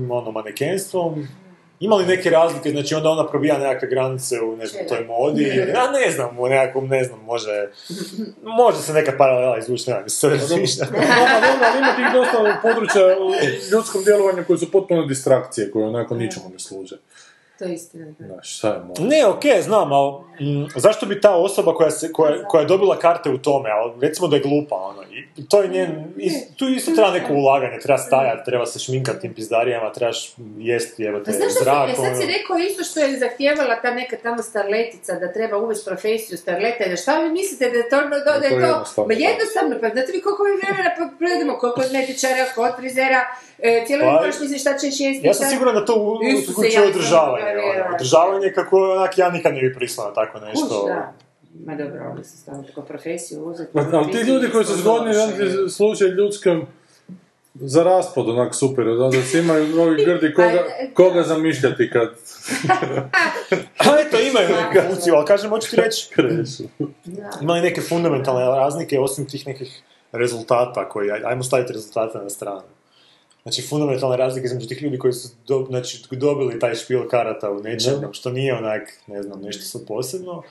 [0.09, 1.27] ono, manekenstvom.
[1.85, 5.43] Ima li neke razlike, znači onda ona probija nekakve granice u ne znam, toj modi,
[5.75, 7.69] ja ne znam, u nekakvom, ne znam, može,
[8.43, 13.31] može se neka paralela izvući, nema mi se ali ima tih dosta područja u
[13.71, 16.97] ljudskom djelovanju koji su potpuno distrakcije, koje onako ničemu ne služe.
[17.57, 18.05] To je istina.
[18.19, 18.25] da.
[18.25, 20.11] Znaš, šta je Ne, okej, znam, ali
[20.41, 23.91] mm, zašto bi ta osoba koja, se, koja, koja je dobila karte u tome, ali
[24.01, 25.03] recimo da je glupa, ono,
[25.35, 29.19] i to je njen, is- tu isto treba neko ulaganje, treba stajati, treba se šminkati
[29.19, 30.19] tim pizdarijama, trebaš
[30.59, 32.33] jesti, evo te, znaš što zrak, e, sad si ono.
[32.33, 36.89] rekao isto što je zahtijevala ta neka tamo starletica, da treba uvesti profesiju starleta, i
[36.89, 39.07] da šta vi mislite da je to, da, da, Da, je to je to, jednostavno,
[39.07, 39.19] ma da.
[39.21, 43.21] jednostavno, pa znate vi koliko mi vremena provedemo, koliko kozmetičara, kod frizera,
[43.59, 45.21] e, cijelo Pa, šta ćeš jesti.
[45.23, 46.87] Ja sam siguran da to u- Isuse, uključuje
[47.51, 50.85] ono, održavanje kako onak ja nikad ne bi pristao na tako Kuš, nešto.
[50.87, 51.13] da.
[51.65, 53.73] Ma dobro, oni su stavili tako profesiju uzeti.
[53.73, 56.65] Pa, ali ti ljudi koji su zgodni, ti slučaj ljudskom
[57.53, 60.63] za raspad onak super, onda se imaju ovi grdi koga,
[60.95, 62.09] koga zamišljati kad
[63.79, 66.63] A eto, imaju neku funkciju, ali kažem, hoću ti reći, krešu.
[67.41, 69.81] ima li neke fundamentalne razlike osim tih nekih
[70.11, 72.61] rezultata koji, aj- ajmo staviti rezultate na stranu.
[73.45, 77.59] Znači, fundamentalne razlike između tih ljudi koji su do, znači, dobili taj špil karata u
[77.59, 78.09] nečem, Da.
[78.11, 80.43] što nije onak, ne znam, nešto sad posebno.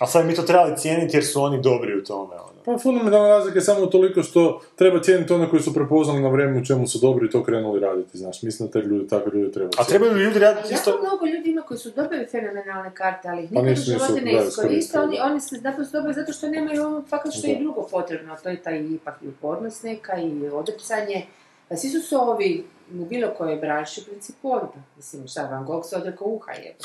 [0.00, 2.34] A sad mi to trebali cijeniti jer su oni dobri u tome.
[2.34, 2.58] Ono.
[2.66, 6.60] Pa fundamentalna razlika je samo toliko što treba cijeniti one koji su prepoznali na vrijeme
[6.60, 8.42] u čemu su dobri i to krenuli raditi, znaš.
[8.42, 9.90] Mislim da te ljudi, takve ljudi treba A cijeniti.
[9.90, 10.98] trebaju li ljudi raditi Jako isto...
[11.00, 14.32] mnogo ljudi ima koji su dobili fenomenalne karte, ali ih Pa nikad u životu ne
[14.32, 14.48] iskoriste.
[14.48, 17.60] iskoristili, Oni, oni se zato su dobili zato što nemaju ono fakat što je Da.
[17.60, 21.26] drugo potrebno, a to je taj ipak i upornost neka i odricanje.
[21.68, 22.66] Pa svi su se ovi
[23.00, 24.60] u bilo kojoj branši u principu.
[24.96, 26.76] Mislim, šta, Van Gogh se odrekao uha je.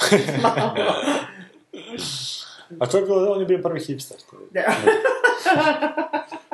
[2.80, 4.18] A to je bilo, on je bio prvi hipster.
[4.52, 4.62] Da.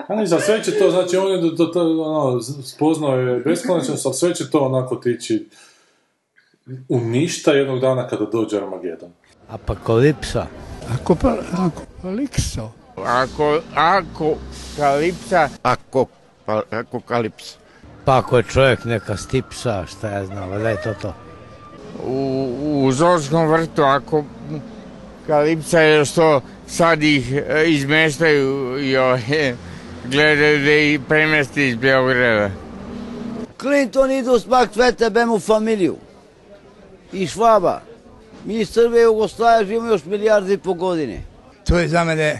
[0.07, 3.39] A ne znam, sve će to, znači on je do, do, do, ono, spoznao je
[3.39, 5.49] beskonačnost, ali sve će to onako tići
[6.89, 9.11] u ništa jednog dana kada dođe Armagedon.
[9.49, 10.47] Apokalipsa.
[10.93, 12.71] Ako pa, ako palikso.
[12.95, 14.35] Ako, ako,
[14.77, 16.05] kalipsa, Ako,
[16.45, 17.57] pa, ako kalips.
[18.09, 21.13] Pa ako je čovjek neka stipsa, šta ja znam, valjda je to to.
[22.03, 24.23] u, u zoološkom vrtu, ako
[25.27, 29.55] kalipsa je što sad ih e, izmeštaju i ovaj,
[30.05, 32.51] gledaju da ih premesti iz Beograda.
[33.59, 35.95] Clinton idu smak cvete bem u familiju.
[37.13, 37.81] I Švaba.
[38.45, 41.23] Mi iz Srbije i Jugoslavije živimo još milijardi i po godine.
[41.67, 42.39] To je za mene,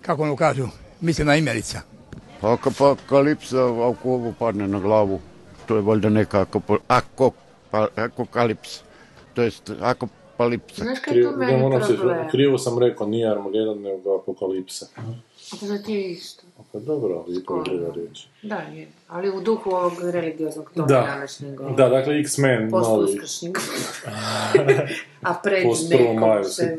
[0.00, 0.68] kako ono kažu,
[1.00, 1.95] mislim na imerica.
[2.40, 5.20] Pa ako pa kalipsa, ako ovo padne na glavu,
[5.66, 7.32] to je valjda neka ako, ako,
[7.70, 8.82] pa, ako kalips.
[9.34, 10.84] To jest, ako apokalipsa.
[10.84, 12.28] Znaš kaj je tu meni moram se- problem?
[12.30, 14.86] krivo sam rekao, nije Armagedon, nego apokalipsa.
[14.96, 16.42] A to za ti je isto.
[16.72, 18.26] Pa dobro, ali ipak je druga riječ.
[18.42, 18.88] Da, je.
[19.08, 21.00] Ali u duhu ovog religioznog toga Da.
[21.00, 21.60] današnjeg.
[21.60, 23.56] ovog Da, dakle, X-Men, novi, Post-uskršnjeg.
[25.22, 26.16] A pred nekom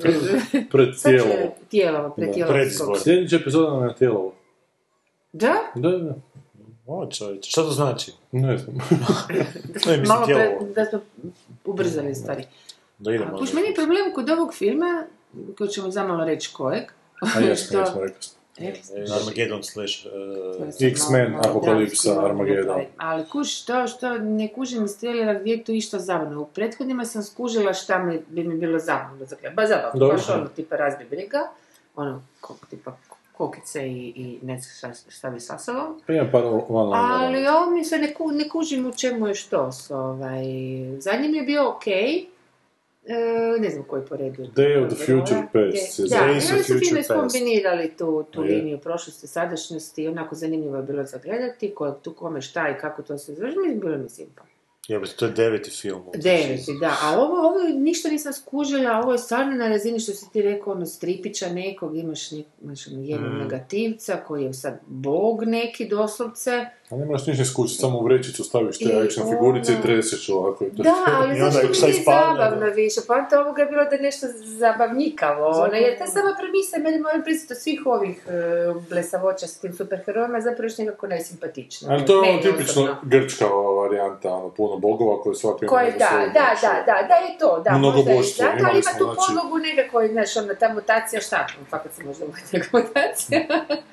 [0.02, 1.56] pred, pred tijelovo.
[1.70, 2.96] Tijelovo, pred tijelovo.
[2.96, 4.34] Sljedeća epizoda nam je na tijelovo.
[5.38, 5.54] Da?
[5.76, 6.16] Da, da.
[6.88, 8.12] O, čovječe, šta to znači?
[8.32, 8.76] Ne znam.
[9.88, 11.00] Ne, mislim, Malo pre, da smo
[11.66, 12.44] ubrzali stvari.
[12.98, 13.36] Da idemo.
[13.36, 15.04] A kuš, meni je problem kod ovog filma,
[15.58, 16.84] koji ćemo zamalo reći kojeg.
[17.36, 18.02] A jesmo, što- jesmo,
[18.58, 18.96] rekli smo.
[19.08, 19.16] Smo.
[19.16, 20.06] Armageddon slash...
[20.06, 20.12] uh,
[20.82, 22.82] X-Men, Apokalipsa, Armageddon.
[22.98, 26.42] Ali kuš, to što ne kužim trailera gdje je tu išta zabavno.
[26.42, 29.56] U prethodnima sam skužila šta mi, bi mi bilo zabavno za gledati.
[29.56, 31.40] Ba zabavno, baš ono tipa razbi briga,
[31.96, 32.98] ono kok, tipa
[33.38, 36.02] kokice i, i ne znam šta, šta bi sa sobom.
[36.08, 36.44] Ima par
[36.94, 39.70] Ali ovo mi se ne, ku, ne kužim u čemu je što.
[39.90, 40.44] Ovaj,
[41.00, 42.26] zadnji mi je bio okej.
[43.08, 44.42] E, ne znam koji po redu.
[44.44, 45.42] je Day of the Future?
[45.54, 48.56] Past Da, Days of su fino iskombinirali tu, tu Je.
[48.56, 53.02] liniju prošlosti, sadašnjosti, onako zanimljivo je bilo za gledati, ko, tu kome šta i kako
[53.02, 54.42] to se završi, mi bilo mi simpa.
[54.88, 56.02] Jebote, to je deveti film.
[56.16, 60.32] Deveti, da, a ovo, ovo ništa nisam skužila, ovo je stvarno na razini što si
[60.34, 63.38] ti rekao, ono, stripića nekog, imaš, nek, imaš ono, jednog Mm.
[63.38, 68.44] negativca koji je sad bog neki doslovce, A ne moraš ništa skućiti, samo u vrećicu
[68.44, 70.66] staviš te action figurice i ono- treseš ovako.
[70.66, 73.00] i to Da, je ali zašto mi nije zabavno više?
[73.08, 74.28] Pa to ovoga je bilo da je nešto
[74.62, 79.48] zabavnikavo, ono, jer ta sama premisa je meni moram priznati od svih ovih uh, blesavoća
[79.48, 81.92] s tim superherojima zapravo još nekako najsimpatičnija.
[81.92, 82.96] Ali to je ono tipično osobno.
[83.04, 86.86] grčka ova varijanta, ono, puno bogova koji svaki ima Koje, da, da, da, ono.
[86.86, 90.08] da, da je to, da, Mnogo možda boštvo, zato, ali ima tu znači- podlogu nekako,
[90.08, 92.26] znaš, ono, ta mutacija, šta, fakat se možda
[92.74, 93.40] mutacija.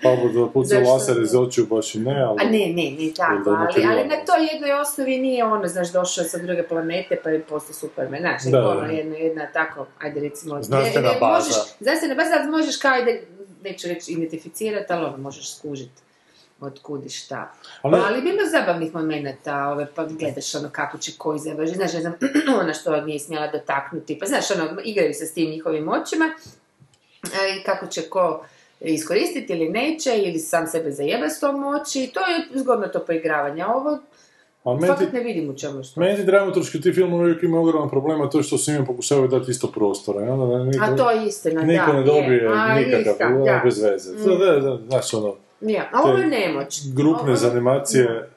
[0.02, 2.38] Pa da puca laser iz očiju baš i ne, ali...
[2.40, 5.68] A ne, ne, ne tako, Ili da ali, ali na toj jednoj osnovi nije ono,
[5.68, 9.86] znaš, došao sa druge planete pa je postao Superman, znaš, Da, ono, jedna, jedna tako,
[9.98, 10.62] ajde recimo...
[10.62, 11.34] Znanstvena ne- ne- baza.
[11.36, 13.22] Možeš, znanstvena baza, ali možeš kao ide,
[13.62, 16.02] neću reći identificirati, ali ono, možeš skužiti
[16.60, 17.52] od kud i šta.
[17.82, 22.00] Ali- Ali, bilo zabavnih momenata, ove, pa gledaš ono kako će koji završi, znaš, ne
[22.00, 22.14] znam,
[22.60, 26.24] ona što nije smjela dotaknuti, pa znaš, ono, igraju se s tim njihovim očima,
[27.24, 28.44] e, i kako će ko
[28.84, 33.66] iskoristiti ili neće, ili sam sebe zajeba s tom moći, to je zgodno to poigravanje,
[33.66, 33.98] ovo
[34.64, 36.00] A fakat ne vidim u čemu što.
[36.00, 39.66] Meni dramaturški ti filmovi uvijek imaju ogroman problema, to je što svima pokušavaju dati isto
[39.68, 40.20] prostora.
[40.20, 42.04] I onda da niko, A to je istina, da, niko ne je.
[42.04, 43.60] dobije A, nikakav, da.
[43.64, 44.12] bez veze.
[44.12, 44.24] Mm.
[44.28, 46.80] Da, da, da, znaš ono, Ja, a ovo je nemoć.
[46.86, 48.30] grupne Ovo- zanimacije,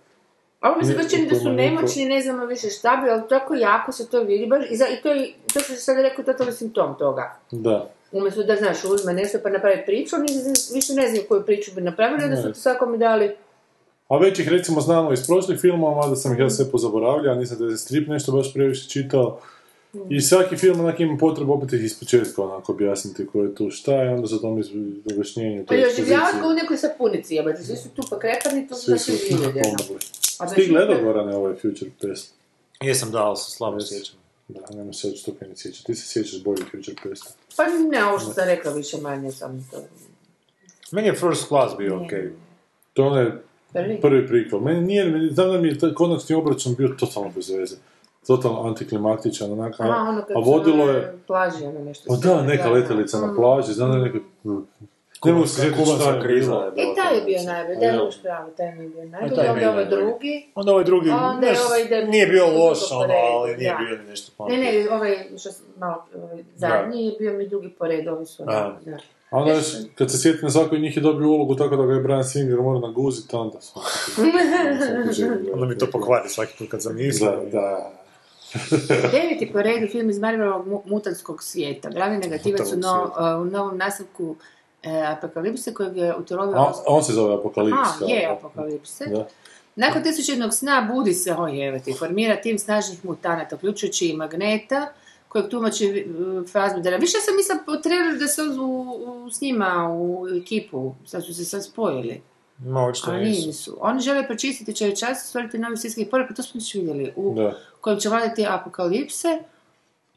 [0.59, 2.97] A ovo mi se Niko baš čini da su niko- nemoćni, ne znamo više šta
[2.97, 5.73] bi, ali tako jako se to vidi, baš, i, za, i to, je, to što
[5.75, 7.35] sad rekao, totalni simptom toga.
[7.51, 7.89] da.
[8.11, 10.27] Umjesto da, znaš, uzme nešto pa napravi priču, oni
[10.73, 12.53] više ne znaju koju priču bi napravili, onda su Ne.
[12.53, 13.35] to svakome dali
[14.07, 17.57] A već ih recimo znamo iz prošlih filmova, mada sam ih ja sve pozaboravljao, nisam
[17.57, 19.39] da je strip nešto baš previše čitao.
[20.09, 24.03] I svaki film onak ima potrebu opet ih ispočetka onako objasniti ko je tu šta
[24.03, 24.63] i onda za tom
[25.11, 28.75] objašnjenju Pa oživljavati ekspoziciji ga u nekoj sapunici, jebate, svi su tu pa krepani, to
[28.75, 29.33] su svi da su se.
[30.39, 32.33] A Ti znači- gledao Gorane ovaj Future Past?
[32.81, 34.15] Jesam dao se, slabo sjećam.
[34.47, 35.83] Da, nema se što ni sjeća.
[35.83, 37.29] Ti se sjećaš bolje Future Pasta.
[37.57, 39.77] Pa ne, ovo što sam rekla više manje sam to.
[40.91, 42.05] Meni je First Class bio Ne.
[42.05, 42.31] okej.
[42.93, 43.31] To je onaj
[43.73, 44.01] Prvi?
[44.01, 44.59] prvi prikol.
[44.59, 47.75] Meni nije, znam da mi je konačni obračun bio totalno bez veze.
[48.27, 51.17] Totalno antiklimaktičan, onak, a, ono a vodilo je...
[51.27, 52.05] plaži, ono nešto.
[52.07, 53.35] Pa se- da, neka letelica na Mm.
[53.35, 54.19] plaži, znam da je neka...
[55.25, 55.61] Ne kubanska
[56.01, 56.63] šta je kriza bilo.
[56.63, 56.91] je bila.
[56.91, 57.95] E, taj je bio najbolji, da, Ja.
[57.95, 60.01] imaš pravo, taj mi je bio najbolji, taj mi onda je ovaj najbolji.
[60.01, 60.51] drugi.
[60.55, 63.77] Onda ovaj drugi, onda je ovaj da- nije bio loš, ono, ali nije da.
[63.77, 64.63] bio nešto Ne, pametno.
[64.81, 68.43] ne, ovaj, što sam malo, ovaj, zadnji je bio mi drugi po redu, ovi su
[68.43, 68.45] A.
[68.57, 68.97] ono, da.
[69.29, 69.65] A onda još,
[69.95, 72.57] kad se sjeti na svakoj njih je dobio ulogu tako da ga je Brian Singer
[72.57, 73.57] mora naguziti, onda
[75.53, 77.31] Onda mi to pokvari svaki put kad sam mislio.
[77.31, 77.91] Da, da.
[79.11, 81.89] Deveti po redu film iz Marvelovog mu- mutantskog svijeta.
[81.89, 83.11] Glavni negativac u, no,
[83.41, 84.35] u novom nastavku
[84.83, 86.57] e, Apokalipse kojeg je utrovio...
[86.57, 88.01] A on, on se zove Apokalips.
[88.01, 89.05] A, je Apokalipse.
[89.05, 89.27] Da.
[89.75, 94.87] Nakon tisućednog sna budi se, o jevati, formira tim snažnih mutanata, uključujući i Magneta,
[95.27, 96.97] kojeg tumači uh, Fassbendera.
[96.97, 98.81] Više sam mislila po traileru da se u,
[99.25, 102.21] u, s njima u ekipu, sad su se sad spojili.
[102.59, 103.47] No, očito Ali nisu.
[103.47, 103.77] nisu.
[103.81, 107.57] Oni žele počistiti čovječanstvo, stvoriti novi svjetski poredak, to smo već vidjeli, u Da.
[107.81, 109.39] kojem će vladati apokalipse,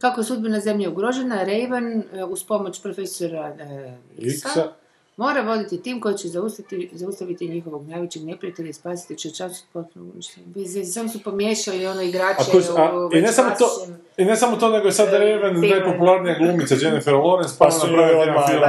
[0.00, 4.72] kako je sudbina zemlje ugrožena, Raven e, uz pomoć profesora e, Xa, Iksa.
[5.16, 10.14] Mora voditi tim koji će zaustaviti, zaustaviti njihovog najvećeg neprijatelja i spasiti čovječanstvo od potpunog
[10.86, 14.36] Samo su pomiješali ono igrače A, kus- a, u i, ne samo to, I ne
[14.36, 18.46] samo to, nego je sad Raven najpopularnija glumica Jennifer Lawrence, pa Pa su napravili jedan
[18.48, 18.66] film da,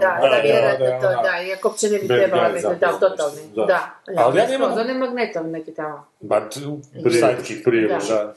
[0.00, 2.48] Da, ona da, da, da, vjerojatno je to, ona- da, iako uopće ne bi trebala
[2.48, 3.62] biti, da, totalni, da.
[3.62, 3.66] da,
[4.06, 6.06] da, Ali ja da, nemam- on je magnetom neki tamo.
[6.20, 7.64] Ba, sidekick.
[7.64, 8.34] Da, da.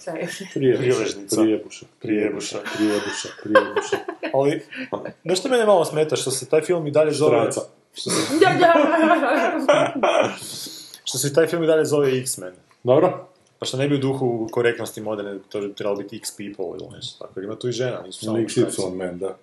[0.54, 1.36] Prijeležnica.
[1.36, 2.58] Prijebuša, Prijebuša.
[2.74, 3.98] prijebuša, prijebuša.
[4.34, 4.62] Ali,
[5.24, 7.29] nešto mene malo smeta, što se taj film i dalje zove...
[7.30, 7.62] Straca.
[7.94, 8.50] Što se, Da,
[9.96, 10.30] da.
[11.04, 12.54] što se taj film i dalje zove X-Men.
[12.84, 13.26] Dobro?
[13.60, 17.26] Pa što ne bi u duhu korektnosti moderne, to bi trebalo biti X-People ili nešto
[17.26, 17.40] tako.
[17.42, 18.38] Ima tu i žena, nisu samo.
[18.38, 19.38] XY man, da.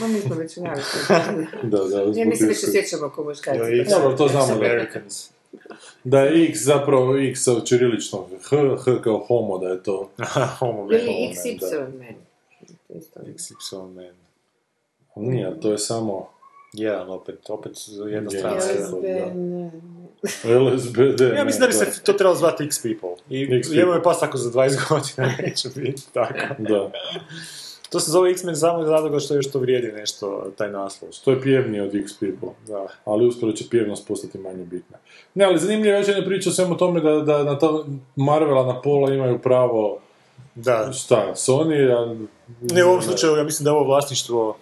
[0.00, 0.58] Ma mi smo već.
[1.62, 3.90] Da, da, Ja zbog mi se osjećamo ko muškarci.
[3.90, 4.52] Dobro, to znamo.
[4.52, 5.30] Americans.
[6.04, 10.10] Da je X zapravo X sa čirilično H, H kao homo, da je to.
[10.58, 10.94] Homo man.
[10.94, 12.14] Ili XY man.
[12.88, 13.20] Isto.
[13.20, 14.25] XY man.
[15.16, 16.28] Nije, to je samo
[16.72, 17.72] Jedan, opet, opet
[18.10, 18.38] jedna Je.
[18.38, 18.56] strana.
[19.02, 19.70] Ne.
[20.60, 21.20] LSBD.
[21.36, 23.14] Ja mislim da bi se to trebalo zvati X-People.
[23.30, 23.78] I X-People.
[23.78, 26.62] jebo je pas tako za 20 godina neće biti tako.
[26.62, 26.90] Da.
[27.90, 31.10] To se zove X-Men samo iz razloga što još to vrijedi nešto, taj naslov.
[31.24, 32.48] To je pjevnije od X people.
[32.66, 32.86] Da.
[33.04, 34.98] Ali uskoro će pjevnost postati manje bitna.
[35.34, 37.86] Ne, ali zanimljivo je jedna priča o svemu tome da, da na to
[38.16, 39.98] Marvela na pola imaju pravo
[40.54, 40.92] Da.
[40.92, 42.16] šta, Sony, a...
[42.60, 44.56] Ne, u ovom slučaju ja mislim da je ovo vlasništvo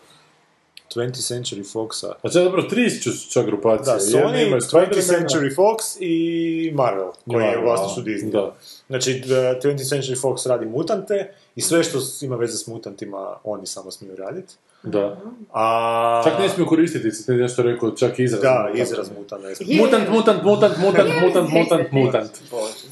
[0.95, 2.13] 20th Century Foxa.
[2.23, 3.95] A sad dobro, tri su čak grupacije.
[3.95, 8.31] Da, Sony, ima 20th Spidermana- Century Fox i Marvel, koji je u vlasništvu a, Disney.
[8.31, 8.55] Da.
[8.87, 13.67] Znači, uh, 20th Century Fox radi mutante i sve što ima veze s mutantima oni
[13.67, 14.55] samo smiju raditi.
[14.83, 15.17] Da.
[15.53, 16.23] A...
[16.25, 18.43] Čak ne smiju koristiti, ti nešto rekao, čak izraz.
[18.43, 18.89] Da, mutant.
[18.89, 19.43] izraz mutant.
[19.43, 19.77] ne.
[19.79, 22.31] Mutant, mutant, mutant, mutant, mutant, mutant, mutant.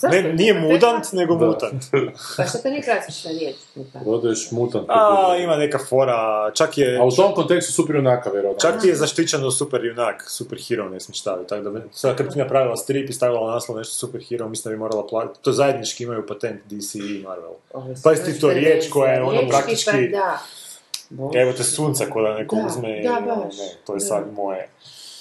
[0.03, 0.73] Zašto Ne, je nije mutant?
[0.73, 1.47] mudant, nego Da.
[1.47, 1.83] mutant.
[2.37, 3.57] Pa što to nije klasična riječ?
[3.75, 4.07] mutant?
[4.07, 4.85] Odeš mutant.
[4.89, 6.19] A, ima neka fora,
[6.53, 6.99] čak je...
[6.99, 8.61] A u tom kontekstu super junaka, vjerojatno.
[8.63, 12.17] Čak ti je zaštićeno super junak, super hero ne smiješ staviti, tako da bi- sad
[12.17, 15.07] kad bi ti napravila strip i stavila naslov nešto super hero, mislim da bi morala
[15.07, 17.53] platiti, to zajednički imaju patent DC i Marvel.
[18.05, 20.39] Pazi ti to riječ koja je ono riječi, praktički- pa da.
[21.35, 24.69] Evo te sunca ko da neko uzme i da, ono, ne, to je sad moje.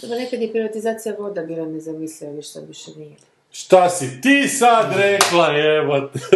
[0.01, 3.15] Dobro, nekad je privatizacija voda bila nezamisliva, više više nije.
[3.51, 6.19] Šta si ti sad rekla, jebote?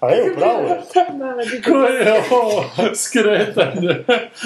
[0.00, 1.62] A evo, pravo je.
[1.62, 2.64] Koje je ovo
[2.94, 4.04] skretanje?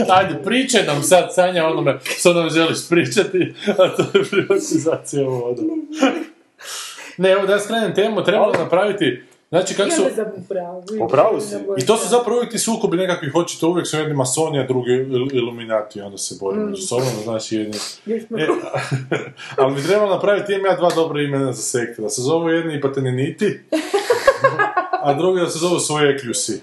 [0.09, 5.62] Ajde, pričaj nam sad, Sanja, onome što nam želiš pričati, a to je privatizacija voda.
[7.16, 10.02] Ne, evo da ja skrenem temu, trebalo napraviti, znači kako su...
[10.02, 10.09] Ja
[11.05, 11.40] u pravu.
[11.40, 11.55] Si.
[11.78, 14.90] I to su zapravo uvijek ti sukobi nekakvih očito, uvijek su jedni masoni, a drugi
[14.93, 17.77] il- iluminati, onda se bore među sobom, znači jedni...
[18.39, 18.47] E,
[19.59, 22.77] ali bi trebalo napraviti, imam ja dva dobra imena za sekte, da se zovu jedni
[22.77, 23.60] ipateneniti,
[25.05, 26.60] a drugi da se zovu svojekljusi.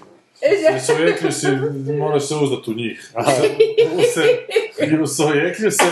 [0.62, 1.46] Jer svojekljusi,
[1.98, 3.12] moraš se uzdat u njih.
[3.98, 4.38] U se,
[4.86, 5.84] i u svojekljuse,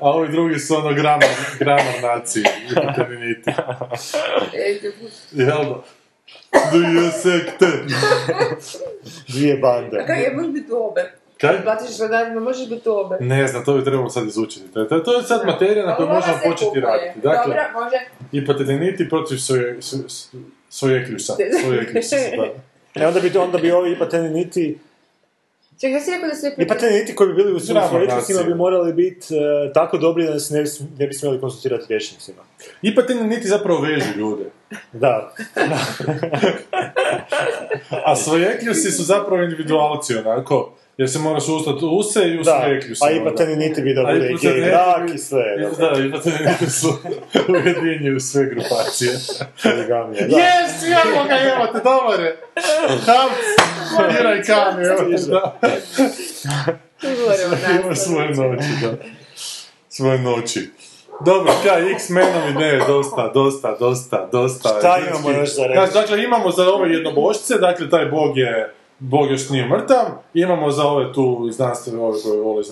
[0.00, 1.28] a ovi drugi su ono gramar,
[1.58, 3.50] gramar naciji, ipateneniti.
[5.32, 5.82] Jel da?
[6.72, 7.66] Dvije sekte.
[9.32, 10.04] Dvije bande.
[10.06, 11.12] Kaj, je možeš biti obe.
[11.40, 11.62] Kaj?
[11.62, 13.16] Platiš radarima, možeš biti obe.
[13.20, 14.72] Ne znam, to bi trebalo sad izučiti.
[14.74, 16.80] To, to, to je sad materija na kojoj možemo početi kupuje.
[16.82, 17.20] raditi.
[17.20, 17.96] Dakle, Dobro, može.
[18.32, 19.78] i pateniti protiv svoje,
[20.68, 21.34] svoje kljusa.
[21.62, 22.16] Svoje kljusa,
[22.94, 23.02] da.
[23.02, 24.78] E, onda bi, onda bi ovi ipateniti,
[25.80, 26.54] Čekaj, ja si rekao da se...
[26.58, 27.58] ipateniti koji bi bili u
[28.08, 28.44] nacije.
[28.44, 30.68] bi morali biti e, tako dobri da se ne bi,
[30.98, 32.42] ne bi smjeli konsultirati rječnicima.
[32.82, 34.44] I pateniti zapravo vežu ljude.
[34.92, 35.34] Da.
[38.06, 40.74] A svoje kljusi su zapravo individualci, onako.
[40.98, 43.04] Jer se moraš ustati u se i u Da, svoje kljusi.
[43.04, 45.42] a i pateniti bi da bude i brak bi- i sve.
[45.78, 46.88] Da, i pateniti su
[47.48, 49.10] ujedinjuju sve grupacije.
[49.62, 50.36] Poligamija, da.
[50.36, 52.36] Jes, imamo ga, evo te, dobar je.
[53.06, 53.32] Havc,
[54.20, 55.58] Iraj Kami, evo te, da.
[57.84, 58.92] Ima svoje noći, da.
[59.88, 60.70] Svoje noći.
[61.20, 64.68] Dobro, kaj, X-menovi, ne, dosta, dosta, dosta, dosta.
[64.78, 65.92] Šta imamo još za reći?
[65.94, 70.04] Dakle, imamo za ove jednobošce, dakle, taj bog je, bog još nije mrtav,
[70.34, 72.62] imamo za ove tu znanstvene, ove koje vole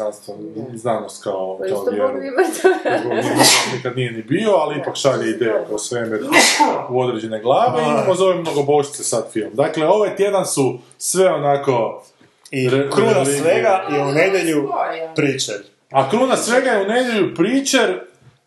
[0.75, 2.09] znanost kao, Pa kao isto vjeru.
[2.09, 2.61] mogu imati.
[3.77, 6.21] Nikad nije ni bio, ali ipak šalje ideju kao svemir
[6.91, 9.51] u određene glave i imamo za ove mnogobošce sad film.
[9.53, 12.03] Dakle, ovaj tjedan su sve onako...
[12.51, 14.69] I re- kruna svega je u nedjelju
[15.17, 15.55] pričer.
[15.91, 18.01] A kruna svega je u nedjelju pričer,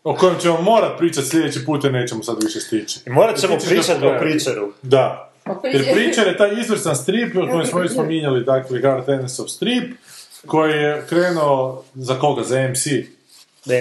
[0.04, 3.00] o kojem ćemo morat pričat sljedeći put, jer nećemo sad više stići.
[3.06, 4.72] I morat ćemo pričati o pričeru.
[4.82, 5.29] Da.
[5.64, 9.92] Jer pričer je taj izvrstan strip, o kojem smo već spominjali, dakle, Garth Ennisov strip,
[10.46, 12.42] koji je krenuo, za koga?
[12.42, 12.86] Za MC.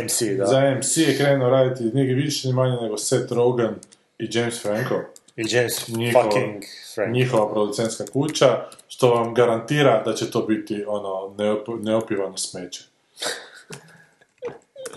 [0.04, 0.46] MC, da.
[0.46, 3.76] Za MC je krenuo raditi nije više ni manje nego Seth Rogen
[4.20, 4.96] i James Franco.
[5.36, 6.64] I James Njihova- fucking
[6.96, 7.14] Frank.
[7.14, 12.84] Njihova producentska kuća, što vam garantira da će to biti ono neop, neopivano smeće.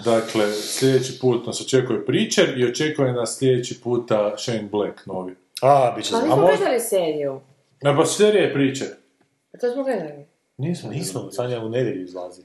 [0.04, 5.34] Dakle, sljedeći put nas očekuje Preacher i očekuje nas sljedeći puta Shane Black novi.
[5.62, 6.22] A, bit će Pa za...
[6.24, 6.56] mi A smo možda...
[6.56, 7.40] gledali seriju.
[7.82, 8.88] Na baš serija je Preacher.
[9.54, 10.26] A to smo gledali.
[10.56, 12.42] Nismo, Nismo, Sanja u nedjelju izlazi.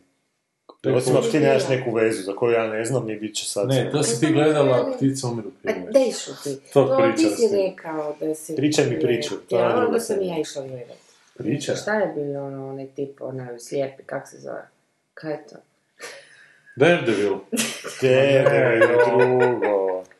[0.95, 3.67] Osim ako ti nemaš neku vezu za koju ja ne znam i bit će sad...
[3.69, 5.87] Ne, to si ti gledala Ptica umiru A prije.
[5.93, 6.59] dej šuti.
[6.73, 8.55] To To priča ti si rekao da si...
[8.55, 10.97] Pričaj mi priču, to Ja, druga onda sam i ja išla gledat.
[11.37, 11.75] Priča?
[11.75, 14.67] Šta je bilo ono, onaj tip, onaj slijepi, kak se zove?
[15.13, 15.55] Kaj je to?
[16.75, 17.37] Daredevil.
[18.01, 18.45] Te,
[19.07, 20.03] drugo.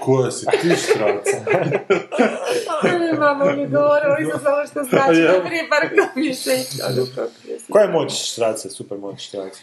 [0.00, 1.36] Koja si ti štraca?
[3.18, 5.32] Mama mi govorila, nisam znala što znači, Ja.
[5.32, 5.82] da prije par
[6.16, 7.58] je.
[7.70, 9.60] Koja je moć štrace, super moć štrace?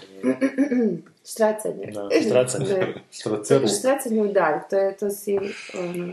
[1.31, 1.91] Štracanje.
[1.93, 2.65] Da, štracanje.
[2.65, 2.93] Ne.
[3.19, 3.67] Štracelu.
[3.79, 5.37] Štracanje u dalj, to je, to si,
[5.79, 6.11] ono,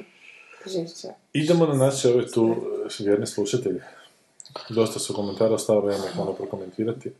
[0.67, 1.09] živča.
[1.33, 2.57] Idemo na naše ove tu
[3.01, 3.83] eh, vjerne slušatelje.
[4.69, 7.13] Dosta su komentara ostavili, ja ih malo prokomentirati.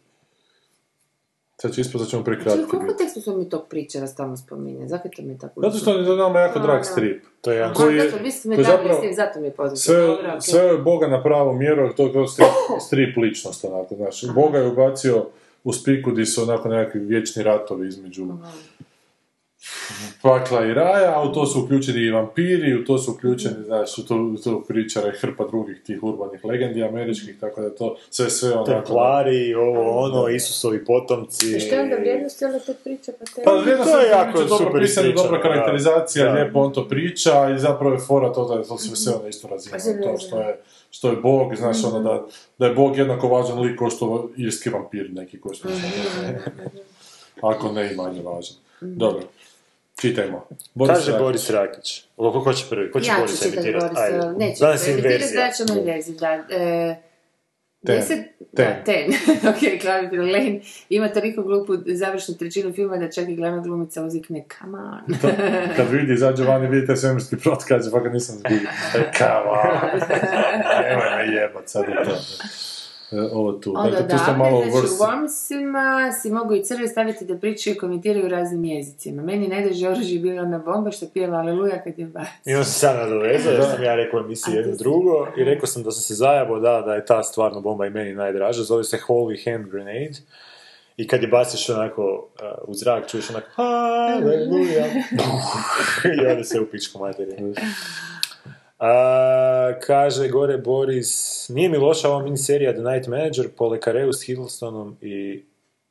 [1.59, 2.99] Sad će ispod da ćemo Znači, u prekratki koliko biti.
[2.99, 4.89] tekstu smo mi tog pričera stalno spominje?
[4.89, 6.85] Zakaj to mi je tako Zato što je za nama jako A, drag da.
[6.85, 7.25] strip.
[7.41, 9.53] To je Aha, koji je- zato, vi ste me zapravo- s tim, zato mi je
[9.53, 9.77] poznato.
[9.77, 10.41] Sve, okej.
[10.41, 12.49] sve je Boga na pravu mjeru, to je kao strip,
[12.87, 14.35] strip ličnost, onako, znaš.
[14.35, 15.27] Boga je ubacio
[15.65, 18.27] u spiku gdje su onako nekakvi vječni ratovi između
[20.23, 23.99] pakla i raja, a u to su uključeni i vampiri, u to su uključeni, znaš,
[23.99, 27.75] u to, u to pričara i hrpa drugih tih urbanih legendi američkih, tako da je
[27.75, 28.71] to sve sve onako...
[28.71, 31.57] Templari, ovo, ono, Isusovi potomci.
[31.57, 33.13] I što je onda vrijednost cijele te priče?
[33.19, 33.43] Pa te...
[33.45, 36.33] Pa vrijednost To je jako dobro super ispričano, dobra karakterizacija, da.
[36.33, 39.29] lijepo on to priča i zapravo je fora to da je to sve sve na
[39.29, 39.77] istu razinu.
[40.03, 40.61] Pa To što je,
[40.91, 42.27] što je Bog, znaš, ono da,
[42.59, 45.71] da je Bog jednako važan lik kao što irski vampir neki koji smo
[47.51, 48.57] Ako ne i manje važan.
[48.81, 49.23] Dobro,
[50.01, 50.47] čitajmo.
[50.75, 51.23] Boris Kaže Rakić.
[51.23, 52.05] Boris Rakić.
[52.17, 52.91] Ovo, ko će prvi?
[52.93, 53.95] Ko će Ja Boris ću čitati emitirati?
[53.95, 54.39] Boris, Ajde.
[54.39, 55.47] neću Danas je inverzija.
[55.47, 56.45] da ćemo inverziju, da.
[56.51, 56.97] E,
[57.87, 57.97] Ten.
[57.97, 58.19] Deset,
[58.57, 58.67] Ten.
[58.67, 59.11] da, ten.
[59.51, 64.45] ok, Claudia Lane ima toliko glupu završnu trećinu filma da čak i glavna glumica uzikne
[64.59, 65.19] come on.
[65.21, 65.29] To,
[65.77, 68.61] kad vidi, izađe van i vidite svemirski brod, kaže, pa ga nisam zbili.
[69.19, 69.91] Kava,
[70.83, 72.17] nemoj me jebat, sad je to.
[73.13, 73.73] E, Ovo tu.
[73.77, 75.05] Onda Dakle, tu odavde, malo u znači u.
[75.05, 79.23] Wormsima si mogu i crve staviti da pričaju i komentiraju raznim jezicima.
[79.23, 82.51] Meni najdraže oružje je bila ona bomba što pijeva Aleluja kad je baci.
[82.51, 85.83] I on se sad nadovezao, jer sam ja rekao emisiji jedno drugo i rekao sam
[85.83, 88.99] da sam se zajabao da, da je ta stvarno bomba i meni najdraža, zove se
[89.09, 90.19] Holy Hand Grenade.
[90.97, 92.29] I kad je baciš onako
[92.65, 94.87] uh, u zrak, čuješ onako Haleluja.
[96.23, 97.55] I ode se u pičku materiju.
[98.79, 101.11] A, kaže gore Boris,
[101.49, 105.43] nije mi loša ova miniserija The Night Manager po Lekareu s Hiddlestonom i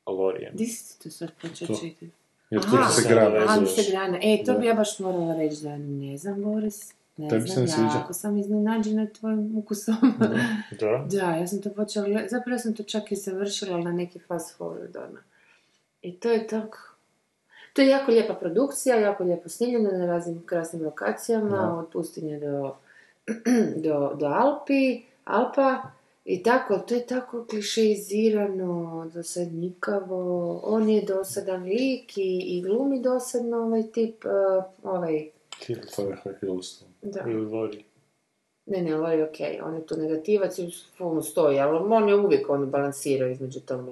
[0.08, 0.52] Lorijem.
[0.56, 1.76] Di si to sad počeo To.
[1.76, 2.10] čitati?
[2.50, 2.62] Jer
[2.96, 3.66] se grana.
[3.66, 4.20] Se grana.
[4.22, 4.60] E, to Da.
[4.60, 6.94] bi ja baš morala reći da ne znam, Boris.
[7.18, 7.96] Ne Tebi se znam, ne sviđa?
[7.98, 9.96] jako sam iznenađena tvojim ukusom.
[10.80, 11.06] Da?
[11.10, 14.98] Da, ja sam to počela, zapravo sam to čak i završila na neki fast forward,
[14.98, 15.20] ono.
[16.02, 16.78] I to je tako...
[17.76, 21.74] To je jako lijepa produkcija, jako lijepo snimljeno na raznim krasnim lokacijama, Da.
[21.74, 22.76] od pustinje do,
[23.86, 25.82] do, do Alpi, Alpa,
[26.26, 33.58] i tako, to je tako klišeizirano, dosadnikavo, on je dosadan lik i, i glumi dosadno
[33.58, 35.30] ovaj tip, uh, ovaj,
[37.02, 37.24] da.
[37.28, 37.84] Ili Lori.
[38.66, 42.50] Ne, ne, je okej, on je tu negativac i full stoji, ali on je uvijek
[42.50, 43.92] on balansirao između tome.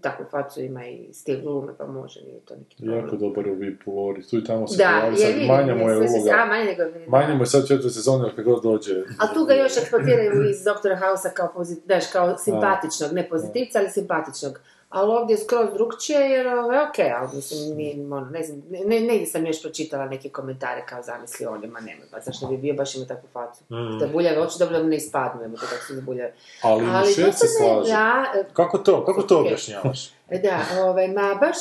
[0.00, 2.98] Takvu facu ima i stil glume, pa može, nije to neki problem.
[2.98, 4.14] Jako dobar u VIP u.
[4.30, 6.30] Tu i tamo se Da, pojavi, sad manja mu je uloga.
[6.42, 9.02] A, manje nego je Manje mu je sad četvrte sezone, ali kad god dođe.
[9.18, 13.78] A tu ga još eksploatiraju iz Doktora Hausa kao, pozit, daš, kao simpatičnog, ne pozitivca,
[13.78, 14.60] ali simpatičnog.
[14.94, 18.62] Ali ovdje je skroz drugčije, jer ovo je okej, ali mislim, nije, ono, ne znam,
[18.70, 22.56] ne, negdje sam još pročitala neke komentare kao zamisli on, ma nemoj, pa zašto bi
[22.56, 23.62] bio baš ima takvu facu.
[23.70, 23.98] Mm.
[23.98, 26.34] Da buljave oči dobro da ne ispadnu, jebote kako su zbuljave.
[26.62, 27.90] Ali, ali se slaže.
[27.90, 29.04] Da, e, Kako to?
[29.04, 29.46] Kako to Ok.
[29.46, 30.10] objašnjavaš?
[30.44, 31.58] da, ovaj, ma baš,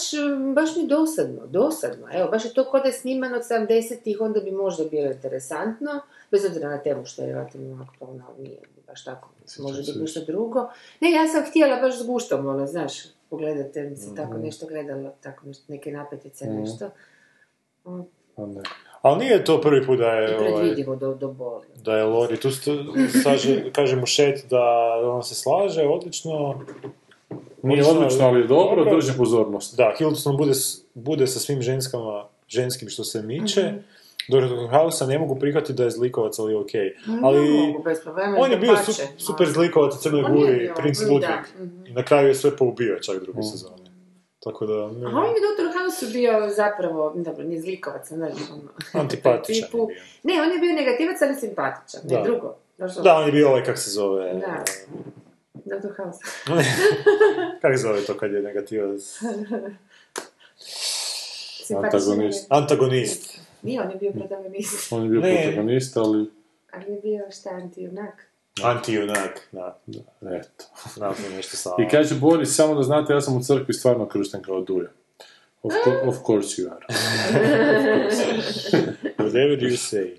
[0.56, 2.08] baš mi dosadno, dosadno.
[2.14, 6.02] Evo, baš je to kod da je sniman od 70-ih, onda bi možda bilo interesantno,
[6.32, 9.30] bez obzira na temu što je relativno aktualno, ali nije baš tako.
[9.60, 10.70] Može biti nešto drugo.
[11.00, 12.94] Ne, ja sam htjela baš s guštom, ono, znaš,
[13.34, 16.60] pogledati, jer mi se tako nešto gledalo, tako nešto, neke napetice, Mhm.
[16.60, 16.86] nešto.
[17.86, 18.02] Mm.
[19.02, 21.66] Ali nije to prvi put da I je, ovaj, predvidivo do, do boli.
[21.76, 22.38] da je Lori.
[22.38, 22.50] Tu
[23.24, 24.64] saže, kaže mu šet da
[25.06, 26.62] on se slaže, odlično.
[27.64, 29.78] Nije odlično, ali je dobro, drži pozornost.
[29.78, 30.54] Da, Hiddleston bude,
[30.94, 33.62] bude sa svim ženskama, ženskim što se miče.
[33.64, 33.78] Mhm.
[34.30, 34.48] Dr.
[34.72, 36.96] House ne mogu prihvatiti da je zlikovac, ali okej.
[37.08, 41.00] Ne Ali mogu, bez problema, on je bio su, super zlikovac u Crnoj Guri, princ
[41.00, 41.40] da, Ludwig.
[41.58, 41.86] mhm.
[41.86, 43.44] I na kraju je sve poubio čak druge Mm.
[43.44, 43.84] sezone.
[44.40, 44.74] Tako da...
[44.74, 45.80] Ne, A on je Dr.
[45.80, 49.88] House bio zapravo, dobro, nije zlikovac, ne znam, ono, Antipatičan tipu-.
[50.24, 52.24] Ne, on je bio negativac, ali simpatičan, ne Da.
[52.24, 52.56] drugo.
[53.04, 54.34] Da, on je bio ovaj, kak se zove...
[54.34, 54.64] Da.
[55.56, 55.88] Dr.
[55.98, 56.20] House.
[57.62, 59.20] Kako zove to kad je negativac?
[61.76, 62.46] Antagonist.
[62.50, 63.33] Antagonist.
[63.64, 64.94] Nije, on je bio protagonist.
[64.94, 65.42] On je bio Ne.
[65.44, 66.30] protagonist, ali...
[66.74, 68.14] Ali je bio šta anti-junak.
[68.64, 69.80] Anti-junak, da.
[70.22, 70.66] Eto.
[70.94, 71.70] Znam se nešto sa...
[71.80, 74.88] I kaže Boris, samo da znate, ja sam u crkvi stvarno kršten kao duja.
[75.64, 76.86] Of, co- of course you are.
[79.18, 80.10] Whatever you say.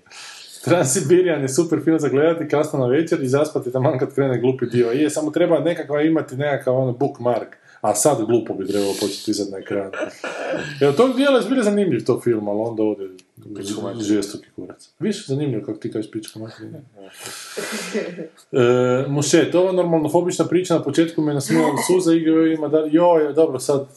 [0.63, 4.65] Transsibirian je super film za gledati kasno na večer i zaspati taman kad krene glupi
[4.65, 4.91] dio.
[4.91, 7.55] Je, samo treba nekakva imati nekakav ono bookmark.
[7.81, 9.91] A sad glupo bi trebalo početi izad na ekranu.
[10.81, 13.07] Evo, tog dijela je zbilja zanimljiv to film, ali onda ode
[13.99, 14.89] žestoki kurac.
[14.99, 16.79] Više zanimljiv kako ti kažeš pička materina.
[18.51, 22.23] E, Mušet, ova normalnofobična priča na početku me nasmijala suza i
[22.57, 23.87] ima da, joj, dobro, sad,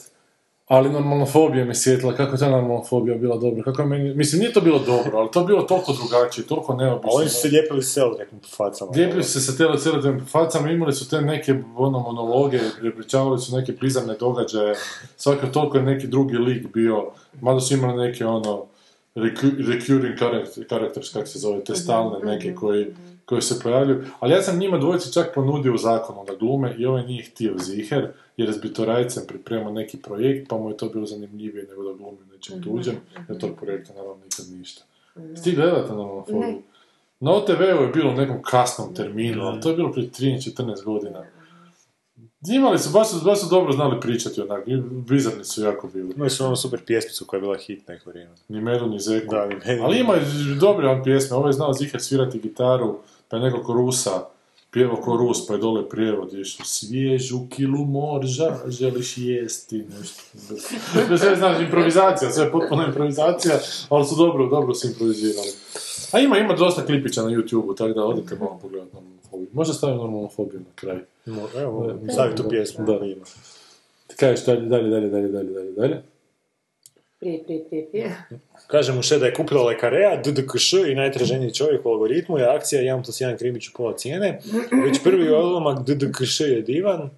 [0.69, 4.53] ali normalnofobija me sjetila, kako je ta normalnofobija bila dobra, kako je meni, mislim, nije
[4.53, 7.11] to bilo dobro, ali to je bilo toliko drugačije, toliko neobično.
[7.11, 8.91] A oni su se lijepili s nekim facama.
[8.95, 13.73] Lijepili su se sa telecerotnim facama, imali su te neke ono, monologe, prepričavali su neke
[13.73, 14.75] bizarne događaje,
[15.17, 17.11] svako toliko je neki drugi lik bio,
[17.41, 18.67] mada su imali neke ono,
[19.15, 22.87] recurring character- characters, kako se zove, te stalne neke koji,
[23.25, 26.87] koji se pojavljuju, ali ja sam njima dvojici čak ponudio u zakonu da glume i
[26.87, 30.89] ovaj nije htio ziher, jer je s Bitorajcem pripremao neki projekt, pa mu je to
[30.89, 32.95] bilo zanimljivije nego da glumi nečem tuđem,
[33.29, 34.83] jer tog projekta naravno nikad ništa.
[35.45, 36.59] Ti gledate normalno Ne.
[37.21, 41.25] na OTV-u je bilo u nekom kasnom terminu, ali to je bilo prije 13-14 godina.
[42.47, 44.65] Imali su, baš su, baš su dobro znali pričati onak,
[45.09, 46.13] bizarni su jako bili.
[46.17, 48.35] Imali su onu super pjesmicu koja je bila hit neko vrijeme.
[48.49, 49.35] Ni Medu, ni Zeku.
[49.35, 49.83] Da, ni Medu.
[49.83, 50.15] Ali ima
[50.61, 52.99] dobre on pjesme, ovaj je znao Ziher svirati gitaru,
[53.29, 54.25] pa je nekako Rusa
[54.71, 60.23] pjevao ko Rus, pa je dole prijevod išao svježu kilu morža, želiš jesti nešto.
[61.19, 63.59] Sve znaš, improvizacija, sve je potpuno improvizacija,
[63.89, 65.49] ali su dobro, dobro su improvizirali.
[66.13, 68.97] A ima, ima dosta klipića na YouTube-u, tako da odete malo pogledati
[69.39, 69.49] fobiju.
[69.53, 70.99] Možda stavim normalnu fobiju na kraj.
[71.27, 72.87] Mo- Evo, staviti tu pjesmu.
[72.87, 72.93] Da.
[72.93, 73.05] Da.
[74.17, 76.03] Kažeš dalje, dalje, dalje, dalje, dalje, dalje, dalje.
[77.21, 78.17] Prije, prije, prije, prije.
[78.67, 82.83] Kaže mu še da je kupila lekarea, DDKŠ i najtraženiji čovjek u algoritmu je akcija
[82.83, 84.41] 1 plus 1 krimić u pola cijene.
[84.85, 87.11] Već prvi odlomak DDKŠ je divan,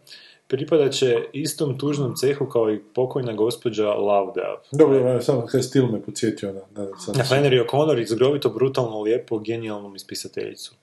[0.47, 4.63] pripada će istom tužnom cehu kao i pokojna gospođa Lauda.
[4.73, 6.61] Dobro, evo, samo kaj stil me podsjetio na...
[6.75, 6.85] na.
[7.15, 10.75] Na Flannery O'Connor izgrovito, brutalno, lijepo, genijalnom ispisateljicu.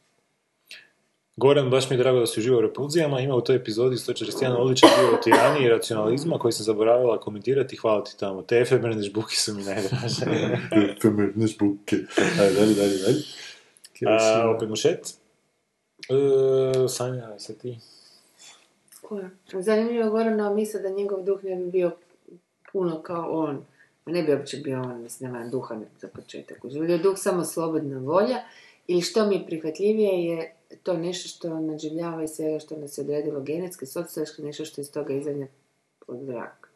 [1.38, 4.56] Goran, baš mi je drago da si uživao u repulzijama, ima u toj epizodi 141
[4.58, 8.42] odličan dio o tiraniji i racionalizma koji sam zaboravila komentirati, hvala ti tamo.
[8.42, 10.26] Te efemerne žbuki su mi najdraže.
[10.98, 11.96] Efemerne žbuke.
[12.42, 13.24] Ajde, dalje, dalje, dalje.
[14.08, 15.14] A, opet mušet.
[16.10, 17.80] E, Sanja, se ti.
[19.02, 19.30] Koja?
[19.54, 21.92] Zanimljivo je Gorana misle da njegov duh ne bi bio
[22.72, 23.66] puno kao on.
[24.06, 26.58] Ne bi uopće bio on, mislim, nema duha za početak.
[26.90, 28.38] Je duh samo slobodna volja
[28.88, 33.02] ili što mi je prihvatljivije je to nešto što nadživljava iz svega što nas je
[33.02, 35.48] odredilo genetski, sociološki, nešto što iz toga izadnje
[36.08, 36.70] od zrak.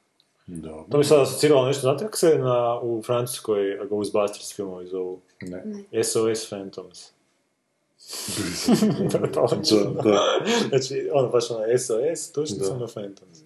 [0.48, 0.86] Dobro.
[0.92, 5.20] To bi sad asociralo nešto, znate kako se na, u Francuskoj Ghostbusters filmovi zovu?
[5.42, 5.64] Ne.
[6.04, 7.12] SOS Phantoms.
[9.12, 9.20] Da,
[10.04, 10.20] da.
[10.70, 13.40] Znači, ono baš ono SOS, točno samo Phantoms.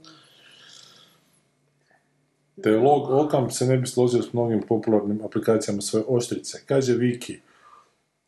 [2.64, 6.62] Teolog Okam se ne bi složio s mnogim popularnim aplikacijama svoje oštrice.
[6.66, 7.40] Kaže Viki.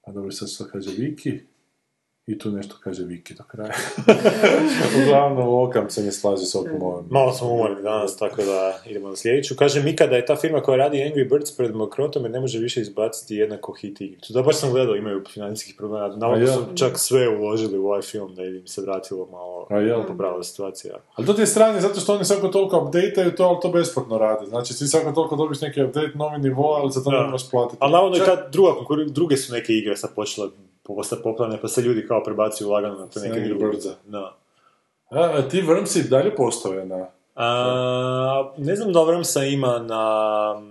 [0.04, 1.40] A dobro, sad što kaže Viki.
[2.28, 3.74] I tu nešto kaže Viki do kraja.
[5.04, 6.72] Uglavnom, Okam se ne slaže s ovim.
[7.10, 9.56] Malo smo umorni danas, tako da idemo na sljedeću.
[9.56, 12.60] Kaže Mika da je ta firma koja radi Angry Birds pred bankrotom jer ne može
[12.60, 14.34] više izbaciti jednako hit igricu.
[14.34, 16.16] Da, baš sam gledao, imaju financijskih problema.
[16.16, 16.54] Navodno ja?
[16.54, 20.04] su čak sve uložili u ovaj film da im se vratilo malo A jel?
[20.08, 20.96] popravila situacija.
[21.16, 24.18] Ali to ti je stranje zato što oni svako toliko updateaju to, ali to besplatno
[24.18, 24.46] rade.
[24.46, 27.78] Znači, ti svako toliko dobiš neki update, novi nivo, ali za to ne moraš platiti.
[27.80, 28.72] Ali navodno i Čak- ta druga,
[29.08, 30.50] druge su neke igre sad počele
[30.96, 33.78] postati popularne, pa se ljudi kao prebacuju lagano na te neke druge.
[35.10, 37.08] A, a ti Wormsi dalje postoje na...
[37.36, 40.62] A, ne znam da Vrmsa ima na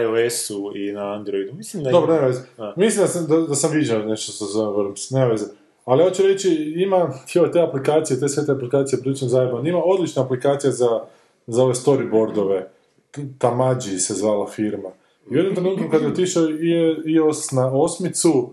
[0.00, 1.54] iOS-u i na Androidu.
[1.54, 2.26] Mislim da Dobro, ima.
[2.26, 2.40] veze.
[2.58, 2.74] Da.
[2.76, 5.46] Mislim da sam, da, da sam viđao nešto sa zove Worms, nema veze.
[5.84, 9.68] Ali hoću reći, ima joj, te aplikacije, te sve te aplikacije prilično zajebane.
[9.70, 11.00] Ima odlična aplikacija za,
[11.46, 12.64] za ove storyboardove.
[13.10, 14.88] T- Tamaji se zvala firma.
[15.30, 18.50] U jednom trenutku kad je otišao i- iOS na osmicu,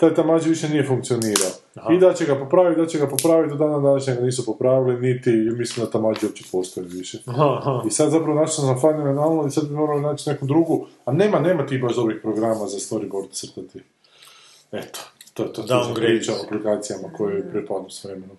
[0.00, 1.50] taj Tamaji više nije funkcionirao.
[1.74, 1.92] Aha.
[1.94, 5.00] I da će ga popraviti, da će ga popraviti, do dana današnjeg ga nisu popravili,
[5.08, 7.18] niti mislim da Tamaji uopće postoji više.
[7.26, 7.82] Aha.
[7.86, 11.12] I sad zapravo našao sam na fenomenalno i sad bi morali naći neku drugu, a
[11.12, 13.80] nema, nema ti baš dobrih programa za storyboard crtati.
[14.72, 15.00] Eto,
[15.34, 15.62] to je to.
[15.62, 15.94] to Downgrade.
[16.06, 18.36] priča o aplikacijama koje prepadnu s vremenom.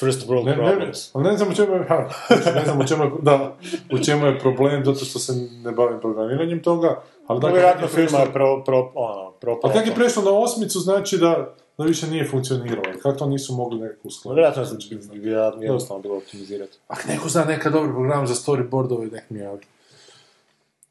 [0.00, 1.14] First world Ne, ne, problems.
[1.14, 2.08] ali ne znam u čemu je, ha,
[2.54, 3.56] ne znam u čemu je, da,
[3.92, 5.32] u čemu je problem, zato što se
[5.64, 9.32] ne bavim programiranjem toga, ali Da, dakle, vjerojatno firma je pro, pro, ono,
[9.62, 12.82] ali kak je prešlo na osmicu, znači da, da više nije funkcioniralo.
[13.02, 14.34] Kako to nisu mogli nekako uskladiti?
[15.12, 16.78] Vjerojatno je jednostavno bilo optimizirati.
[16.88, 19.40] Ako neko zna neka dobar program za storyboardove, nek mi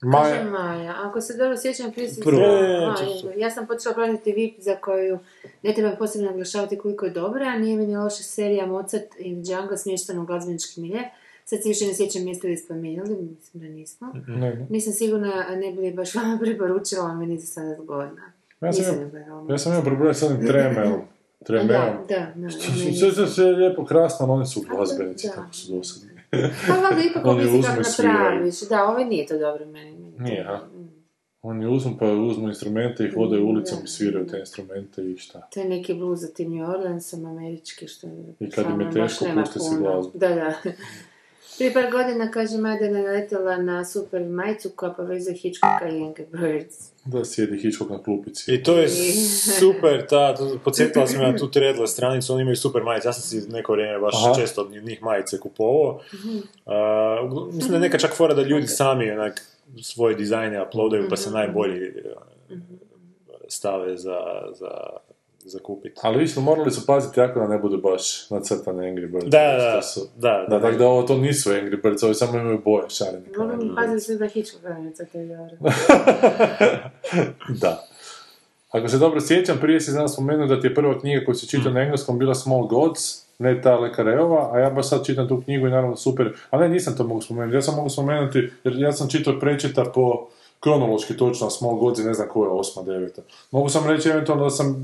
[0.03, 0.13] javi.
[0.13, 2.23] Kaže Maja, Maja, ako se dobro sjećam, prije sam...
[2.23, 2.41] Prvo.
[2.41, 5.19] E, ja sam počela pratiti VIP za koju
[5.63, 9.43] ne treba posebno naglašavati koliko je dobra, a nije mi ni loša serija Mozart in
[9.43, 10.99] Django smještena u glazbenički milje.
[11.45, 14.13] Sad se više ne sjećam jeste li spomenuli, mislim da nismo.
[14.27, 14.67] ne, ne.
[14.69, 18.31] Nisam sigurna, ne bi li baš vama preporučila, ali meni za 17 godina.
[18.61, 19.11] Ja sam,
[19.49, 21.01] ja sam imao problem s onim tremelom.
[21.47, 21.97] Tremelom.
[22.09, 22.49] Da, da.
[23.27, 25.33] Sve, je lijepo krasno, ali oni su glazbenici, da.
[25.33, 26.08] kako su dosadni.
[26.67, 28.61] Pa valjda ipak Oni ovisi uzmu kako napraviš.
[28.61, 30.13] Da, ovaj nije to dobro meni.
[30.19, 30.59] Nije, a?
[31.41, 33.83] Oni uzmu pa uzmu instrumente i hodaju ulicom Da.
[33.83, 35.47] i sviraju te instrumente i šta.
[35.53, 38.35] To je neki blues za tim New Orleansom, američki, što je...
[38.39, 40.11] I kad im je teško, pusti si glazbu.
[40.13, 40.53] Da, da.
[41.59, 46.25] Prije par godina, kaže Majda, je naletela na super majicu koja povezuje Hitchcocka i Angry
[46.31, 46.75] Birds.
[47.05, 48.53] Da sjedi Hitchcock na klupici.
[48.53, 48.89] I to je
[49.59, 53.51] super, ta, podsjetila sam na tu Threadless stranicu, oni imaju super majice, ja sam si
[53.51, 54.35] neko vrijeme baš Aha.
[54.35, 55.99] često od njih majice kupovao.
[57.23, 59.41] Ugl- mislim da je neka čak fora da ljudi sami onak
[59.81, 61.91] svoje dizajne uploadaju pa se najbolji e,
[63.47, 64.19] stave za,
[64.59, 64.69] za,
[65.39, 65.99] za kupit.
[66.01, 69.25] Ali isto morali su paziti jako da ne budu baš nacrtane Angry Birds.
[69.27, 70.61] Da, da, su- da, Da, da.
[70.61, 73.23] tako da ovo to nisu Angry Birds, ovi samo imaju boje šarene.
[73.37, 74.25] Moram paziti se da
[74.73, 74.91] ne
[75.27, 75.71] dobro.
[77.49, 77.83] da.
[78.71, 81.47] Ako se dobro sjećam, prije si znam spomenuo da ti je prva knjiga koju si
[81.47, 82.99] čitao na engleskom bila Small Gods,
[83.39, 86.69] ne ta Lekareova, a ja baš sad čitam tu knjigu i naravno super, a ne,
[86.69, 90.27] nisam to mogu spomenuti, ja sam mogu spomenuti, jer ja sam čitao prečita po
[90.59, 93.21] kronološki točno, a Small Gods i ne znam koja je osma, deveta.
[93.51, 94.75] Mogu sam reći eventualno da sam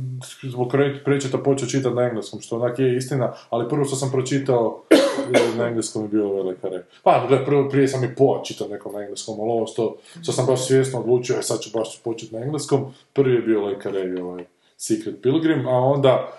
[0.44, 4.12] zbog pre- prečita počeo čitati na engleskom, što onak je istina, ali prvo što sam
[4.12, 6.84] pročitao e, na engleskom je bio ovaj Lekare.
[7.04, 10.32] Pa, gle, prvo, prije sam i pola čitao neko na engleskom, ali ovo što, što
[10.32, 13.72] sam baš svjesno odlučio, e, sad ću baš početi na engleskom, prvi je bio
[14.16, 14.46] i ovaj
[14.78, 16.38] Secret Pilgrim, a onda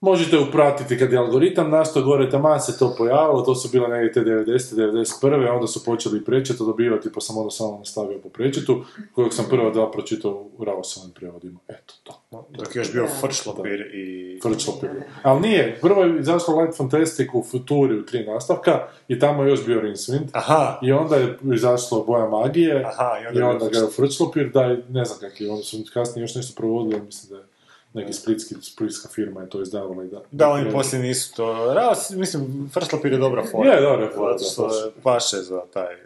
[0.00, 4.12] Možete upratiti kad je algoritam nastao gore, taman se to pojavilo, to su bile negdje
[4.12, 4.74] te 90.
[4.74, 5.54] 91.
[5.54, 9.70] onda su počeli prečeto dobivati, pa sam onda samo nastavio po prečetu, kojeg sam prva
[9.70, 11.58] dva pročitao u Rausovim prijevodima.
[11.68, 12.22] Eto, to.
[12.30, 14.40] Dok je još bio Frčlopir i...
[14.42, 14.90] Frčlopir.
[15.22, 19.50] Ali nije, prvo je izašlo Light Fantastic u Futuri u tri nastavka i tamo je
[19.50, 20.28] još bio Rincewind.
[20.32, 20.78] Aha.
[20.82, 24.84] I onda je izašlo Boja magije Aha, i onda i ga je Frčlopir, da je,
[24.88, 27.55] ne znam kak je, onda su kasnije još nešto provodili, mislim da je
[27.96, 30.20] neki splitski, splitska firma je to izdavala i da...
[30.30, 31.74] Da, oni poslije nisu to...
[31.74, 33.72] Raus, mislim, Frčlopir je dobra fora.
[33.72, 35.96] Je, dobra je fora, Zato što da, je paše za taj...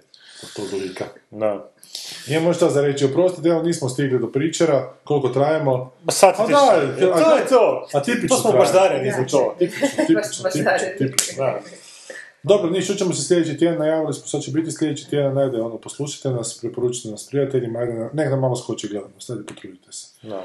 [0.57, 1.05] tog lika.
[1.31, 1.71] Da.
[2.29, 5.93] Nije možda za reći, oprostite, evo nismo stigli do pričera, koliko trajemo.
[6.05, 7.89] Ma sad ti A ti- da, to a- je to.
[7.95, 9.55] A tipično To smo baždareni za to.
[9.59, 11.61] Tipično, tipično, tipično, tipično, da.
[12.43, 15.79] Dobro, niš, čućemo se sljedeći tjedan, najavili smo, sad će biti sljedeći tjedan, ajde, ono,
[15.79, 20.07] poslušajte nas, preporučite nas prijateljima, ajde, nek nam malo skoči gledamo, ajde, potrudite se.
[20.29, 20.45] Da.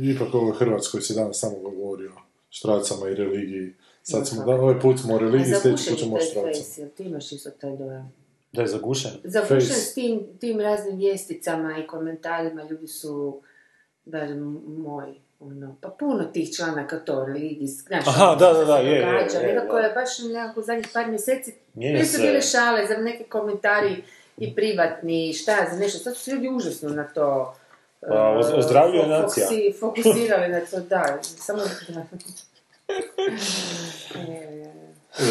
[0.00, 2.20] Ipak ovo je Hrvatskoj se danas samo govori o
[2.50, 3.74] štracama i religiji.
[4.02, 6.88] Sad smo, da, ovaj put smo o religiji, sljedeći put ćemo o štracama.
[6.96, 8.12] ti imaš isto taj dojam?
[8.52, 9.10] Da je zagušen.
[9.24, 9.74] Zagušen Face.
[9.74, 13.40] s tim, tim raznim vijesticama i komentarima, ljudi su,
[14.04, 14.26] da
[14.78, 18.92] moji, ono, pa puno tih članaka to, religijski, znaš, Aha, ono, da, da, da, je,
[18.92, 22.22] je, događa, je, nekako je baš nekako zadnjih par mjeseci, prije su se.
[22.22, 24.02] bile šale za neke komentari
[24.36, 27.54] i privatni, šta za nešto, sad su ljudi užasno na to
[28.00, 29.46] Pa, o- e, ozdravljuje fo- nacija.
[29.46, 31.58] fokusi- Fokusirali na to, da, samo
[31.88, 32.02] da.
[35.20, 35.24] E,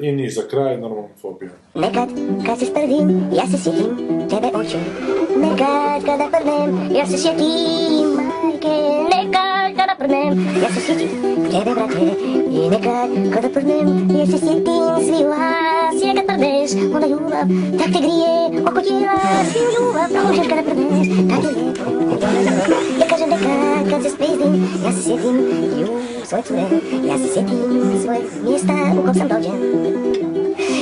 [0.00, 1.50] I ni za kraj, normalna fobija.
[1.74, 2.08] Nekad
[2.46, 3.96] kad se sprdim, ja se sjetim
[4.30, 4.76] tebe oči
[5.36, 7.46] Nekad kada prdnem, ja se sjetim
[8.08, 8.76] majke
[9.16, 9.49] Nekad
[9.90, 11.08] kada prdnem, ja se sjetim
[11.50, 11.98] tebe brate
[12.50, 17.46] I nekad kada prdnem, ja se sjetim svi vas Jer kad prdneš, onda ljubav
[17.78, 19.18] tak te grije oko tijela
[19.50, 21.84] Sviju ljubav prožeš kada prdneš, tak je lijepo
[23.00, 24.52] Ja kažem nekad kad se spizdim,
[24.84, 25.36] ja se sjetim
[25.80, 25.88] ju
[26.24, 26.62] svoje cure
[27.08, 27.60] Ja se sjetim
[28.02, 28.22] svojeg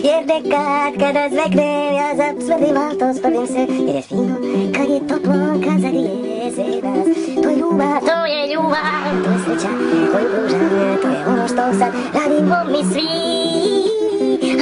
[0.03, 3.67] mjesta u kom sam rođen jer nekad kada zveknem ja zacvrdim auto, sprdim se.
[3.87, 4.37] Jer je fino
[4.77, 5.35] kad je toplo,
[5.65, 7.43] kad zagrije se nas.
[7.43, 9.69] To je ljubav, to je ljubav, to je sreća
[10.13, 10.69] koju pružam
[11.03, 13.09] To je ono što sad radimo mi svi.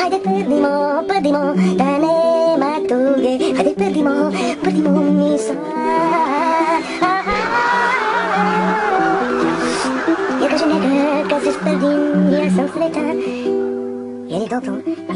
[0.00, 3.54] Hajde prdimo, prdimo, da nema tuge.
[3.56, 4.32] Hajde prdimo,
[4.62, 5.56] prdimo mi sad.
[10.42, 13.06] Ja kažem nekad kad se sprdim, ja sam sretan.
[13.06, 13.75] jer
[14.28, 14.72] je dobro?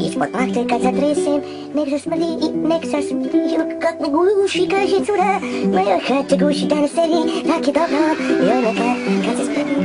[0.07, 1.41] Ispod plahte kad zatresem
[1.73, 6.65] Nek zasmrdi i nek zasmrdi Jok kak me guši kaže cura Moja kad te guši
[6.65, 8.03] da ne sedi Tak je dobro
[8.47, 9.75] Joj nekad kad se spredi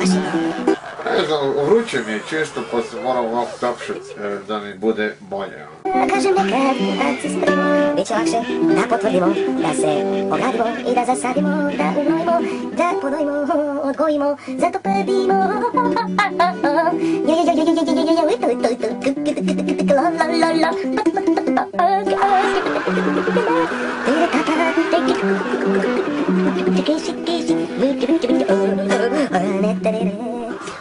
[0.00, 0.76] Baš je dobro.
[1.10, 4.06] Ne znam, vruće mi je često pa se moram ovako tapšati
[4.48, 5.75] da mi bude bolje.
[5.94, 8.40] A kažem nekad baci spremu Biće lakše
[8.74, 9.26] da potvrdimo
[9.62, 9.90] Da se
[10.32, 12.40] ogradimo i da zasadimo Da ugnojimo,
[12.76, 13.32] da podojimo
[13.82, 15.66] Odgojimo, zato padimo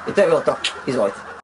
[0.07, 0.55] I to je bilo to.
[0.87, 1.34] Izvolite.